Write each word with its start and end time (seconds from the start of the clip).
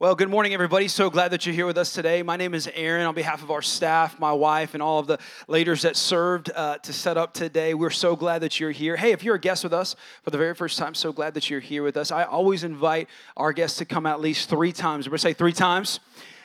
Well, 0.00 0.14
good 0.14 0.30
morning, 0.30 0.54
everybody. 0.54 0.88
So 0.88 1.10
glad 1.10 1.32
that 1.32 1.44
you're 1.44 1.54
here 1.54 1.66
with 1.66 1.76
us 1.76 1.92
today. 1.92 2.22
My 2.22 2.38
name 2.38 2.54
is 2.54 2.66
Aaron. 2.72 3.04
On 3.04 3.14
behalf 3.14 3.42
of 3.42 3.50
our 3.50 3.60
staff, 3.60 4.18
my 4.18 4.32
wife, 4.32 4.72
and 4.72 4.82
all 4.82 4.98
of 4.98 5.06
the 5.06 5.18
leaders 5.46 5.82
that 5.82 5.94
served 5.94 6.50
uh, 6.56 6.78
to 6.78 6.92
set 6.94 7.18
up 7.18 7.34
today, 7.34 7.74
we're 7.74 7.90
so 7.90 8.16
glad 8.16 8.38
that 8.38 8.58
you're 8.58 8.70
here. 8.70 8.96
Hey, 8.96 9.12
if 9.12 9.22
you're 9.22 9.34
a 9.34 9.38
guest 9.38 9.62
with 9.62 9.74
us 9.74 9.96
for 10.22 10.30
the 10.30 10.38
very 10.38 10.54
first 10.54 10.78
time, 10.78 10.94
so 10.94 11.12
glad 11.12 11.34
that 11.34 11.50
you're 11.50 11.60
here 11.60 11.82
with 11.82 11.98
us. 11.98 12.10
I 12.10 12.24
always 12.24 12.64
invite 12.64 13.10
our 13.36 13.52
guests 13.52 13.76
to 13.76 13.84
come 13.84 14.06
at 14.06 14.22
least 14.22 14.48
three 14.48 14.72
times. 14.72 15.06
We're 15.06 15.18
say 15.18 15.34
three 15.34 15.52
times. 15.52 16.00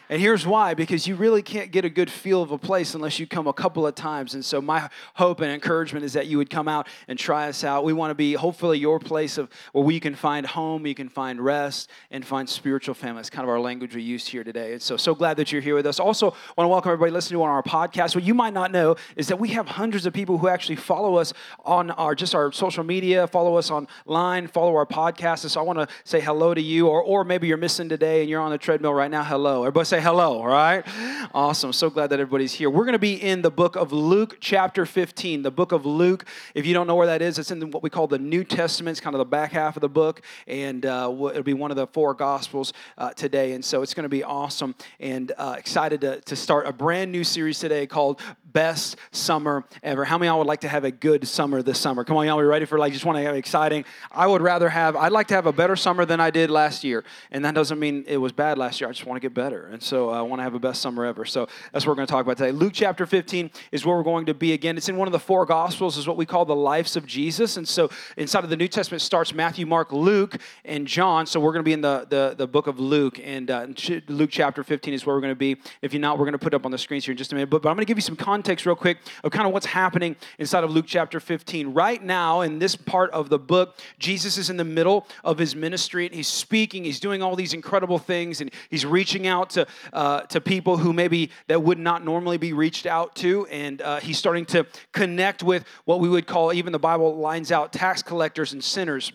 And 0.08 0.22
here's 0.22 0.46
why 0.46 0.76
because 0.76 1.08
you 1.08 1.16
really 1.16 1.42
can't 1.42 1.72
get 1.72 1.84
a 1.84 1.90
good 1.90 2.12
feel 2.12 2.44
of 2.44 2.52
a 2.52 2.60
place 2.60 2.94
unless 2.94 3.20
you 3.20 3.26
come 3.26 3.48
a 3.48 3.54
couple 3.54 3.88
of 3.88 3.96
times. 3.96 4.36
And 4.36 4.46
so, 4.46 4.62
my 4.62 4.90
hope 5.16 5.42
and 5.42 5.52
encouragement 5.52 6.06
is 6.06 6.14
that 6.14 6.28
you 6.28 6.38
would 6.38 6.50
come 6.50 6.68
out 6.68 6.88
and 7.08 7.18
try 7.18 7.48
us 7.48 7.64
out. 7.64 7.84
We 7.84 7.94
want 7.94 8.12
to 8.12 8.16
be 8.16 8.34
hopefully 8.34 8.78
your 8.78 9.00
place 9.00 9.40
of 9.40 9.50
where 9.72 9.84
we 9.84 10.00
can 10.00 10.14
find 10.14 10.46
home, 10.46 10.86
you 10.86 10.94
can 10.94 11.10
find 11.10 11.44
rest, 11.44 11.90
and 12.12 12.24
find 12.24 12.48
spiritual 12.48 12.94
family. 12.94 13.22
It's 13.22 13.32
kind 13.32 13.44
of 13.44 13.50
our 13.50 13.60
language 13.60 13.96
we 13.96 14.04
use 14.04 14.28
here 14.28 14.44
today. 14.44 14.74
And 14.74 14.82
so, 14.82 14.96
so 14.96 15.16
glad 15.16 15.38
that 15.38 15.52
you're 15.52 15.62
here 15.62 15.76
with 15.76 15.88
us. 15.88 16.00
Also, 16.00 16.28
want 16.56 16.66
to 16.66 16.68
welcome 16.68 16.92
everybody 16.92 17.12
listening 17.12 17.40
to 17.40 17.44
on 17.44 17.50
our 17.50 17.64
podcast. 17.64 18.14
What 18.14 18.24
you 18.24 18.36
might 18.36 18.54
not 18.54 18.72
know 18.72 18.98
is 19.16 19.28
that 19.30 19.40
we 19.40 19.50
have 19.50 19.68
hundreds 19.68 20.06
of 20.06 20.14
people 20.14 20.38
who 20.38 20.48
actually 20.48 20.76
follow 20.76 21.16
us 21.16 21.34
on 21.64 21.90
our 21.92 22.14
just 22.14 22.36
our 22.36 22.52
social 22.52 22.84
media, 22.84 23.26
follow 23.26 23.58
us 23.58 23.72
online, 23.72 24.46
follow 24.48 24.76
our 24.76 24.86
podcast. 24.86 25.44
And 25.44 25.52
so, 25.52 25.60
I 25.60 25.64
want 25.64 25.80
to 25.80 25.88
say 26.04 26.22
hello 26.22 26.54
to 26.54 26.62
you, 26.62 26.90
or, 26.90 27.02
or 27.02 27.24
maybe 27.24 27.48
you're 27.48 27.58
missing 27.58 27.90
today 27.90 28.22
and 28.22 28.30
you're 28.30 28.42
on 28.42 28.52
the 28.52 28.60
treadmill 28.60 28.94
right 28.94 29.10
now. 29.10 29.24
Hello. 29.24 29.64
Everybody 29.64 29.95
say, 29.96 30.02
hello, 30.02 30.40
all 30.40 30.48
right? 30.48 30.86
Awesome. 31.34 31.72
So 31.72 31.90
glad 31.90 32.10
that 32.10 32.20
everybody's 32.20 32.52
here. 32.52 32.70
We're 32.70 32.84
going 32.84 32.94
to 32.94 33.00
be 33.00 33.14
in 33.14 33.42
the 33.42 33.52
book 33.52 33.78
of 33.78 33.94
Luke, 33.94 34.38
chapter 34.42 34.86
15. 34.86 35.42
The 35.42 35.52
book 35.52 35.72
of 35.72 35.86
Luke, 35.86 36.26
if 36.54 36.66
you 36.66 36.74
don't 36.74 36.86
know 36.86 36.96
where 36.96 37.08
that 37.08 37.22
is, 37.22 37.40
it's 37.40 37.50
in 37.50 37.72
what 37.72 37.82
we 37.82 37.90
call 37.90 38.08
the 38.08 38.20
New 38.20 38.44
Testament. 38.44 38.96
It's 38.96 39.00
kind 39.00 39.16
of 39.16 39.20
the 39.20 39.26
back 39.26 39.54
half 39.54 39.78
of 39.78 39.82
the 39.82 39.90
book, 39.90 40.22
and 40.48 40.86
uh, 40.86 41.14
it'll 41.30 41.44
be 41.44 41.54
one 41.54 41.72
of 41.72 41.78
the 41.78 41.88
four 41.88 42.14
Gospels 42.14 42.74
uh, 42.98 43.12
today. 43.12 43.54
And 43.54 43.64
so 43.64 43.84
it's 43.84 43.94
going 43.94 44.04
to 44.04 44.10
be 44.10 44.24
awesome 44.24 44.76
and 45.00 45.32
uh, 45.38 45.56
excited 45.58 46.02
to, 46.02 46.20
to 46.22 46.36
start 46.36 46.68
a 46.68 46.74
brand 46.74 47.12
new 47.12 47.24
series 47.24 47.60
today 47.60 47.88
called 47.88 48.20
Best 48.44 48.98
Summer 49.12 49.66
Ever. 49.84 50.06
How 50.06 50.18
many 50.18 50.28
y'all 50.28 50.40
would 50.40 50.48
like 50.48 50.62
to 50.62 50.70
have 50.70 50.86
a 50.86 50.92
good 50.92 51.28
summer 51.28 51.62
this 51.62 51.80
summer? 51.80 52.04
Come 52.06 52.18
on, 52.18 52.26
y'all, 52.26 52.38
we 52.38 52.44
ready 52.44 52.66
for 52.66 52.80
like, 52.80 52.94
just 52.94 53.04
want 53.04 53.18
to 53.18 53.24
have 53.24 53.36
exciting? 53.36 53.84
I 54.12 54.28
would 54.28 54.42
rather 54.42 54.70
have, 54.70 54.96
I'd 54.96 55.12
like 55.12 55.28
to 55.28 55.34
have 55.34 55.46
a 55.46 55.52
better 55.52 55.76
summer 55.76 56.06
than 56.06 56.22
I 56.22 56.32
did 56.32 56.50
last 56.50 56.84
year. 56.84 57.04
And 57.32 57.44
that 57.44 57.54
doesn't 57.54 57.80
mean 57.80 58.06
it 58.08 58.18
was 58.18 58.32
bad 58.32 58.58
last 58.58 58.80
year. 58.80 58.90
I 58.90 58.94
just 58.94 59.06
want 59.06 59.22
to 59.22 59.26
get 59.26 59.34
better. 59.34 59.68
And 59.68 59.84
so 59.86 60.10
I 60.10 60.22
want 60.22 60.40
to 60.40 60.44
have 60.44 60.56
a 60.56 60.60
best 60.60 60.82
summer 60.82 61.06
ever. 61.06 61.26
So 61.26 61.48
that's 61.72 61.86
what 61.86 61.92
we're 61.92 61.96
going 61.96 62.08
to 62.08 62.12
talk 62.12 62.26
about 62.26 62.38
today. 62.38 62.52
Luke 62.52 62.74
chapter 62.74 63.06
15 63.06 63.52
is 63.72 63.86
where 63.86 63.96
we're 63.96 64.04
going 64.04 64.26
to 64.26 64.34
be 64.34 64.54
again. 64.54 64.78
It's 64.78 64.90
in 64.90 64.98
one 64.98 65.08
of 65.08 65.12
the 65.12 65.20
four 65.20 65.46
gospels, 65.46 65.98
is 65.98 66.08
what 66.08 66.18
we 66.18 66.26
call 66.26 66.46
the 66.46 66.56
lives 66.56 66.96
of 66.96 67.06
Jesus. 67.06 67.58
And 67.58 67.68
so 67.68 67.90
inside 68.18 68.44
of 68.44 68.50
the 68.50 68.58
New 68.58 68.68
Testament 68.68 69.02
starts 69.02 69.34
Matthew, 69.34 69.66
Mark, 69.66 69.92
Luke, 69.92 70.38
and 70.66 70.88
John. 70.88 71.26
So 71.28 71.40
we're 71.40 71.52
going 71.52 71.64
to 71.64 71.68
be 71.68 71.74
in 71.74 71.82
the, 71.82 72.08
the, 72.10 72.36
the 72.36 72.48
book 72.48 72.68
of 72.68 72.80
Luke. 72.80 73.20
And 73.24 73.52
uh, 73.52 73.68
Luke 74.08 74.30
chapter 74.32 74.64
15 74.64 74.94
is 74.94 75.06
where 75.06 75.16
we're 75.16 75.22
going 75.22 75.32
to 75.32 75.36
be. 75.36 75.58
If 75.82 75.94
you're 75.94 76.02
not, 76.02 76.18
we're 76.18 76.26
going 76.26 76.34
to 76.34 76.40
put 76.40 76.54
up 76.54 76.66
on 76.66 76.72
the 76.72 76.78
screens 76.78 77.06
here 77.06 77.12
in 77.12 77.18
just 77.18 77.32
a 77.32 77.36
minute. 77.36 77.50
But, 77.50 77.62
but 77.62 77.70
I'm 77.70 77.76
going 77.76 77.86
to 77.86 77.88
give 77.88 77.98
you 77.98 78.02
some 78.02 78.16
context 78.16 78.66
real 78.66 78.76
quick 78.76 78.98
of 79.24 79.32
kind 79.32 79.46
of 79.46 79.54
what's 79.54 79.68
happening 79.68 80.16
inside 80.40 80.64
of 80.64 80.72
Luke 80.72 80.86
chapter 80.88 81.20
15. 81.20 81.74
Right 81.74 82.04
now, 82.04 82.42
in 82.42 82.60
this 82.60 82.76
part 82.76 83.12
of 83.12 83.30
the 83.30 83.40
book, 83.40 83.78
Jesus 84.00 84.38
is 84.38 84.50
in 84.50 84.58
the 84.58 84.64
middle 84.64 85.06
of 85.24 85.38
his 85.38 85.56
ministry 85.56 86.06
and 86.06 86.16
he's 86.16 86.28
speaking. 86.28 86.84
He's 86.84 87.00
doing 87.00 87.22
all 87.22 87.36
these 87.36 87.54
incredible 87.54 88.00
things 88.00 88.42
and 88.42 88.52
he's 88.70 88.86
reaching 88.86 89.28
out 89.28 89.52
to, 89.52 89.68
uh, 89.94 90.22
to 90.22 90.42
people 90.42 90.78
who 90.78 90.94
maybe 90.94 91.32
that 91.48 91.62
would 91.62 91.80
not 91.80 92.04
normally 92.04 92.38
be 92.38 92.54
reached 92.54 92.86
out 92.86 93.16
to. 93.18 93.46
And 93.48 93.82
uh, 93.82 94.00
he's 94.00 94.18
starting 94.18 94.46
to 94.48 94.66
connect 94.92 95.44
with 95.44 95.66
what 95.86 96.00
we 96.00 96.10
would 96.10 96.28
call, 96.28 96.54
even 96.54 96.72
the 96.72 96.80
Bible 96.80 97.18
lines 97.18 97.52
out, 97.52 97.74
tax 97.74 98.02
collectors 98.04 98.54
and 98.54 98.64
sinners 98.64 99.12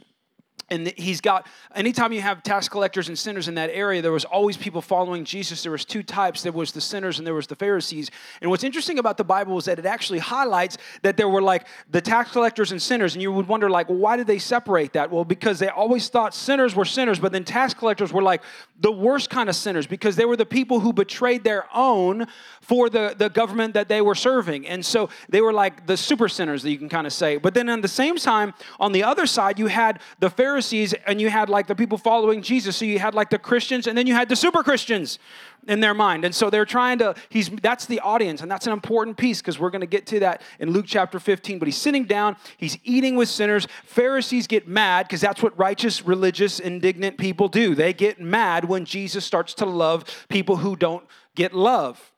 and 0.70 0.88
he's 0.96 1.20
got 1.20 1.46
anytime 1.74 2.12
you 2.12 2.20
have 2.20 2.42
tax 2.42 2.68
collectors 2.68 3.08
and 3.08 3.18
sinners 3.18 3.48
in 3.48 3.54
that 3.56 3.70
area 3.70 4.00
there 4.00 4.12
was 4.12 4.24
always 4.24 4.56
people 4.56 4.80
following 4.80 5.24
jesus. 5.24 5.62
There 5.62 5.72
was 5.72 5.84
two 5.84 6.02
types. 6.02 6.42
There 6.42 6.52
was 6.52 6.72
the 6.72 6.80
sinners 6.80 7.18
and 7.18 7.26
there 7.26 7.34
was 7.34 7.46
the 7.46 7.56
pharisees. 7.56 8.10
And 8.40 8.50
what's 8.50 8.64
interesting 8.64 8.98
about 8.98 9.16
the 9.16 9.24
bible 9.24 9.58
is 9.58 9.64
that 9.64 9.78
it 9.78 9.86
actually 9.86 10.20
highlights 10.20 10.78
that 11.02 11.16
there 11.16 11.28
were 11.28 11.42
like 11.42 11.66
the 11.90 12.00
tax 12.00 12.30
collectors 12.30 12.72
and 12.72 12.80
sinners. 12.80 13.14
And 13.14 13.22
you 13.22 13.32
would 13.32 13.48
wonder 13.48 13.68
like 13.68 13.88
well, 13.88 13.98
why 13.98 14.16
did 14.16 14.26
they 14.26 14.38
separate 14.38 14.92
that? 14.92 15.10
Well 15.10 15.24
because 15.24 15.58
they 15.58 15.68
always 15.68 16.08
thought 16.08 16.34
sinners 16.34 16.74
were 16.74 16.84
sinners 16.84 17.18
but 17.18 17.32
then 17.32 17.44
tax 17.44 17.74
collectors 17.74 18.12
were 18.12 18.22
like 18.22 18.42
the 18.78 18.92
worst 18.92 19.28
kind 19.28 19.48
of 19.48 19.56
sinners 19.56 19.86
because 19.86 20.16
they 20.16 20.24
were 20.24 20.36
the 20.36 20.46
people 20.46 20.80
who 20.80 20.92
betrayed 20.92 21.44
their 21.44 21.66
own 21.74 22.26
for 22.60 22.88
the, 22.88 23.14
the 23.18 23.28
government 23.28 23.74
that 23.74 23.88
they 23.88 24.00
were 24.00 24.14
serving. 24.14 24.66
And 24.66 24.84
so 24.84 25.08
they 25.28 25.40
were 25.40 25.52
like 25.52 25.86
the 25.86 25.96
super 25.96 26.28
sinners 26.28 26.62
that 26.62 26.70
you 26.70 26.78
can 26.78 26.88
kind 26.88 27.06
of 27.06 27.12
say. 27.12 27.36
But 27.36 27.54
then 27.54 27.68
at 27.68 27.82
the 27.82 27.88
same 27.88 28.16
time 28.16 28.54
on 28.78 28.92
the 28.92 29.02
other 29.02 29.26
side 29.26 29.58
you 29.58 29.66
had 29.66 30.00
the 30.20 30.30
pharisees 30.30 30.59
Pharisees 30.60 30.92
and 31.06 31.18
you 31.18 31.30
had 31.30 31.48
like 31.48 31.66
the 31.66 31.74
people 31.74 31.96
following 31.96 32.42
Jesus. 32.42 32.76
So 32.76 32.84
you 32.84 32.98
had 32.98 33.14
like 33.14 33.30
the 33.30 33.38
Christians 33.38 33.86
and 33.86 33.96
then 33.96 34.06
you 34.06 34.12
had 34.12 34.28
the 34.28 34.36
super 34.36 34.62
Christians 34.62 35.18
in 35.66 35.80
their 35.80 35.94
mind. 35.94 36.26
And 36.26 36.34
so 36.34 36.50
they're 36.50 36.66
trying 36.66 36.98
to, 36.98 37.14
he's 37.30 37.48
that's 37.48 37.86
the 37.86 38.00
audience, 38.00 38.42
and 38.42 38.50
that's 38.50 38.66
an 38.66 38.74
important 38.74 39.16
piece 39.16 39.40
because 39.40 39.58
we're 39.58 39.70
going 39.70 39.80
to 39.80 39.86
get 39.86 40.06
to 40.08 40.20
that 40.20 40.42
in 40.58 40.70
Luke 40.70 40.84
chapter 40.86 41.18
15. 41.18 41.58
But 41.58 41.66
he's 41.66 41.78
sitting 41.78 42.04
down, 42.04 42.36
he's 42.58 42.76
eating 42.84 43.16
with 43.16 43.30
sinners. 43.30 43.66
Pharisees 43.84 44.46
get 44.46 44.68
mad 44.68 45.06
because 45.06 45.22
that's 45.22 45.42
what 45.42 45.58
righteous, 45.58 46.04
religious, 46.04 46.60
indignant 46.60 47.16
people 47.16 47.48
do. 47.48 47.74
They 47.74 47.94
get 47.94 48.20
mad 48.20 48.66
when 48.66 48.84
Jesus 48.84 49.24
starts 49.24 49.54
to 49.54 49.66
love 49.66 50.04
people 50.28 50.58
who 50.58 50.76
don't 50.76 51.06
get 51.34 51.54
love. 51.54 52.12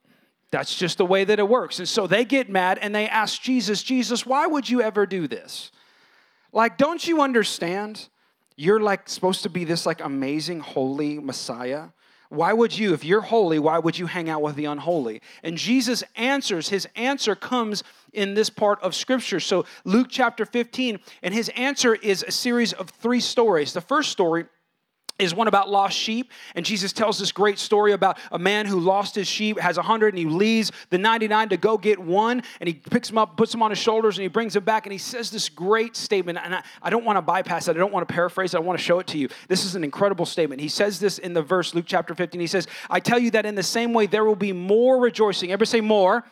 That's 0.51 0.75
just 0.75 0.99
the 0.99 1.07
way 1.07 1.23
that 1.23 1.39
it 1.39 1.49
works. 1.49 1.79
And 1.79 1.89
so 1.89 2.09
they 2.09 2.25
get 2.25 2.51
mad 2.51 2.79
and 2.83 2.93
they 2.93 3.09
ask 3.09 3.41
Jesus, 3.41 3.85
Jesus, 3.85 4.27
why 4.27 4.49
would 4.49 4.69
you 4.69 4.83
ever 4.83 5.07
do 5.07 5.29
this? 5.29 5.71
Like, 6.53 6.77
don't 6.77 7.07
you 7.07 7.23
understand? 7.23 8.09
You're 8.63 8.79
like 8.79 9.09
supposed 9.09 9.43
to 9.43 9.51
be 9.51 9.65
this 9.65 9.87
like 9.87 10.01
amazing 10.01 10.61
holy 10.61 11.19
Messiah. 11.19 11.89
Why 12.29 12.53
would 12.53 12.79
you, 12.79 12.95
if 12.95 13.05
you're 13.05 13.21
holy, 13.21 13.59
why 13.59 13.81
would 13.81 13.99
you 13.99 14.07
hang 14.07 14.31
out 14.31 14.41
with 14.41 14.55
the 14.55 14.67
unholy? 14.67 15.21
And 15.43 15.59
Jesus 15.59 16.05
answers, 16.15 16.69
his 16.69 16.87
answer 16.95 17.35
comes 17.35 17.83
in 18.13 18.35
this 18.35 18.51
part 18.51 18.81
of 18.81 18.95
scripture. 18.95 19.41
So, 19.41 19.65
Luke 19.83 20.07
chapter 20.09 20.47
15, 20.47 21.01
and 21.25 21.35
his 21.35 21.49
answer 21.57 21.97
is 21.97 22.23
a 22.23 22.31
series 22.31 22.73
of 22.73 22.89
three 22.89 23.19
stories. 23.19 23.73
The 23.73 23.81
first 23.81 24.13
story 24.13 24.45
is 25.23 25.35
one 25.35 25.49
about 25.49 25.71
lost 25.71 25.97
sheep. 25.97 26.31
And 26.55 26.65
jesus 26.65 26.93
tells 26.93 27.19
this 27.19 27.33
great 27.33 27.59
story 27.59 27.93
about 27.93 28.19
a 28.31 28.39
man 28.39 28.67
who 28.67 28.81
lost 28.81 29.15
his 29.15 29.29
sheep 29.29 29.59
has 29.59 29.79
a 29.79 29.83
hundred 29.83 30.09
and 30.09 30.19
he 30.19 30.25
leaves 30.25 30.73
the 30.91 30.99
99 30.99 31.51
to 31.51 31.57
go 31.57 31.79
get 31.79 31.99
one. 31.99 32.43
And 32.61 32.69
he 32.69 32.75
picks 32.75 33.11
him 33.11 33.19
up 33.19 33.37
puts 33.37 33.55
him 33.55 33.63
on 33.63 33.71
his 33.71 33.79
shoulders 33.79 34.19
and 34.19 34.23
he 34.23 34.29
brings 34.29 34.57
him 34.57 34.65
back. 34.65 34.87
And 34.87 34.93
he 34.93 34.99
says 34.99 35.31
this 35.31 35.49
great 35.49 35.97
statement. 35.97 36.39
And 36.43 36.55
i, 36.55 36.63
I 36.83 36.91
don't 36.91 37.05
want 37.05 37.17
to 37.17 37.23
bypass 37.23 37.69
it. 37.69 37.77
I 37.77 37.79
don't 37.79 37.93
want 37.93 38.07
to 38.07 38.13
paraphrase 38.13 38.55
it. 38.55 38.57
I 38.57 38.61
want 38.61 38.79
to 38.79 38.85
show 38.85 38.99
it 38.99 39.07
to 39.09 39.19
you. 39.19 39.29
This 39.49 39.65
is 39.65 39.75
an 39.75 39.85
incredible 39.85 40.27
statement. 40.27 40.61
He 40.61 40.69
says 40.69 40.99
this 40.99 41.19
in 41.19 41.33
the 41.33 41.43
verse 41.43 41.75
luke 41.75 41.85
chapter 41.87 42.15
15 42.15 42.41
he 42.41 42.47
says 42.47 42.67
i 42.91 43.01
tell 43.01 43.19
you 43.19 43.31
that 43.31 43.47
in 43.47 43.55
the 43.55 43.63
same 43.63 43.93
way 43.93 44.07
there 44.07 44.25
will 44.25 44.37
be 44.37 44.53
more 44.53 44.99
rejoicing. 45.01 45.51
Everybody 45.51 45.69
say 45.69 45.81
more 45.81 46.25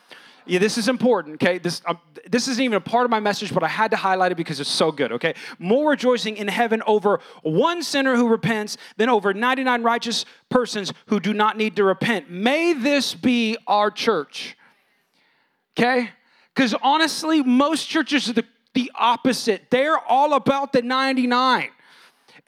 yeah, 0.51 0.59
this 0.59 0.77
is 0.77 0.89
important, 0.89 1.37
okay? 1.37 1.59
This, 1.59 1.81
um, 1.87 2.01
this 2.29 2.49
isn't 2.49 2.63
even 2.63 2.77
a 2.77 2.81
part 2.81 3.05
of 3.05 3.11
my 3.11 3.21
message, 3.21 3.55
but 3.55 3.63
I 3.63 3.69
had 3.69 3.93
to 3.93 3.97
highlight 3.97 4.33
it 4.33 4.35
because 4.35 4.59
it's 4.59 4.69
so 4.69 4.91
good, 4.91 5.13
okay? 5.13 5.35
More 5.61 5.91
rejoicing 5.91 6.37
in 6.37 6.49
heaven 6.49 6.83
over 6.89 7.21
one 7.43 7.85
sinner 7.85 8.17
who 8.17 8.27
repents 8.27 8.77
than 8.97 9.09
over 9.09 9.33
99 9.33 9.85
righteous 9.85 10.25
persons 10.49 10.93
who 11.07 11.21
do 11.21 11.33
not 11.33 11.57
need 11.57 11.77
to 11.77 11.85
repent. 11.85 12.31
May 12.33 12.73
this 12.73 13.15
be 13.15 13.59
our 13.69 13.93
church, 13.93 14.57
okay? 15.79 16.11
Because 16.53 16.75
honestly, 16.83 17.45
most 17.45 17.89
churches 17.89 18.29
are 18.29 18.33
the, 18.33 18.45
the 18.75 18.91
opposite. 18.97 19.71
They're 19.71 19.99
all 19.99 20.35
about 20.35 20.73
the 20.73 20.83
99 20.83 21.71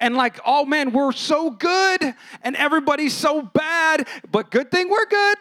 and 0.00 0.16
like, 0.16 0.40
oh 0.44 0.64
man, 0.64 0.90
we're 0.90 1.12
so 1.12 1.50
good 1.50 2.14
and 2.42 2.56
everybody's 2.56 3.14
so 3.14 3.42
bad, 3.42 4.08
but 4.28 4.50
good 4.50 4.72
thing 4.72 4.90
we're 4.90 5.06
good. 5.06 5.38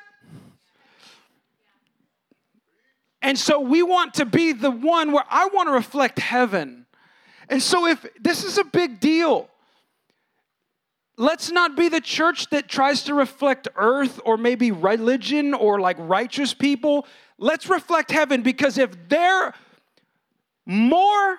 And 3.22 3.38
so 3.38 3.60
we 3.60 3.84
want 3.84 4.16
to 4.16 4.26
be 4.26 4.52
the 4.52 4.72
one 4.72 5.12
where 5.12 5.26
I 5.30 5.48
want 5.54 5.70
to 5.70 5.74
reflect 5.74 6.20
heaven. 6.20 6.86
And 7.50 7.62
so 7.62 7.86
if 7.86 8.06
this 8.20 8.44
is 8.44 8.58
a 8.58 8.64
big 8.64 9.00
deal, 9.00 9.50
let's 11.18 11.52
not 11.52 11.78
be 11.78 11.90
the 11.90 12.02
church 12.02 12.50
that 12.50 12.68
tries 12.68 13.04
to 13.04 13.14
reflect 13.14 13.68
earth 13.76 14.20
or 14.26 14.38
maybe 14.38 14.72
religion 14.72 15.54
or 15.54 15.80
like 15.80 15.98
righteous 16.00 16.54
people. 16.54 17.06
Let's 17.38 17.70
reflect 17.70 18.12
heaven 18.12 18.42
because 18.42 18.78
if 18.78 18.96
they're 19.08 19.54
more 20.66 21.38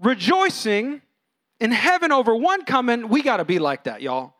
rejoicing 0.00 1.00
in 1.60 1.70
heaven 1.70 2.12
over 2.12 2.34
one 2.34 2.64
coming, 2.64 3.08
we 3.08 3.22
got 3.22 3.38
to 3.38 3.44
be 3.44 3.58
like 3.58 3.84
that, 3.84 4.02
y'all. 4.02 4.34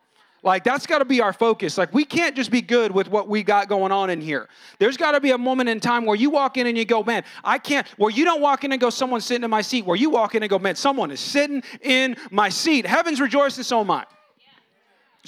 Like, 0.45 0.63
that's 0.63 0.85
got 0.85 0.99
to 0.99 1.05
be 1.05 1.21
our 1.21 1.33
focus. 1.33 1.75
Like, 1.75 1.91
we 1.91 2.05
can't 2.05 2.35
just 2.35 2.51
be 2.51 2.61
good 2.61 2.91
with 2.91 3.09
what 3.09 3.27
we 3.27 3.41
got 3.41 3.67
going 3.67 3.91
on 3.91 4.11
in 4.11 4.21
here. 4.21 4.47
There's 4.77 4.95
got 4.95 5.13
to 5.13 5.19
be 5.19 5.31
a 5.31 5.37
moment 5.39 5.69
in 5.69 5.79
time 5.79 6.05
where 6.05 6.15
you 6.15 6.29
walk 6.29 6.57
in 6.57 6.67
and 6.67 6.77
you 6.77 6.85
go, 6.85 7.03
man, 7.03 7.23
I 7.43 7.57
can't, 7.57 7.87
where 7.97 8.11
you 8.11 8.23
don't 8.23 8.41
walk 8.41 8.63
in 8.63 8.71
and 8.71 8.79
go, 8.79 8.91
someone's 8.91 9.25
sitting 9.25 9.43
in 9.43 9.49
my 9.49 9.63
seat, 9.63 9.87
where 9.87 9.97
you 9.97 10.11
walk 10.11 10.35
in 10.35 10.43
and 10.43 10.49
go, 10.49 10.59
man, 10.59 10.75
someone 10.75 11.09
is 11.09 11.19
sitting 11.19 11.63
in 11.81 12.15
my 12.29 12.49
seat. 12.49 12.85
Heaven's 12.85 13.19
rejoicing, 13.19 13.63
so 13.63 13.81
am 13.81 13.89
I. 13.89 14.05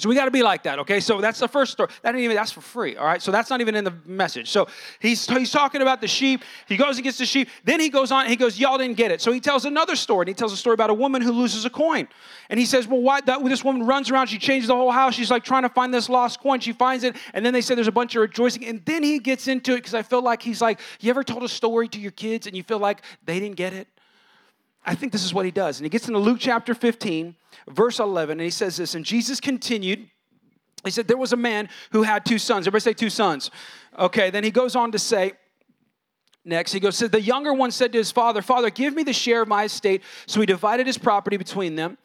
So 0.00 0.08
we 0.08 0.14
got 0.14 0.26
to 0.26 0.30
be 0.30 0.42
like 0.42 0.62
that, 0.64 0.78
okay? 0.80 1.00
So 1.00 1.20
that's 1.20 1.38
the 1.38 1.48
first 1.48 1.72
story. 1.72 1.90
That 2.02 2.14
even 2.16 2.36
that's 2.36 2.52
for 2.52 2.60
free, 2.60 2.96
all 2.96 3.06
right? 3.06 3.20
So 3.20 3.30
that's 3.32 3.50
not 3.50 3.60
even 3.60 3.74
in 3.74 3.84
the 3.84 3.94
message. 4.06 4.50
So 4.50 4.68
he's 5.00 5.26
he's 5.26 5.50
talking 5.50 5.82
about 5.82 6.00
the 6.00 6.08
sheep. 6.08 6.44
He 6.66 6.76
goes 6.76 6.96
and 6.96 7.04
gets 7.04 7.18
the 7.18 7.26
sheep. 7.26 7.48
Then 7.64 7.80
he 7.80 7.88
goes 7.88 8.12
on. 8.12 8.26
He 8.26 8.36
goes, 8.36 8.58
y'all 8.58 8.78
didn't 8.78 8.96
get 8.96 9.10
it. 9.10 9.20
So 9.20 9.32
he 9.32 9.40
tells 9.40 9.64
another 9.64 9.96
story. 9.96 10.22
And 10.22 10.28
he 10.28 10.34
tells 10.34 10.52
a 10.52 10.56
story 10.56 10.74
about 10.74 10.90
a 10.90 10.94
woman 10.94 11.22
who 11.22 11.32
loses 11.32 11.64
a 11.64 11.70
coin. 11.70 12.08
And 12.50 12.58
he 12.58 12.66
says, 12.66 12.86
well, 12.86 13.00
why? 13.00 13.20
That 13.20 13.44
this 13.44 13.64
woman 13.64 13.86
runs 13.86 14.10
around. 14.10 14.28
She 14.28 14.38
changes 14.38 14.68
the 14.68 14.76
whole 14.76 14.90
house. 14.90 15.14
She's 15.14 15.30
like 15.30 15.44
trying 15.44 15.62
to 15.62 15.68
find 15.68 15.92
this 15.92 16.08
lost 16.08 16.40
coin. 16.40 16.60
She 16.60 16.72
finds 16.72 17.04
it, 17.04 17.16
and 17.34 17.44
then 17.44 17.52
they 17.52 17.60
say 17.60 17.74
there's 17.74 17.88
a 17.88 17.92
bunch 17.92 18.14
of 18.14 18.22
rejoicing. 18.22 18.64
And 18.66 18.84
then 18.84 19.02
he 19.02 19.18
gets 19.18 19.48
into 19.48 19.72
it 19.72 19.78
because 19.78 19.94
I 19.94 20.02
feel 20.02 20.22
like 20.22 20.42
he's 20.42 20.60
like, 20.60 20.80
you 21.00 21.10
ever 21.10 21.24
told 21.24 21.42
a 21.42 21.48
story 21.48 21.88
to 21.88 22.00
your 22.00 22.10
kids 22.12 22.46
and 22.46 22.56
you 22.56 22.62
feel 22.62 22.78
like 22.78 23.02
they 23.24 23.40
didn't 23.40 23.56
get 23.56 23.72
it? 23.72 23.88
I 24.84 24.94
think 24.94 25.12
this 25.12 25.24
is 25.24 25.34
what 25.34 25.44
he 25.44 25.50
does. 25.50 25.78
And 25.78 25.84
he 25.84 25.90
gets 25.90 26.08
into 26.08 26.18
Luke 26.18 26.38
chapter 26.40 26.74
15, 26.74 27.36
verse 27.68 27.98
11, 27.98 28.32
and 28.32 28.44
he 28.44 28.50
says 28.50 28.76
this, 28.76 28.94
and 28.94 29.04
Jesus 29.04 29.40
continued 29.40 30.08
he 30.84 30.90
said, 30.90 31.08
There 31.08 31.16
was 31.16 31.32
a 31.32 31.36
man 31.36 31.68
who 31.90 32.02
had 32.02 32.24
two 32.24 32.38
sons. 32.38 32.66
Everybody 32.66 32.82
say 32.82 32.92
two 32.92 33.10
sons. 33.10 33.50
Okay, 33.98 34.30
then 34.30 34.44
he 34.44 34.50
goes 34.50 34.76
on 34.76 34.92
to 34.92 34.98
say, 34.98 35.32
Next, 36.44 36.72
he 36.72 36.80
goes, 36.80 36.96
said, 36.96 37.12
The 37.12 37.20
younger 37.20 37.52
one 37.52 37.70
said 37.70 37.92
to 37.92 37.98
his 37.98 38.10
father, 38.10 38.42
Father, 38.42 38.70
give 38.70 38.94
me 38.94 39.02
the 39.02 39.12
share 39.12 39.42
of 39.42 39.48
my 39.48 39.64
estate. 39.64 40.02
So 40.26 40.40
he 40.40 40.46
divided 40.46 40.86
his 40.86 40.96
property 40.96 41.36
between 41.36 41.74
them. 41.74 41.98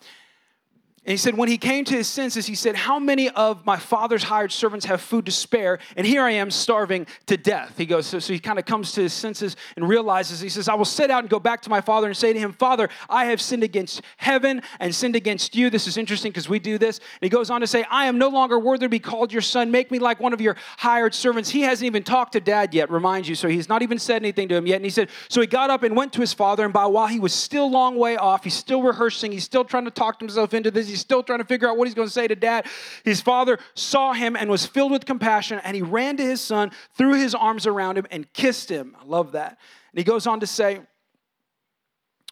And 1.05 1.11
he 1.11 1.17
said, 1.17 1.35
when 1.35 1.49
he 1.49 1.57
came 1.57 1.83
to 1.83 1.95
his 1.95 2.07
senses, 2.07 2.45
he 2.45 2.55
said, 2.55 2.77
How 2.77 2.97
many 2.97 3.29
of 3.29 3.65
my 3.65 3.75
father's 3.75 4.23
hired 4.23 4.53
servants 4.53 4.85
have 4.85 5.01
food 5.01 5.25
to 5.25 5.33
spare? 5.33 5.79
And 5.97 6.07
here 6.07 6.23
I 6.23 6.31
am 6.31 6.49
starving 6.49 7.07
to 7.25 7.35
death. 7.35 7.77
He 7.77 7.85
goes, 7.85 8.05
So, 8.05 8.19
so 8.19 8.31
he 8.31 8.39
kind 8.39 8.57
of 8.57 8.63
comes 8.63 8.93
to 8.93 9.01
his 9.01 9.11
senses 9.11 9.57
and 9.75 9.89
realizes, 9.89 10.39
He 10.39 10.47
says, 10.47 10.69
I 10.69 10.75
will 10.75 10.85
set 10.85 11.11
out 11.11 11.19
and 11.19 11.29
go 11.29 11.39
back 11.39 11.61
to 11.63 11.69
my 11.69 11.81
father 11.81 12.07
and 12.07 12.15
say 12.15 12.31
to 12.31 12.39
him, 12.39 12.53
Father, 12.53 12.87
I 13.09 13.25
have 13.25 13.41
sinned 13.41 13.63
against 13.63 14.01
heaven 14.15 14.61
and 14.79 14.95
sinned 14.95 15.17
against 15.17 15.55
you. 15.55 15.69
This 15.69 15.87
is 15.87 15.97
interesting 15.97 16.31
because 16.31 16.47
we 16.47 16.57
do 16.57 16.77
this. 16.77 16.99
And 16.99 17.19
he 17.21 17.29
goes 17.29 17.49
on 17.49 17.59
to 17.59 17.67
say, 17.67 17.83
I 17.91 18.05
am 18.05 18.17
no 18.17 18.29
longer 18.29 18.57
worthy 18.57 18.85
to 18.85 18.89
be 18.89 18.99
called 18.99 19.33
your 19.33 19.41
son. 19.41 19.71
Make 19.71 19.91
me 19.91 19.99
like 19.99 20.21
one 20.21 20.31
of 20.31 20.39
your 20.39 20.55
hired 20.77 21.13
servants. 21.13 21.49
He 21.49 21.63
hasn't 21.63 21.85
even 21.85 22.03
talked 22.03 22.31
to 22.31 22.39
dad 22.39 22.73
yet, 22.73 22.89
remind 22.89 23.27
you. 23.27 23.35
So 23.35 23.49
he's 23.49 23.67
not 23.67 23.81
even 23.81 23.99
said 23.99 24.21
anything 24.21 24.47
to 24.47 24.55
him 24.55 24.67
yet. 24.67 24.77
And 24.77 24.85
he 24.85 24.91
said, 24.91 25.09
So 25.27 25.41
he 25.41 25.47
got 25.47 25.69
up 25.69 25.83
and 25.83 25.97
went 25.97 26.13
to 26.13 26.21
his 26.21 26.31
father. 26.31 26.63
And 26.63 26.71
by 26.71 26.85
while 26.85 27.07
he 27.07 27.19
was 27.19 27.33
still 27.33 27.69
long 27.69 27.97
way 27.97 28.15
off, 28.15 28.45
he's 28.45 28.53
still 28.53 28.81
rehearsing, 28.81 29.33
he's 29.33 29.43
still 29.43 29.65
trying 29.65 29.83
to 29.83 29.91
talk 29.91 30.17
himself 30.21 30.53
into 30.53 30.71
this. 30.71 30.92
He's 30.93 31.01
still 31.01 31.23
trying 31.23 31.39
to 31.39 31.45
figure 31.45 31.67
out 31.67 31.77
what 31.77 31.87
he's 31.87 31.95
going 31.95 32.07
to 32.07 32.13
say 32.13 32.27
to 32.27 32.35
dad. 32.35 32.67
His 33.03 33.19
father 33.19 33.57
saw 33.73 34.13
him 34.13 34.35
and 34.35 34.49
was 34.49 34.65
filled 34.65 34.91
with 34.91 35.05
compassion, 35.05 35.59
and 35.63 35.75
he 35.75 35.81
ran 35.81 36.17
to 36.17 36.23
his 36.23 36.39
son, 36.39 36.71
threw 36.95 37.15
his 37.15 37.33
arms 37.33 37.65
around 37.65 37.97
him, 37.97 38.05
and 38.11 38.31
kissed 38.33 38.69
him. 38.69 38.95
I 39.01 39.05
love 39.05 39.31
that. 39.31 39.57
And 39.91 39.97
he 39.97 40.03
goes 40.03 40.27
on 40.27 40.39
to 40.41 40.47
say, 40.47 40.81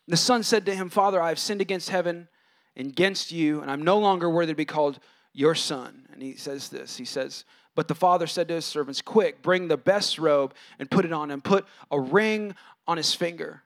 The 0.07 0.17
son 0.17 0.43
said 0.43 0.65
to 0.67 0.75
him, 0.75 0.89
Father, 0.89 1.19
I 1.19 1.29
have 1.29 1.39
sinned 1.39 1.61
against 1.61 1.89
heaven 1.89 2.27
and 2.75 2.87
against 2.89 3.31
you, 3.31 3.61
and 3.61 3.71
I'm 3.71 3.81
no 3.81 3.97
longer 3.97 4.29
worthy 4.29 4.53
to 4.53 4.57
be 4.57 4.65
called 4.65 4.99
your 5.33 5.55
son. 5.55 6.07
And 6.13 6.21
he 6.21 6.35
says 6.35 6.69
this 6.69 6.97
He 6.97 7.05
says, 7.05 7.45
but 7.75 7.87
the 7.87 7.95
father 7.95 8.27
said 8.27 8.47
to 8.49 8.55
his 8.55 8.65
servants, 8.65 9.01
Quick, 9.01 9.41
bring 9.41 9.67
the 9.67 9.77
best 9.77 10.19
robe 10.19 10.53
and 10.77 10.91
put 10.91 11.05
it 11.05 11.13
on 11.13 11.31
him. 11.31 11.41
Put 11.41 11.65
a 11.89 11.99
ring 11.99 12.55
on 12.87 12.97
his 12.97 13.13
finger 13.13 13.61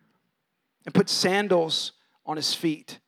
and 0.85 0.93
put 0.93 1.09
sandals 1.09 1.93
on 2.25 2.37
his 2.37 2.53
feet. 2.53 2.99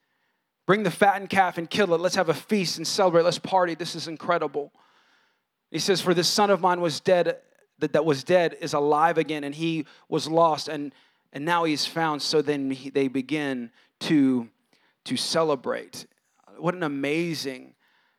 Bring 0.67 0.83
the 0.83 0.91
fattened 0.91 1.29
calf 1.29 1.57
and 1.57 1.67
kill 1.67 1.93
it. 1.93 2.01
Let's 2.01 2.17
have 2.17 2.27
a 2.27 2.33
feast 2.33 2.77
and 2.77 2.85
celebrate. 2.85 3.23
Let's 3.23 3.39
party. 3.39 3.73
This 3.73 3.95
is 3.95 4.09
incredible. 4.09 4.73
He 5.71 5.79
says, 5.79 6.01
For 6.01 6.13
this 6.13 6.27
son 6.27 6.49
of 6.51 6.59
mine 6.59 6.81
was 6.81 6.99
dead, 6.99 7.37
that, 7.79 7.93
that 7.93 8.03
was 8.03 8.23
dead 8.23 8.57
is 8.59 8.73
alive 8.73 9.17
again, 9.17 9.45
and 9.45 9.55
he 9.55 9.85
was 10.09 10.27
lost, 10.27 10.67
and, 10.67 10.93
and 11.31 11.45
now 11.45 11.63
he's 11.63 11.85
found. 11.85 12.21
So 12.21 12.41
then 12.41 12.69
he, 12.69 12.89
they 12.89 13.07
begin 13.07 13.71
to, 14.01 14.49
to 15.05 15.15
celebrate. 15.15 16.05
What 16.57 16.75
an 16.75 16.83
amazing 16.83 17.73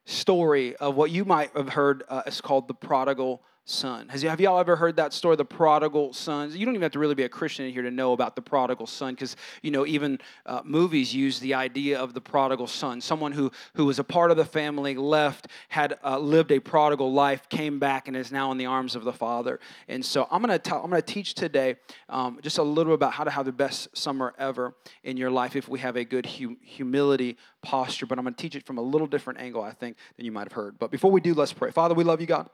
story 0.06 0.74
of 0.76 0.96
what 0.96 1.10
you 1.10 1.26
might 1.26 1.54
have 1.54 1.68
heard 1.68 2.02
uh, 2.08 2.22
is 2.26 2.40
called 2.40 2.66
the 2.66 2.74
prodigal 2.74 3.42
son. 3.70 4.09
Has, 4.09 4.23
have 4.23 4.41
y'all 4.41 4.59
ever 4.59 4.76
heard 4.76 4.97
that 4.97 5.12
story, 5.12 5.37
the 5.37 5.44
prodigal 5.44 6.12
son? 6.12 6.50
You 6.53 6.65
don't 6.65 6.75
even 6.75 6.82
have 6.82 6.93
to 6.93 6.99
really 6.99 7.15
be 7.15 7.25
a 7.25 7.29
Christian 7.29 7.67
in 7.67 7.73
here 7.73 7.82
to 7.82 7.91
know 7.91 8.12
about 8.12 8.37
the 8.37 8.43
prodigal 8.43 8.87
son, 8.87 9.15
because 9.15 9.37
you 9.62 9.70
know 9.70 9.87
even 9.87 10.19
uh, 10.47 10.62
movies 10.65 11.15
use 11.15 11.41
the 11.41 11.55
idea 11.55 11.99
of 11.99 12.15
the 12.15 12.20
prodigal 12.20 12.67
son, 12.67 13.00
someone 13.00 13.32
who 13.32 13.50
who 13.75 13.87
was 13.87 13.99
a 13.99 14.05
part 14.05 14.31
of 14.31 14.37
the 14.37 14.44
family, 14.44 14.94
left, 14.94 15.49
had 15.69 15.99
uh, 16.05 16.19
lived 16.19 16.53
a 16.53 16.61
prodigal 16.61 17.12
life, 17.12 17.49
came 17.49 17.79
back, 17.79 18.09
and 18.09 18.17
is 18.17 18.32
now 18.32 18.50
in 18.53 18.59
the 18.59 18.67
arms 18.67 18.94
of 18.94 19.05
the 19.05 19.12
father. 19.12 19.61
And 19.88 20.05
so 20.05 20.26
I'm 20.31 20.41
gonna 20.41 20.59
tell, 20.59 20.82
I'm 20.82 20.91
gonna 20.91 21.03
teach 21.03 21.35
today 21.35 21.76
um, 22.09 22.38
just 22.43 22.59
a 22.59 22.62
little 22.62 22.94
about 22.94 23.12
how 23.12 23.25
to 23.25 23.31
have 23.31 23.47
the 23.47 23.53
best 23.53 23.97
summer 23.97 24.35
ever 24.38 24.75
in 25.03 25.17
your 25.17 25.31
life 25.31 25.56
if 25.56 25.69
we 25.69 25.79
have 25.81 25.97
a 25.97 26.05
good 26.05 26.26
hum- 26.26 26.59
humility 26.62 27.37
posture. 27.62 28.06
But 28.06 28.19
I'm 28.19 28.25
gonna 28.25 28.37
teach 28.37 28.56
it 28.56 28.67
from 28.67 28.79
a 28.79 28.82
little 28.82 29.06
different 29.06 29.41
angle, 29.41 29.62
I 29.62 29.73
think, 29.73 29.97
than 30.17 30.26
you 30.26 30.32
might 30.32 30.44
have 30.44 30.53
heard. 30.53 30.79
But 30.79 30.91
before 30.91 31.11
we 31.11 31.20
do, 31.20 31.35
let's 31.35 31.53
pray. 31.53 31.70
Father, 31.70 31.94
we 31.94 32.05
love 32.05 32.20
you, 32.20 32.26
God. 32.26 32.49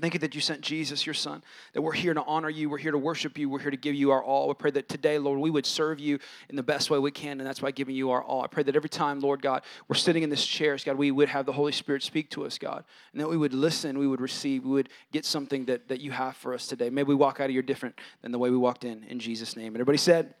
Thank 0.00 0.14
you 0.14 0.20
that 0.20 0.34
you 0.34 0.40
sent 0.40 0.60
Jesus, 0.60 1.06
your 1.06 1.14
son, 1.14 1.42
that 1.72 1.82
we're 1.82 1.92
here 1.92 2.14
to 2.14 2.22
honor 2.22 2.48
you, 2.48 2.70
we're 2.70 2.78
here 2.78 2.92
to 2.92 2.98
worship 2.98 3.36
you, 3.36 3.48
we're 3.48 3.58
here 3.58 3.70
to 3.70 3.76
give 3.76 3.94
you 3.94 4.12
our 4.12 4.22
all. 4.22 4.46
We 4.46 4.54
pray 4.54 4.70
that 4.70 4.88
today, 4.88 5.18
Lord, 5.18 5.40
we 5.40 5.50
would 5.50 5.66
serve 5.66 5.98
you 5.98 6.20
in 6.48 6.56
the 6.56 6.62
best 6.62 6.88
way 6.88 6.98
we 6.98 7.10
can, 7.10 7.40
and 7.40 7.46
that's 7.46 7.60
by 7.60 7.72
giving 7.72 7.96
you 7.96 8.10
our 8.10 8.22
all. 8.22 8.42
I 8.42 8.46
pray 8.46 8.62
that 8.62 8.76
every 8.76 8.88
time, 8.88 9.18
Lord 9.18 9.42
God, 9.42 9.62
we're 9.88 9.96
sitting 9.96 10.22
in 10.22 10.30
this 10.30 10.46
chairs, 10.46 10.84
God, 10.84 10.96
we 10.96 11.10
would 11.10 11.28
have 11.28 11.46
the 11.46 11.52
Holy 11.52 11.72
Spirit 11.72 12.02
speak 12.02 12.30
to 12.30 12.46
us, 12.46 12.58
God, 12.58 12.84
and 13.12 13.20
that 13.20 13.28
we 13.28 13.36
would 13.36 13.54
listen, 13.54 13.98
we 13.98 14.06
would 14.06 14.20
receive, 14.20 14.64
we 14.64 14.70
would 14.70 14.88
get 15.12 15.24
something 15.24 15.64
that, 15.64 15.88
that 15.88 16.00
you 16.00 16.12
have 16.12 16.36
for 16.36 16.54
us 16.54 16.68
today. 16.68 16.90
Maybe 16.90 17.08
we 17.08 17.14
walk 17.16 17.40
out 17.40 17.46
of 17.46 17.50
here 17.50 17.62
different 17.62 17.98
than 18.22 18.30
the 18.30 18.38
way 18.38 18.50
we 18.50 18.56
walked 18.56 18.84
in, 18.84 19.02
in 19.04 19.18
Jesus' 19.18 19.56
name. 19.56 19.68
And 19.68 19.76
everybody 19.76 19.98
said, 19.98 20.34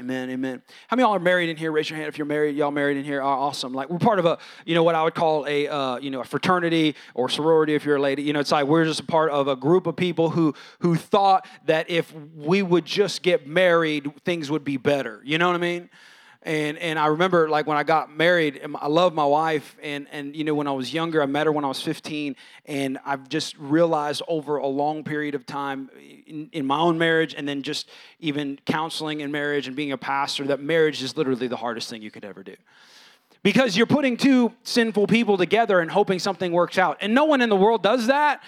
Amen, 0.00 0.30
amen. 0.30 0.62
How 0.88 0.96
many 0.96 1.06
y'all 1.06 1.14
are 1.14 1.20
married 1.20 1.50
in 1.50 1.58
here? 1.58 1.70
Raise 1.70 1.90
your 1.90 1.98
hand 1.98 2.08
if 2.08 2.16
you're 2.16 2.26
married. 2.26 2.56
Y'all 2.56 2.70
married 2.70 2.96
in 2.96 3.04
here? 3.04 3.20
Oh, 3.20 3.26
awesome. 3.26 3.74
Like 3.74 3.90
we're 3.90 3.98
part 3.98 4.18
of 4.18 4.24
a, 4.24 4.38
you 4.64 4.74
know, 4.74 4.82
what 4.82 4.94
I 4.94 5.02
would 5.02 5.14
call 5.14 5.46
a, 5.46 5.68
uh, 5.68 5.98
you 5.98 6.10
know, 6.10 6.20
a 6.20 6.24
fraternity 6.24 6.96
or 7.12 7.28
sorority 7.28 7.74
if 7.74 7.84
you're 7.84 7.96
a 7.96 8.00
lady. 8.00 8.22
You 8.22 8.32
know, 8.32 8.40
it's 8.40 8.50
like 8.50 8.66
we're 8.66 8.86
just 8.86 9.00
a 9.00 9.04
part 9.04 9.30
of 9.30 9.46
a 9.46 9.56
group 9.56 9.86
of 9.86 9.96
people 9.96 10.30
who 10.30 10.54
who 10.78 10.96
thought 10.96 11.46
that 11.66 11.90
if 11.90 12.14
we 12.34 12.62
would 12.62 12.86
just 12.86 13.22
get 13.22 13.46
married, 13.46 14.10
things 14.24 14.50
would 14.50 14.64
be 14.64 14.78
better. 14.78 15.20
You 15.22 15.36
know 15.36 15.48
what 15.48 15.56
I 15.56 15.58
mean? 15.58 15.90
And 16.42 16.78
and 16.78 16.98
I 16.98 17.06
remember 17.06 17.50
like 17.50 17.66
when 17.66 17.76
I 17.76 17.82
got 17.82 18.16
married, 18.16 18.60
um, 18.64 18.76
I 18.80 18.86
love 18.86 19.12
my 19.12 19.24
wife, 19.24 19.76
and 19.82 20.06
and 20.10 20.34
you 20.34 20.44
know 20.44 20.54
when 20.54 20.66
I 20.66 20.72
was 20.72 20.92
younger, 20.92 21.22
I 21.22 21.26
met 21.26 21.46
her 21.46 21.52
when 21.52 21.64
I 21.64 21.68
was 21.68 21.82
15, 21.82 22.34
and 22.64 22.98
I've 23.04 23.28
just 23.28 23.58
realized 23.58 24.22
over 24.26 24.56
a 24.56 24.66
long 24.66 25.04
period 25.04 25.34
of 25.34 25.44
time 25.44 25.90
in, 26.26 26.48
in 26.52 26.64
my 26.64 26.78
own 26.78 26.96
marriage, 26.96 27.34
and 27.34 27.46
then 27.46 27.62
just 27.62 27.90
even 28.20 28.58
counseling 28.64 29.20
in 29.20 29.30
marriage 29.30 29.66
and 29.66 29.76
being 29.76 29.92
a 29.92 29.98
pastor, 29.98 30.46
that 30.46 30.60
marriage 30.60 31.02
is 31.02 31.16
literally 31.16 31.46
the 31.46 31.56
hardest 31.56 31.90
thing 31.90 32.00
you 32.00 32.10
could 32.10 32.24
ever 32.24 32.42
do 32.42 32.56
because 33.42 33.76
you're 33.76 33.86
putting 33.86 34.16
two 34.16 34.52
sinful 34.64 35.06
people 35.06 35.36
together 35.36 35.80
and 35.80 35.90
hoping 35.90 36.18
something 36.18 36.52
works 36.52 36.78
out. 36.78 36.98
And 37.00 37.14
no 37.14 37.24
one 37.24 37.40
in 37.40 37.48
the 37.48 37.56
world 37.56 37.82
does 37.82 38.06
that 38.06 38.42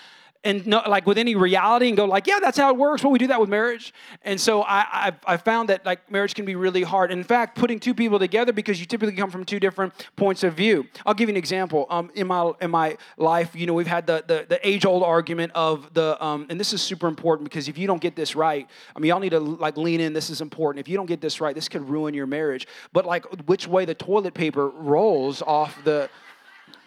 and 0.45 0.67
no, 0.67 0.83
like 0.89 1.07
with 1.07 1.19
any 1.19 1.35
reality 1.37 1.89
and 1.89 1.97
go 1.97 2.05
like, 2.05 2.27
yeah, 2.27 2.41
that's 2.41 2.59
how 2.59 2.71
it 2.71 2.77
works. 2.77 3.03
Well, 3.03 3.13
we 3.13 3.19
do 3.19 3.29
that 3.29 3.41
with 3.41 3.49
marriage. 3.49 3.95
And 4.23 4.41
so 4.41 4.63
I, 4.63 4.87
I, 4.91 5.13
I 5.27 5.37
found 5.37 5.69
that 5.69 5.87
like 5.87 6.11
marriage 6.11 6.35
can 6.35 6.45
be 6.45 6.57
really 6.57 6.83
hard. 6.83 7.13
In 7.13 7.23
fact, 7.23 7.57
putting 7.57 7.79
two 7.79 7.95
people 7.95 8.19
together 8.19 8.53
because 8.53 8.81
you 8.81 8.87
typically 8.87 9.15
come 9.15 9.31
from 9.31 9.45
two 9.45 9.61
different 9.61 9.93
points 10.17 10.43
of 10.43 10.55
view. 10.55 10.87
I'll 11.07 11.15
give 11.15 11.29
you 11.29 11.35
an 11.35 11.37
example. 11.37 11.87
Um, 11.91 12.11
in 12.15 12.27
my 12.27 12.53
in 12.61 12.71
my 12.71 12.97
life, 13.17 13.55
you 13.55 13.67
know, 13.67 13.75
we've 13.75 13.87
had 13.87 14.07
the 14.07 14.25
the, 14.27 14.47
the 14.49 14.69
age 14.69 14.85
old 14.85 15.05
argument 15.05 15.53
of 15.55 15.93
the 15.95 16.23
um, 16.23 16.47
and 16.51 16.59
this 16.59 16.73
is 16.73 16.83
super 16.83 17.07
important 17.07 17.49
because 17.49 17.69
if 17.69 17.79
you 17.79 17.87
don't 17.87 18.01
get 18.01 18.17
this 18.17 18.35
right, 18.35 18.69
I 18.97 18.99
mean, 18.99 19.11
y'all 19.11 19.21
need 19.21 19.31
to 19.31 19.41
like 19.41 19.77
lean 19.77 20.01
in. 20.01 20.13
This 20.13 20.31
is 20.31 20.41
important. 20.41 20.81
If 20.81 20.89
you 20.89 20.97
don't 20.97 21.07
get 21.07 21.21
this 21.21 21.41
right, 21.41 21.55
this 21.55 21.69
could 21.69 21.89
ruin 21.89 22.15
your 22.15 22.27
marriage. 22.27 22.67
But 22.93 23.07
like 23.07 23.25
which 23.47 23.69
way 23.69 23.85
the 23.85 23.95
toilet 23.95 24.35
paper 24.35 24.69
rolls 24.69 25.41
off 25.43 25.83
the 25.85 26.11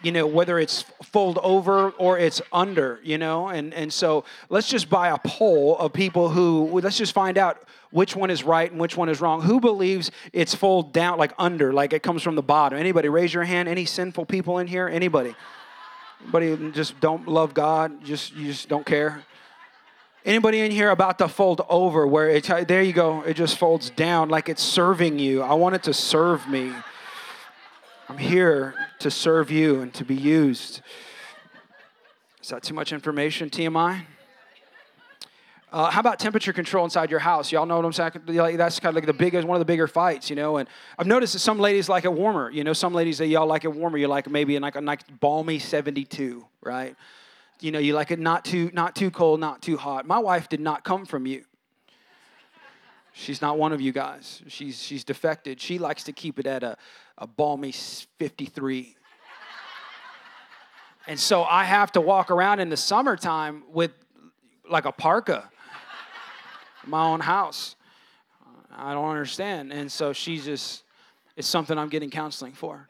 you 0.02 0.12
know, 0.12 0.26
whether 0.26 0.58
it's 0.58 0.82
fold 1.02 1.38
over 1.42 1.90
or 1.90 2.18
it's 2.18 2.40
under, 2.52 3.00
you 3.02 3.18
know? 3.18 3.48
And, 3.48 3.74
and 3.74 3.92
so 3.92 4.24
let's 4.48 4.68
just 4.68 4.88
buy 4.88 5.08
a 5.08 5.18
poll 5.18 5.76
of 5.78 5.92
people 5.92 6.28
who, 6.28 6.80
let's 6.80 6.98
just 6.98 7.12
find 7.12 7.38
out 7.38 7.62
which 7.90 8.14
one 8.14 8.30
is 8.30 8.44
right 8.44 8.70
and 8.70 8.80
which 8.80 8.96
one 8.96 9.08
is 9.08 9.20
wrong. 9.20 9.42
Who 9.42 9.60
believes 9.60 10.10
it's 10.32 10.54
fold 10.54 10.92
down, 10.92 11.18
like 11.18 11.32
under, 11.38 11.72
like 11.72 11.92
it 11.92 12.02
comes 12.02 12.22
from 12.22 12.34
the 12.34 12.42
bottom? 12.42 12.78
Anybody 12.78 13.08
raise 13.08 13.32
your 13.32 13.44
hand? 13.44 13.68
Any 13.68 13.84
sinful 13.84 14.26
people 14.26 14.58
in 14.58 14.66
here? 14.66 14.88
Anybody? 14.88 15.34
Anybody 16.22 16.70
just 16.72 16.98
don't 17.00 17.26
love 17.28 17.54
God? 17.54 18.04
Just, 18.04 18.34
you 18.34 18.46
just 18.46 18.68
don't 18.68 18.86
care? 18.86 19.24
Anybody 20.24 20.60
in 20.60 20.72
here 20.72 20.90
about 20.90 21.18
to 21.18 21.28
fold 21.28 21.64
over 21.68 22.04
where 22.04 22.28
it, 22.28 22.44
there 22.66 22.82
you 22.82 22.92
go, 22.92 23.22
it 23.22 23.34
just 23.34 23.58
folds 23.58 23.90
down 23.90 24.28
like 24.28 24.48
it's 24.48 24.62
serving 24.62 25.20
you. 25.20 25.40
I 25.40 25.54
want 25.54 25.76
it 25.76 25.84
to 25.84 25.94
serve 25.94 26.48
me. 26.48 26.72
I'm 28.08 28.18
here 28.18 28.74
to 29.00 29.10
serve 29.10 29.50
you 29.50 29.80
and 29.80 29.92
to 29.94 30.04
be 30.04 30.14
used. 30.14 30.80
Is 32.40 32.50
that 32.50 32.62
too 32.62 32.72
much 32.72 32.92
information, 32.92 33.50
TMI? 33.50 34.04
Uh, 35.72 35.90
how 35.90 35.98
about 35.98 36.20
temperature 36.20 36.52
control 36.52 36.84
inside 36.84 37.10
your 37.10 37.18
house? 37.18 37.50
Y'all 37.50 37.66
know 37.66 37.74
what 37.74 37.84
I'm 37.84 37.92
saying? 37.92 38.12
That's 38.56 38.78
kind 38.78 38.90
of 38.90 38.94
like 38.94 39.06
the 39.06 39.12
biggest, 39.12 39.46
one 39.48 39.56
of 39.56 39.58
the 39.58 39.64
bigger 39.64 39.88
fights, 39.88 40.30
you 40.30 40.36
know. 40.36 40.58
And 40.58 40.68
I've 40.96 41.08
noticed 41.08 41.32
that 41.32 41.40
some 41.40 41.58
ladies 41.58 41.88
like 41.88 42.04
it 42.04 42.12
warmer. 42.12 42.48
You 42.48 42.62
know, 42.62 42.72
some 42.72 42.94
ladies 42.94 43.18
that 43.18 43.26
y'all 43.26 43.48
like 43.48 43.64
it 43.64 43.72
warmer. 43.74 43.98
You 43.98 44.06
like 44.06 44.30
maybe 44.30 44.54
in 44.54 44.62
like 44.62 44.76
a 44.76 44.80
nice 44.80 45.02
balmy 45.18 45.58
72, 45.58 46.46
right? 46.62 46.94
You 47.60 47.72
know, 47.72 47.80
you 47.80 47.92
like 47.92 48.12
it 48.12 48.20
not 48.20 48.44
too, 48.44 48.70
not 48.72 48.94
too 48.94 49.10
cold, 49.10 49.40
not 49.40 49.62
too 49.62 49.76
hot. 49.76 50.06
My 50.06 50.20
wife 50.20 50.48
did 50.48 50.60
not 50.60 50.84
come 50.84 51.06
from 51.06 51.26
you. 51.26 51.44
She's 53.12 53.42
not 53.42 53.58
one 53.58 53.72
of 53.72 53.80
you 53.80 53.92
guys. 53.92 54.42
She's 54.46 54.80
she's 54.80 55.02
defected. 55.02 55.60
She 55.60 55.78
likes 55.78 56.04
to 56.04 56.12
keep 56.12 56.38
it 56.38 56.46
at 56.46 56.62
a, 56.62 56.76
a 57.18 57.26
balmy 57.26 57.72
53. 57.72 58.96
And 61.06 61.18
so 61.18 61.44
I 61.44 61.64
have 61.64 61.92
to 61.92 62.00
walk 62.00 62.30
around 62.30 62.60
in 62.60 62.68
the 62.68 62.76
summertime 62.76 63.62
with 63.72 63.92
like 64.68 64.84
a 64.84 64.92
parka, 64.92 65.48
my 66.84 67.04
own 67.04 67.20
house. 67.20 67.76
I 68.76 68.92
don't 68.92 69.08
understand. 69.08 69.72
And 69.72 69.90
so 69.90 70.12
she's 70.12 70.44
just, 70.44 70.82
it's 71.36 71.48
something 71.48 71.78
I'm 71.78 71.88
getting 71.88 72.10
counseling 72.10 72.52
for. 72.52 72.88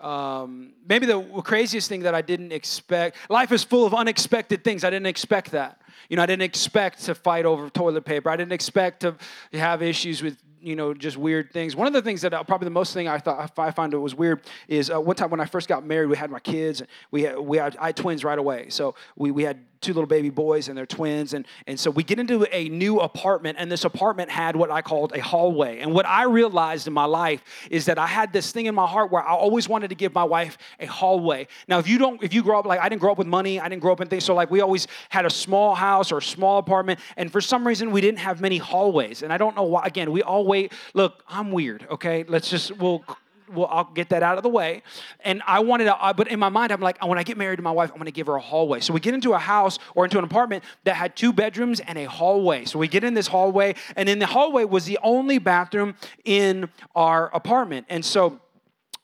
Um, 0.00 0.72
maybe 0.88 1.04
the 1.04 1.20
craziest 1.44 1.88
thing 1.88 2.00
that 2.00 2.14
I 2.14 2.22
didn't 2.22 2.52
expect, 2.52 3.16
life 3.28 3.52
is 3.52 3.62
full 3.62 3.84
of 3.84 3.92
unexpected 3.92 4.64
things. 4.64 4.82
I 4.82 4.88
didn't 4.88 5.06
expect 5.06 5.50
that. 5.50 5.82
You 6.08 6.16
know, 6.16 6.22
I 6.22 6.26
didn't 6.26 6.42
expect 6.42 7.04
to 7.04 7.14
fight 7.14 7.44
over 7.44 7.68
toilet 7.68 8.06
paper. 8.06 8.30
I 8.30 8.36
didn't 8.36 8.52
expect 8.52 9.00
to 9.00 9.14
have 9.52 9.82
issues 9.82 10.22
with 10.22 10.38
you 10.62 10.76
know 10.76 10.94
just 10.94 11.16
weird 11.16 11.52
things. 11.52 11.74
One 11.74 11.86
of 11.86 11.92
the 11.92 12.02
things 12.02 12.22
that 12.22 12.34
uh, 12.34 12.42
probably 12.44 12.66
the 12.66 12.70
most 12.70 12.94
thing 12.94 13.08
i 13.08 13.18
thought 13.18 13.58
i 13.58 13.70
find 13.70 13.94
it 13.94 13.98
was 13.98 14.14
weird 14.14 14.42
is 14.68 14.90
uh, 14.90 15.00
one 15.00 15.16
time 15.16 15.30
when 15.30 15.40
i 15.40 15.44
first 15.44 15.68
got 15.68 15.84
married 15.84 16.08
we 16.08 16.16
had 16.16 16.30
my 16.30 16.40
kids 16.40 16.80
and 16.80 16.88
we 17.10 17.22
had, 17.22 17.38
we 17.38 17.56
had, 17.56 17.76
i 17.78 17.86
had 17.86 17.96
twins 17.96 18.24
right 18.24 18.38
away. 18.38 18.68
So 18.68 18.94
we, 19.16 19.30
we 19.30 19.42
had 19.42 19.58
two 19.80 19.92
little 19.92 20.06
baby 20.06 20.30
boys 20.30 20.68
and 20.68 20.76
they're 20.76 20.86
twins 20.86 21.34
and, 21.34 21.46
and 21.66 21.78
so 21.78 21.90
we 21.90 22.02
get 22.02 22.18
into 22.18 22.46
a 22.54 22.68
new 22.68 23.00
apartment 23.00 23.56
and 23.58 23.70
this 23.70 23.84
apartment 23.84 24.30
had 24.30 24.54
what 24.56 24.70
i 24.70 24.82
called 24.82 25.12
a 25.14 25.20
hallway. 25.20 25.80
And 25.80 25.94
what 25.94 26.06
i 26.06 26.24
realized 26.24 26.86
in 26.86 26.92
my 26.92 27.04
life 27.04 27.42
is 27.70 27.86
that 27.86 27.98
i 27.98 28.06
had 28.06 28.32
this 28.32 28.52
thing 28.52 28.66
in 28.66 28.74
my 28.74 28.86
heart 28.86 29.10
where 29.10 29.22
i 29.22 29.32
always 29.32 29.68
wanted 29.68 29.88
to 29.88 29.94
give 29.94 30.14
my 30.14 30.24
wife 30.24 30.58
a 30.78 30.86
hallway. 30.86 31.46
Now 31.68 31.78
if 31.78 31.88
you 31.88 31.98
don't 31.98 32.22
if 32.22 32.34
you 32.34 32.42
grow 32.42 32.58
up 32.58 32.66
like 32.66 32.80
i 32.80 32.88
didn't 32.88 33.00
grow 33.00 33.12
up 33.12 33.18
with 33.18 33.26
money 33.26 33.60
i 33.60 33.68
didn't 33.68 33.82
grow 33.82 33.92
up 33.92 34.00
in 34.00 34.08
things 34.08 34.24
so 34.24 34.34
like 34.34 34.50
we 34.50 34.60
always 34.60 34.86
had 35.08 35.24
a 35.26 35.30
small 35.30 35.74
house 35.74 36.12
or 36.12 36.18
a 36.18 36.22
small 36.22 36.58
apartment 36.58 37.00
and 37.16 37.32
for 37.32 37.40
some 37.40 37.66
reason 37.66 37.90
we 37.90 38.00
didn't 38.00 38.18
have 38.18 38.40
many 38.40 38.58
hallways. 38.58 39.22
And 39.22 39.32
i 39.32 39.38
don't 39.38 39.56
know 39.56 39.64
why 39.64 39.86
again 39.86 40.12
we 40.12 40.22
all 40.22 40.46
wait. 40.46 40.72
look 40.94 41.24
i'm 41.28 41.52
weird 41.52 41.86
okay? 41.90 42.24
Let's 42.28 42.50
just 42.50 42.76
we'll 42.76 43.04
well, 43.52 43.68
I'll 43.70 43.90
get 43.92 44.10
that 44.10 44.22
out 44.22 44.36
of 44.36 44.42
the 44.42 44.48
way. 44.48 44.82
And 45.20 45.42
I 45.46 45.60
wanted 45.60 45.84
to, 45.84 46.14
but 46.16 46.28
in 46.28 46.38
my 46.38 46.48
mind, 46.48 46.72
I'm 46.72 46.80
like, 46.80 47.04
when 47.04 47.18
I 47.18 47.22
get 47.22 47.36
married 47.36 47.56
to 47.56 47.62
my 47.62 47.70
wife, 47.70 47.90
I'm 47.90 47.96
going 47.96 48.06
to 48.06 48.12
give 48.12 48.26
her 48.26 48.36
a 48.36 48.40
hallway. 48.40 48.80
So 48.80 48.92
we 48.92 49.00
get 49.00 49.14
into 49.14 49.32
a 49.32 49.38
house 49.38 49.78
or 49.94 50.04
into 50.04 50.18
an 50.18 50.24
apartment 50.24 50.64
that 50.84 50.96
had 50.96 51.16
two 51.16 51.32
bedrooms 51.32 51.80
and 51.80 51.98
a 51.98 52.04
hallway. 52.04 52.64
So 52.64 52.78
we 52.78 52.88
get 52.88 53.04
in 53.04 53.14
this 53.14 53.26
hallway, 53.26 53.74
and 53.96 54.08
in 54.08 54.18
the 54.18 54.26
hallway 54.26 54.64
was 54.64 54.84
the 54.84 54.98
only 55.02 55.38
bathroom 55.38 55.94
in 56.24 56.68
our 56.94 57.34
apartment. 57.34 57.86
And 57.88 58.04
so, 58.04 58.40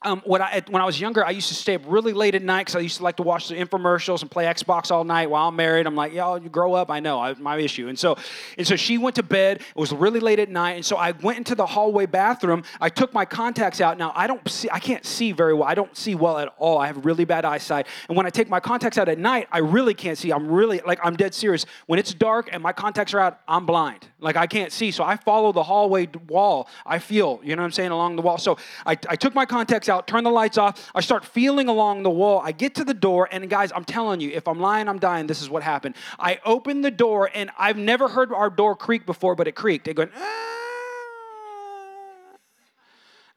um, 0.03 0.21
when, 0.25 0.43
I, 0.43 0.61
when 0.69 0.79
I 0.79 0.85
was 0.85 1.01
younger, 1.01 1.25
I 1.25 1.31
used 1.31 1.47
to 1.47 1.55
stay 1.55 1.73
up 1.73 1.81
really 1.87 2.13
late 2.13 2.35
at 2.35 2.43
night 2.43 2.67
because 2.67 2.75
I 2.75 2.81
used 2.81 2.97
to 2.97 3.03
like 3.03 3.15
to 3.17 3.23
watch 3.23 3.47
the 3.47 3.55
infomercials 3.55 4.21
and 4.21 4.29
play 4.29 4.45
Xbox 4.45 4.91
all 4.91 5.03
night 5.03 5.27
while 5.27 5.47
I'm 5.47 5.55
married. 5.55 5.87
I'm 5.87 5.95
like, 5.95 6.13
y'all, 6.13 6.39
you 6.39 6.49
grow 6.49 6.75
up. 6.75 6.91
I 6.91 6.99
know, 6.99 7.19
I, 7.19 7.33
my 7.33 7.57
issue. 7.57 7.87
And 7.87 7.97
so, 7.97 8.15
and 8.59 8.67
so 8.67 8.75
she 8.75 8.99
went 8.99 9.15
to 9.15 9.23
bed. 9.23 9.57
It 9.57 9.75
was 9.75 9.91
really 9.91 10.19
late 10.19 10.37
at 10.37 10.49
night, 10.49 10.73
and 10.73 10.85
so 10.85 10.97
I 10.97 11.11
went 11.11 11.39
into 11.39 11.55
the 11.55 11.65
hallway 11.65 12.05
bathroom. 12.05 12.63
I 12.79 12.89
took 12.89 13.11
my 13.11 13.25
contacts 13.25 13.81
out. 13.81 13.97
Now 13.97 14.11
I 14.15 14.27
don't 14.27 14.47
see, 14.47 14.69
I 14.71 14.79
can't 14.79 15.03
see 15.03 15.31
very 15.31 15.55
well. 15.55 15.67
I 15.67 15.73
don't 15.73 15.97
see 15.97 16.13
well 16.13 16.37
at 16.37 16.53
all. 16.59 16.77
I 16.77 16.85
have 16.85 17.03
really 17.03 17.25
bad 17.25 17.43
eyesight. 17.43 17.87
And 18.07 18.15
when 18.15 18.27
I 18.27 18.29
take 18.29 18.49
my 18.49 18.59
contacts 18.59 18.99
out 18.99 19.09
at 19.09 19.17
night, 19.17 19.47
I 19.51 19.59
really 19.59 19.95
can't 19.95 20.17
see. 20.17 20.31
I'm 20.31 20.47
really 20.47 20.79
like 20.85 20.99
I'm 21.03 21.15
dead 21.15 21.33
serious. 21.33 21.65
When 21.87 21.97
it's 21.97 22.13
dark 22.13 22.49
and 22.51 22.61
my 22.61 22.71
contacts 22.71 23.15
are 23.15 23.19
out, 23.19 23.39
I'm 23.47 23.65
blind. 23.65 24.07
Like 24.19 24.35
I 24.35 24.45
can't 24.45 24.71
see. 24.71 24.91
So 24.91 25.03
I 25.03 25.15
follow 25.15 25.51
the 25.51 25.63
hallway 25.63 26.07
wall. 26.27 26.69
I 26.85 26.99
feel, 26.99 27.39
you 27.43 27.55
know 27.55 27.63
what 27.63 27.67
I'm 27.67 27.71
saying, 27.71 27.91
along 27.91 28.15
the 28.15 28.21
wall. 28.21 28.37
So 28.37 28.57
I, 28.85 28.91
I 29.09 29.15
took 29.15 29.33
my 29.33 29.45
contacts 29.45 29.86
out, 29.89 30.07
turn 30.07 30.23
the 30.23 30.31
lights 30.31 30.57
off. 30.57 30.91
I 30.93 31.01
start 31.01 31.25
feeling 31.25 31.67
along 31.67 32.03
the 32.03 32.09
wall. 32.09 32.41
I 32.43 32.51
get 32.51 32.75
to 32.75 32.83
the 32.83 32.93
door, 32.93 33.27
and 33.31 33.49
guys, 33.49 33.71
I'm 33.75 33.85
telling 33.85 34.21
you, 34.21 34.31
if 34.31 34.47
I'm 34.47 34.59
lying, 34.59 34.87
I'm 34.87 34.99
dying. 34.99 35.27
This 35.27 35.41
is 35.41 35.49
what 35.49 35.63
happened. 35.63 35.95
I 36.19 36.39
open 36.45 36.81
the 36.81 36.91
door, 36.91 37.29
and 37.33 37.49
I've 37.57 37.77
never 37.77 38.07
heard 38.07 38.31
our 38.31 38.49
door 38.49 38.75
creak 38.75 39.05
before, 39.05 39.35
but 39.35 39.47
it 39.47 39.55
creaked. 39.55 39.87
It 39.87 39.95
going, 39.95 40.09
ah. 40.15 40.43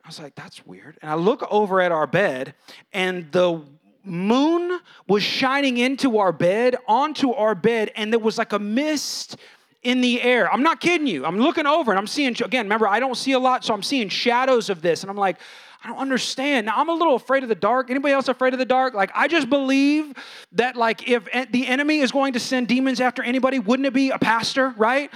I 0.02 0.08
was 0.08 0.18
like, 0.18 0.34
that's 0.34 0.66
weird. 0.66 0.98
And 1.02 1.10
I 1.10 1.14
look 1.14 1.46
over 1.50 1.80
at 1.80 1.92
our 1.92 2.06
bed, 2.06 2.54
and 2.92 3.30
the 3.32 3.62
moon 4.04 4.80
was 5.06 5.22
shining 5.22 5.76
into 5.76 6.18
our 6.18 6.32
bed, 6.32 6.76
onto 6.88 7.32
our 7.32 7.54
bed, 7.54 7.92
and 7.96 8.12
there 8.12 8.18
was 8.18 8.38
like 8.38 8.52
a 8.52 8.58
mist 8.58 9.36
in 9.82 10.00
the 10.00 10.20
air. 10.22 10.52
I'm 10.52 10.62
not 10.62 10.80
kidding 10.80 11.06
you. 11.06 11.24
I'm 11.24 11.38
looking 11.38 11.66
over 11.66 11.90
and 11.90 11.98
I'm 11.98 12.06
seeing, 12.06 12.36
again, 12.42 12.66
remember, 12.66 12.86
I 12.86 13.00
don't 13.00 13.16
see 13.16 13.32
a 13.32 13.38
lot, 13.38 13.64
so 13.64 13.72
I'm 13.72 13.82
seeing 13.82 14.08
shadows 14.08 14.68
of 14.68 14.82
this. 14.82 15.02
And 15.02 15.10
I'm 15.10 15.16
like, 15.16 15.38
I 15.82 15.88
don't 15.88 15.98
understand. 15.98 16.66
Now 16.66 16.74
I'm 16.76 16.90
a 16.90 16.94
little 16.94 17.14
afraid 17.14 17.42
of 17.42 17.48
the 17.48 17.54
dark. 17.54 17.90
Anybody 17.90 18.12
else 18.12 18.28
afraid 18.28 18.52
of 18.52 18.58
the 18.58 18.66
dark? 18.66 18.92
Like 18.92 19.10
I 19.14 19.28
just 19.28 19.48
believe 19.48 20.12
that 20.52 20.76
like 20.76 21.08
if 21.08 21.26
the 21.50 21.66
enemy 21.66 22.00
is 22.00 22.12
going 22.12 22.34
to 22.34 22.40
send 22.40 22.68
demons 22.68 23.00
after 23.00 23.22
anybody, 23.22 23.58
wouldn't 23.58 23.86
it 23.86 23.94
be 23.94 24.10
a 24.10 24.18
pastor, 24.18 24.74
right? 24.76 25.10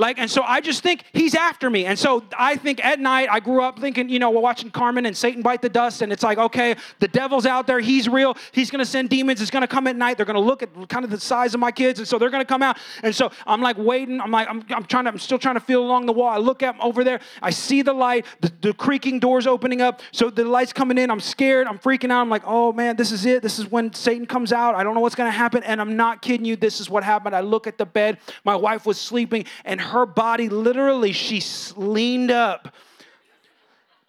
Like, 0.00 0.18
and 0.18 0.30
so 0.30 0.42
I 0.42 0.62
just 0.62 0.82
think 0.82 1.04
he's 1.12 1.34
after 1.34 1.68
me. 1.68 1.84
And 1.84 1.98
so 1.98 2.24
I 2.36 2.56
think 2.56 2.82
at 2.82 2.98
night, 3.00 3.28
I 3.30 3.38
grew 3.38 3.62
up 3.62 3.78
thinking, 3.78 4.08
you 4.08 4.18
know, 4.18 4.30
we're 4.30 4.40
watching 4.40 4.70
Carmen 4.70 5.04
and 5.04 5.14
Satan 5.14 5.42
bite 5.42 5.60
the 5.60 5.68
dust, 5.68 6.00
and 6.00 6.10
it's 6.10 6.22
like, 6.22 6.38
okay, 6.38 6.74
the 7.00 7.08
devil's 7.08 7.44
out 7.44 7.66
there, 7.66 7.80
he's 7.80 8.08
real, 8.08 8.34
he's 8.52 8.70
gonna 8.70 8.86
send 8.86 9.10
demons, 9.10 9.42
it's 9.42 9.50
gonna 9.50 9.68
come 9.68 9.86
at 9.86 9.96
night, 9.96 10.16
they're 10.16 10.24
gonna 10.24 10.40
look 10.40 10.62
at 10.62 10.70
kind 10.88 11.04
of 11.04 11.10
the 11.10 11.20
size 11.20 11.52
of 11.52 11.60
my 11.60 11.70
kids, 11.70 11.98
and 11.98 12.08
so 12.08 12.18
they're 12.18 12.30
gonna 12.30 12.46
come 12.46 12.62
out. 12.62 12.78
And 13.02 13.14
so 13.14 13.30
I'm 13.46 13.60
like 13.60 13.76
waiting, 13.76 14.22
I'm 14.22 14.30
like, 14.30 14.48
I'm, 14.48 14.64
I'm 14.70 14.84
trying 14.84 15.04
to, 15.04 15.10
I'm 15.10 15.18
still 15.18 15.38
trying 15.38 15.56
to 15.56 15.60
feel 15.60 15.82
along 15.82 16.06
the 16.06 16.14
wall. 16.14 16.30
I 16.30 16.38
look 16.38 16.62
at 16.62 16.80
over 16.80 17.04
there, 17.04 17.20
I 17.42 17.50
see 17.50 17.82
the 17.82 17.92
light, 17.92 18.24
the, 18.40 18.50
the 18.62 18.72
creaking 18.72 19.20
doors 19.20 19.46
opening 19.46 19.82
up. 19.82 20.00
So 20.12 20.30
the 20.30 20.44
light's 20.44 20.72
coming 20.72 20.96
in, 20.96 21.10
I'm 21.10 21.20
scared, 21.20 21.66
I'm 21.66 21.78
freaking 21.78 22.10
out. 22.10 22.22
I'm 22.22 22.30
like, 22.30 22.44
oh 22.46 22.72
man, 22.72 22.96
this 22.96 23.12
is 23.12 23.26
it. 23.26 23.42
This 23.42 23.58
is 23.58 23.70
when 23.70 23.92
Satan 23.92 24.24
comes 24.24 24.50
out. 24.50 24.76
I 24.76 24.82
don't 24.82 24.94
know 24.94 25.00
what's 25.00 25.14
gonna 25.14 25.30
happen. 25.30 25.62
And 25.62 25.78
I'm 25.78 25.94
not 25.94 26.22
kidding 26.22 26.46
you, 26.46 26.56
this 26.56 26.80
is 26.80 26.88
what 26.88 27.04
happened. 27.04 27.36
I 27.36 27.40
look 27.40 27.66
at 27.66 27.76
the 27.76 27.84
bed, 27.84 28.16
my 28.44 28.56
wife 28.56 28.86
was 28.86 28.98
sleeping, 28.98 29.44
and 29.66 29.78
her 29.78 29.89
body 30.06 30.48
literally, 30.48 31.12
she 31.12 31.42
leaned 31.76 32.30
up 32.30 32.74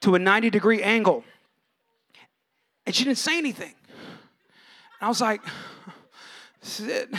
to 0.02 0.16
a 0.16 0.20
90 0.20 0.50
degree 0.50 0.82
angle 0.82 1.24
and 2.86 2.96
she 2.96 3.04
didn't 3.04 3.18
say 3.20 3.38
anything. 3.38 3.74
And 5.00 5.06
I 5.06 5.08
was 5.08 5.22
like, 5.22 5.42
this 6.62 6.80
is 6.80 6.88
it. 6.88 7.12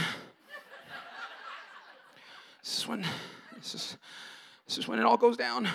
This 2.62 2.78
is 2.78 2.88
when 2.88 3.04
this 3.57 3.75
is 3.75 3.97
this 4.66 4.78
is 4.78 4.88
when 4.88 4.99
it 4.99 5.04
all 5.04 5.16
goes 5.16 5.37
down. 5.37 5.66
And 5.66 5.75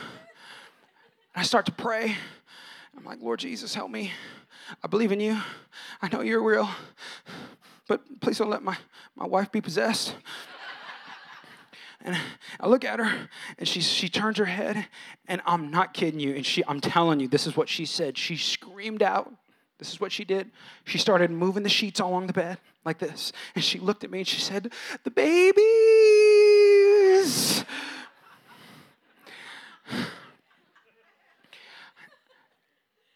I 1.35 1.43
start 1.43 1.65
to 1.67 1.71
pray. 1.71 2.15
I'm 2.97 3.03
like, 3.03 3.21
Lord 3.21 3.39
Jesus, 3.39 3.75
help 3.75 3.91
me. 3.91 4.11
I 4.83 4.87
believe 4.87 5.11
in 5.11 5.19
you. 5.19 5.37
I 6.01 6.09
know 6.09 6.21
you're 6.21 6.43
real. 6.43 6.69
But 7.87 8.19
please 8.19 8.37
don't 8.37 8.49
let 8.49 8.63
my, 8.63 8.77
my 9.15 9.25
wife 9.25 9.51
be 9.51 9.61
possessed. 9.61 10.15
And 12.07 12.17
I 12.61 12.67
look 12.67 12.85
at 12.85 12.99
her 12.99 13.29
and 13.57 13.67
she, 13.67 13.81
she 13.81 14.07
turns 14.07 14.37
her 14.37 14.45
head, 14.45 14.87
and 15.27 15.41
I'm 15.45 15.69
not 15.69 15.93
kidding 15.93 16.21
you. 16.21 16.33
And 16.35 16.45
she, 16.45 16.63
I'm 16.65 16.79
telling 16.79 17.19
you, 17.19 17.27
this 17.27 17.45
is 17.45 17.57
what 17.57 17.67
she 17.67 17.85
said. 17.85 18.17
She 18.17 18.37
screamed 18.37 19.03
out. 19.03 19.29
This 19.77 19.91
is 19.91 19.99
what 19.99 20.13
she 20.13 20.23
did. 20.23 20.49
She 20.85 20.97
started 20.97 21.29
moving 21.31 21.63
the 21.63 21.69
sheets 21.69 21.99
along 21.99 22.27
the 22.27 22.33
bed 22.33 22.59
like 22.85 22.97
this. 22.97 23.33
And 23.55 23.63
she 23.63 23.77
looked 23.77 24.05
at 24.05 24.09
me 24.09 24.19
and 24.19 24.27
she 24.27 24.39
said, 24.39 24.71
The 25.03 25.11
babies. 25.11 25.65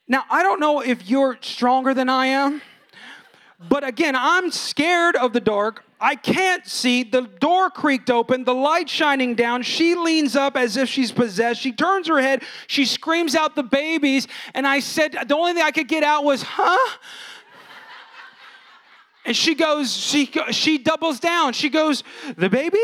Now, 0.05 0.25
I 0.29 0.43
don't 0.43 0.59
know 0.59 0.81
if 0.81 1.09
you're 1.09 1.37
stronger 1.39 1.93
than 1.93 2.09
I 2.09 2.25
am, 2.25 2.61
but 3.69 3.87
again, 3.87 4.15
I'm 4.15 4.51
scared 4.51 5.15
of 5.15 5.33
the 5.33 5.39
dark. 5.39 5.83
I 5.99 6.15
can't 6.15 6.65
see. 6.65 7.03
The 7.03 7.21
door 7.21 7.69
creaked 7.69 8.09
open, 8.09 8.43
the 8.43 8.55
light 8.55 8.89
shining 8.89 9.35
down. 9.35 9.61
She 9.61 9.93
leans 9.93 10.35
up 10.35 10.57
as 10.57 10.75
if 10.75 10.89
she's 10.89 11.11
possessed. 11.11 11.61
She 11.61 11.71
turns 11.71 12.07
her 12.07 12.19
head. 12.19 12.43
She 12.65 12.85
screams 12.85 13.35
out 13.35 13.55
the 13.55 13.63
babies. 13.63 14.27
And 14.55 14.65
I 14.65 14.79
said, 14.79 15.15
the 15.27 15.35
only 15.35 15.53
thing 15.53 15.63
I 15.63 15.69
could 15.69 15.87
get 15.87 16.03
out 16.03 16.23
was, 16.23 16.41
huh? 16.41 16.97
And 19.25 19.35
she 19.35 19.53
goes, 19.53 19.95
she, 19.95 20.31
she 20.49 20.79
doubles 20.79 21.19
down. 21.19 21.53
She 21.53 21.69
goes, 21.69 22.03
the 22.35 22.49
babies. 22.49 22.81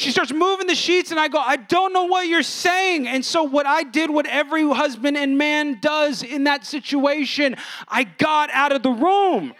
She 0.00 0.12
starts 0.12 0.32
moving 0.32 0.66
the 0.66 0.74
sheets, 0.74 1.10
and 1.10 1.20
I 1.20 1.28
go, 1.28 1.38
I 1.38 1.56
don't 1.56 1.92
know 1.92 2.04
what 2.04 2.26
you're 2.26 2.42
saying. 2.42 3.06
And 3.06 3.22
so, 3.22 3.42
what 3.42 3.66
I 3.66 3.82
did, 3.82 4.08
what 4.08 4.24
every 4.24 4.66
husband 4.66 5.18
and 5.18 5.36
man 5.36 5.78
does 5.82 6.22
in 6.22 6.44
that 6.44 6.64
situation, 6.64 7.54
I 7.86 8.04
got 8.04 8.48
out 8.50 8.72
of 8.72 8.82
the 8.82 8.92
room. 8.92 9.52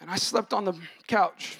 And 0.00 0.10
I 0.10 0.16
slept 0.16 0.52
on 0.52 0.64
the 0.64 0.74
couch. 1.06 1.56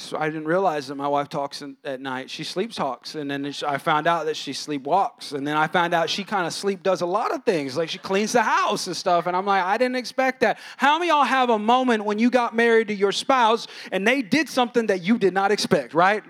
So 0.00 0.16
I 0.16 0.26
didn't 0.26 0.44
realize 0.44 0.86
that 0.86 0.94
my 0.94 1.08
wife 1.08 1.28
talks 1.28 1.60
in, 1.60 1.76
at 1.84 2.00
night. 2.00 2.30
She 2.30 2.44
sleep 2.44 2.72
talks, 2.72 3.16
and 3.16 3.28
then 3.28 3.52
I 3.66 3.78
found 3.78 4.06
out 4.06 4.26
that 4.26 4.36
she 4.36 4.52
sleepwalks, 4.52 5.32
and 5.32 5.44
then 5.44 5.56
I 5.56 5.66
found 5.66 5.92
out 5.92 6.08
she 6.08 6.22
kind 6.22 6.46
of 6.46 6.52
sleep 6.52 6.84
does 6.84 7.00
a 7.00 7.06
lot 7.06 7.34
of 7.34 7.42
things, 7.42 7.76
like 7.76 7.90
she 7.90 7.98
cleans 7.98 8.30
the 8.30 8.42
house 8.42 8.86
and 8.86 8.96
stuff. 8.96 9.26
And 9.26 9.36
I'm 9.36 9.44
like, 9.44 9.64
I 9.64 9.76
didn't 9.76 9.96
expect 9.96 10.40
that. 10.42 10.60
How 10.76 11.00
many 11.00 11.10
y'all 11.10 11.24
have 11.24 11.50
a 11.50 11.58
moment 11.58 12.04
when 12.04 12.20
you 12.20 12.30
got 12.30 12.54
married 12.54 12.88
to 12.88 12.94
your 12.94 13.10
spouse 13.10 13.66
and 13.90 14.06
they 14.06 14.22
did 14.22 14.48
something 14.48 14.86
that 14.86 15.02
you 15.02 15.18
did 15.18 15.34
not 15.34 15.50
expect? 15.50 15.94
Right? 15.94 16.22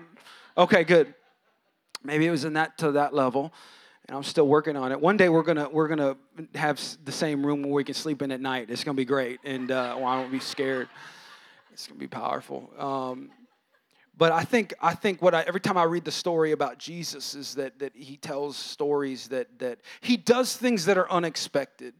Okay, 0.57 0.83
good. 0.83 1.13
Maybe 2.03 2.25
it 2.25 2.31
was 2.31 2.45
in 2.45 2.53
that 2.53 2.79
to 2.79 2.93
that 2.93 3.13
level 3.13 3.53
and 4.07 4.17
I'm 4.17 4.23
still 4.23 4.47
working 4.47 4.77
on 4.77 4.91
it. 4.91 4.99
One 4.99 5.15
day 5.15 5.29
we're 5.29 5.43
gonna 5.43 5.69
we're 5.69 5.87
gonna 5.87 6.17
have 6.55 6.81
the 7.05 7.11
same 7.11 7.45
room 7.45 7.61
where 7.61 7.73
we 7.73 7.83
can 7.83 7.93
sleep 7.93 8.23
in 8.23 8.31
at 8.31 8.41
night. 8.41 8.71
It's 8.71 8.83
gonna 8.83 8.95
be 8.95 9.05
great, 9.05 9.39
and 9.43 9.69
uh, 9.69 9.93
well, 9.95 10.07
I 10.07 10.17
won't 10.17 10.31
be 10.31 10.39
scared. 10.39 10.89
It's 11.71 11.85
gonna 11.85 11.99
be 11.99 12.07
powerful. 12.07 12.71
Um, 12.79 13.29
But 14.19 14.33
I 14.33 14.43
think 14.43 14.73
I 14.81 14.95
think 14.95 15.21
what 15.21 15.33
I, 15.33 15.43
every 15.43 15.61
time 15.61 15.77
I 15.77 15.83
read 15.83 16.03
the 16.03 16.11
story 16.11 16.51
about 16.51 16.77
Jesus 16.77 17.35
is 17.35 17.55
that 17.55 17.79
that 17.79 17.95
he 17.95 18.17
tells 18.17 18.57
stories 18.57 19.29
that 19.29 19.59
that 19.59 19.79
he 20.01 20.17
does 20.17 20.57
things 20.57 20.85
that 20.85 20.97
are 20.97 21.09
unexpected. 21.09 21.93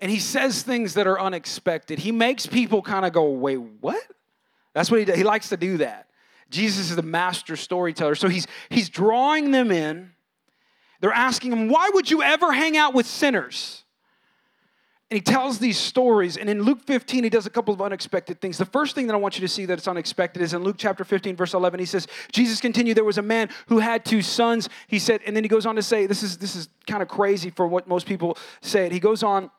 And 0.00 0.10
he 0.10 0.18
says 0.18 0.62
things 0.62 0.94
that 0.94 1.06
are 1.06 1.18
unexpected. 1.18 2.00
He 2.00 2.10
makes 2.10 2.44
people 2.44 2.82
kind 2.82 3.06
of 3.06 3.12
go, 3.12 3.30
"Wait, 3.30 3.56
what?" 3.56 4.02
That's 4.74 4.90
what 4.90 4.98
he 4.98 5.06
does. 5.06 5.16
He 5.16 5.22
likes 5.22 5.48
to 5.50 5.56
do 5.56 5.76
that. 5.76 6.08
Jesus 6.50 6.90
is 6.90 6.96
the 6.96 7.02
master 7.02 7.54
storyteller. 7.54 8.16
So 8.16 8.28
he's 8.28 8.48
he's 8.68 8.88
drawing 8.88 9.52
them 9.52 9.70
in. 9.70 10.10
They're 11.00 11.12
asking 11.12 11.52
him, 11.52 11.68
"Why 11.68 11.88
would 11.94 12.10
you 12.10 12.20
ever 12.20 12.52
hang 12.52 12.76
out 12.76 12.94
with 12.94 13.06
sinners?" 13.06 13.84
And 15.10 15.16
he 15.16 15.22
tells 15.22 15.58
these 15.58 15.78
stories. 15.78 16.36
And 16.36 16.50
in 16.50 16.62
Luke 16.62 16.82
15, 16.84 17.24
he 17.24 17.30
does 17.30 17.46
a 17.46 17.50
couple 17.50 17.72
of 17.72 17.80
unexpected 17.80 18.42
things. 18.42 18.58
The 18.58 18.66
first 18.66 18.94
thing 18.94 19.06
that 19.06 19.14
I 19.14 19.16
want 19.16 19.36
you 19.36 19.40
to 19.40 19.48
see 19.48 19.64
that 19.64 19.78
it's 19.78 19.88
unexpected 19.88 20.42
is 20.42 20.52
in 20.52 20.62
Luke 20.62 20.76
chapter 20.78 21.02
15, 21.02 21.34
verse 21.34 21.54
11. 21.54 21.80
He 21.80 21.86
says, 21.86 22.06
Jesus 22.30 22.60
continued, 22.60 22.96
there 22.96 23.04
was 23.04 23.16
a 23.16 23.22
man 23.22 23.48
who 23.68 23.78
had 23.78 24.04
two 24.04 24.20
sons. 24.20 24.68
He 24.86 24.98
said, 24.98 25.22
and 25.26 25.34
then 25.34 25.44
he 25.44 25.48
goes 25.48 25.64
on 25.64 25.76
to 25.76 25.82
say, 25.82 26.04
this 26.06 26.22
is, 26.22 26.36
this 26.36 26.54
is 26.54 26.68
kind 26.86 27.02
of 27.02 27.08
crazy 27.08 27.48
for 27.48 27.66
what 27.66 27.88
most 27.88 28.06
people 28.06 28.36
say. 28.60 28.90
He 28.90 29.00
goes 29.00 29.22
on, 29.22 29.50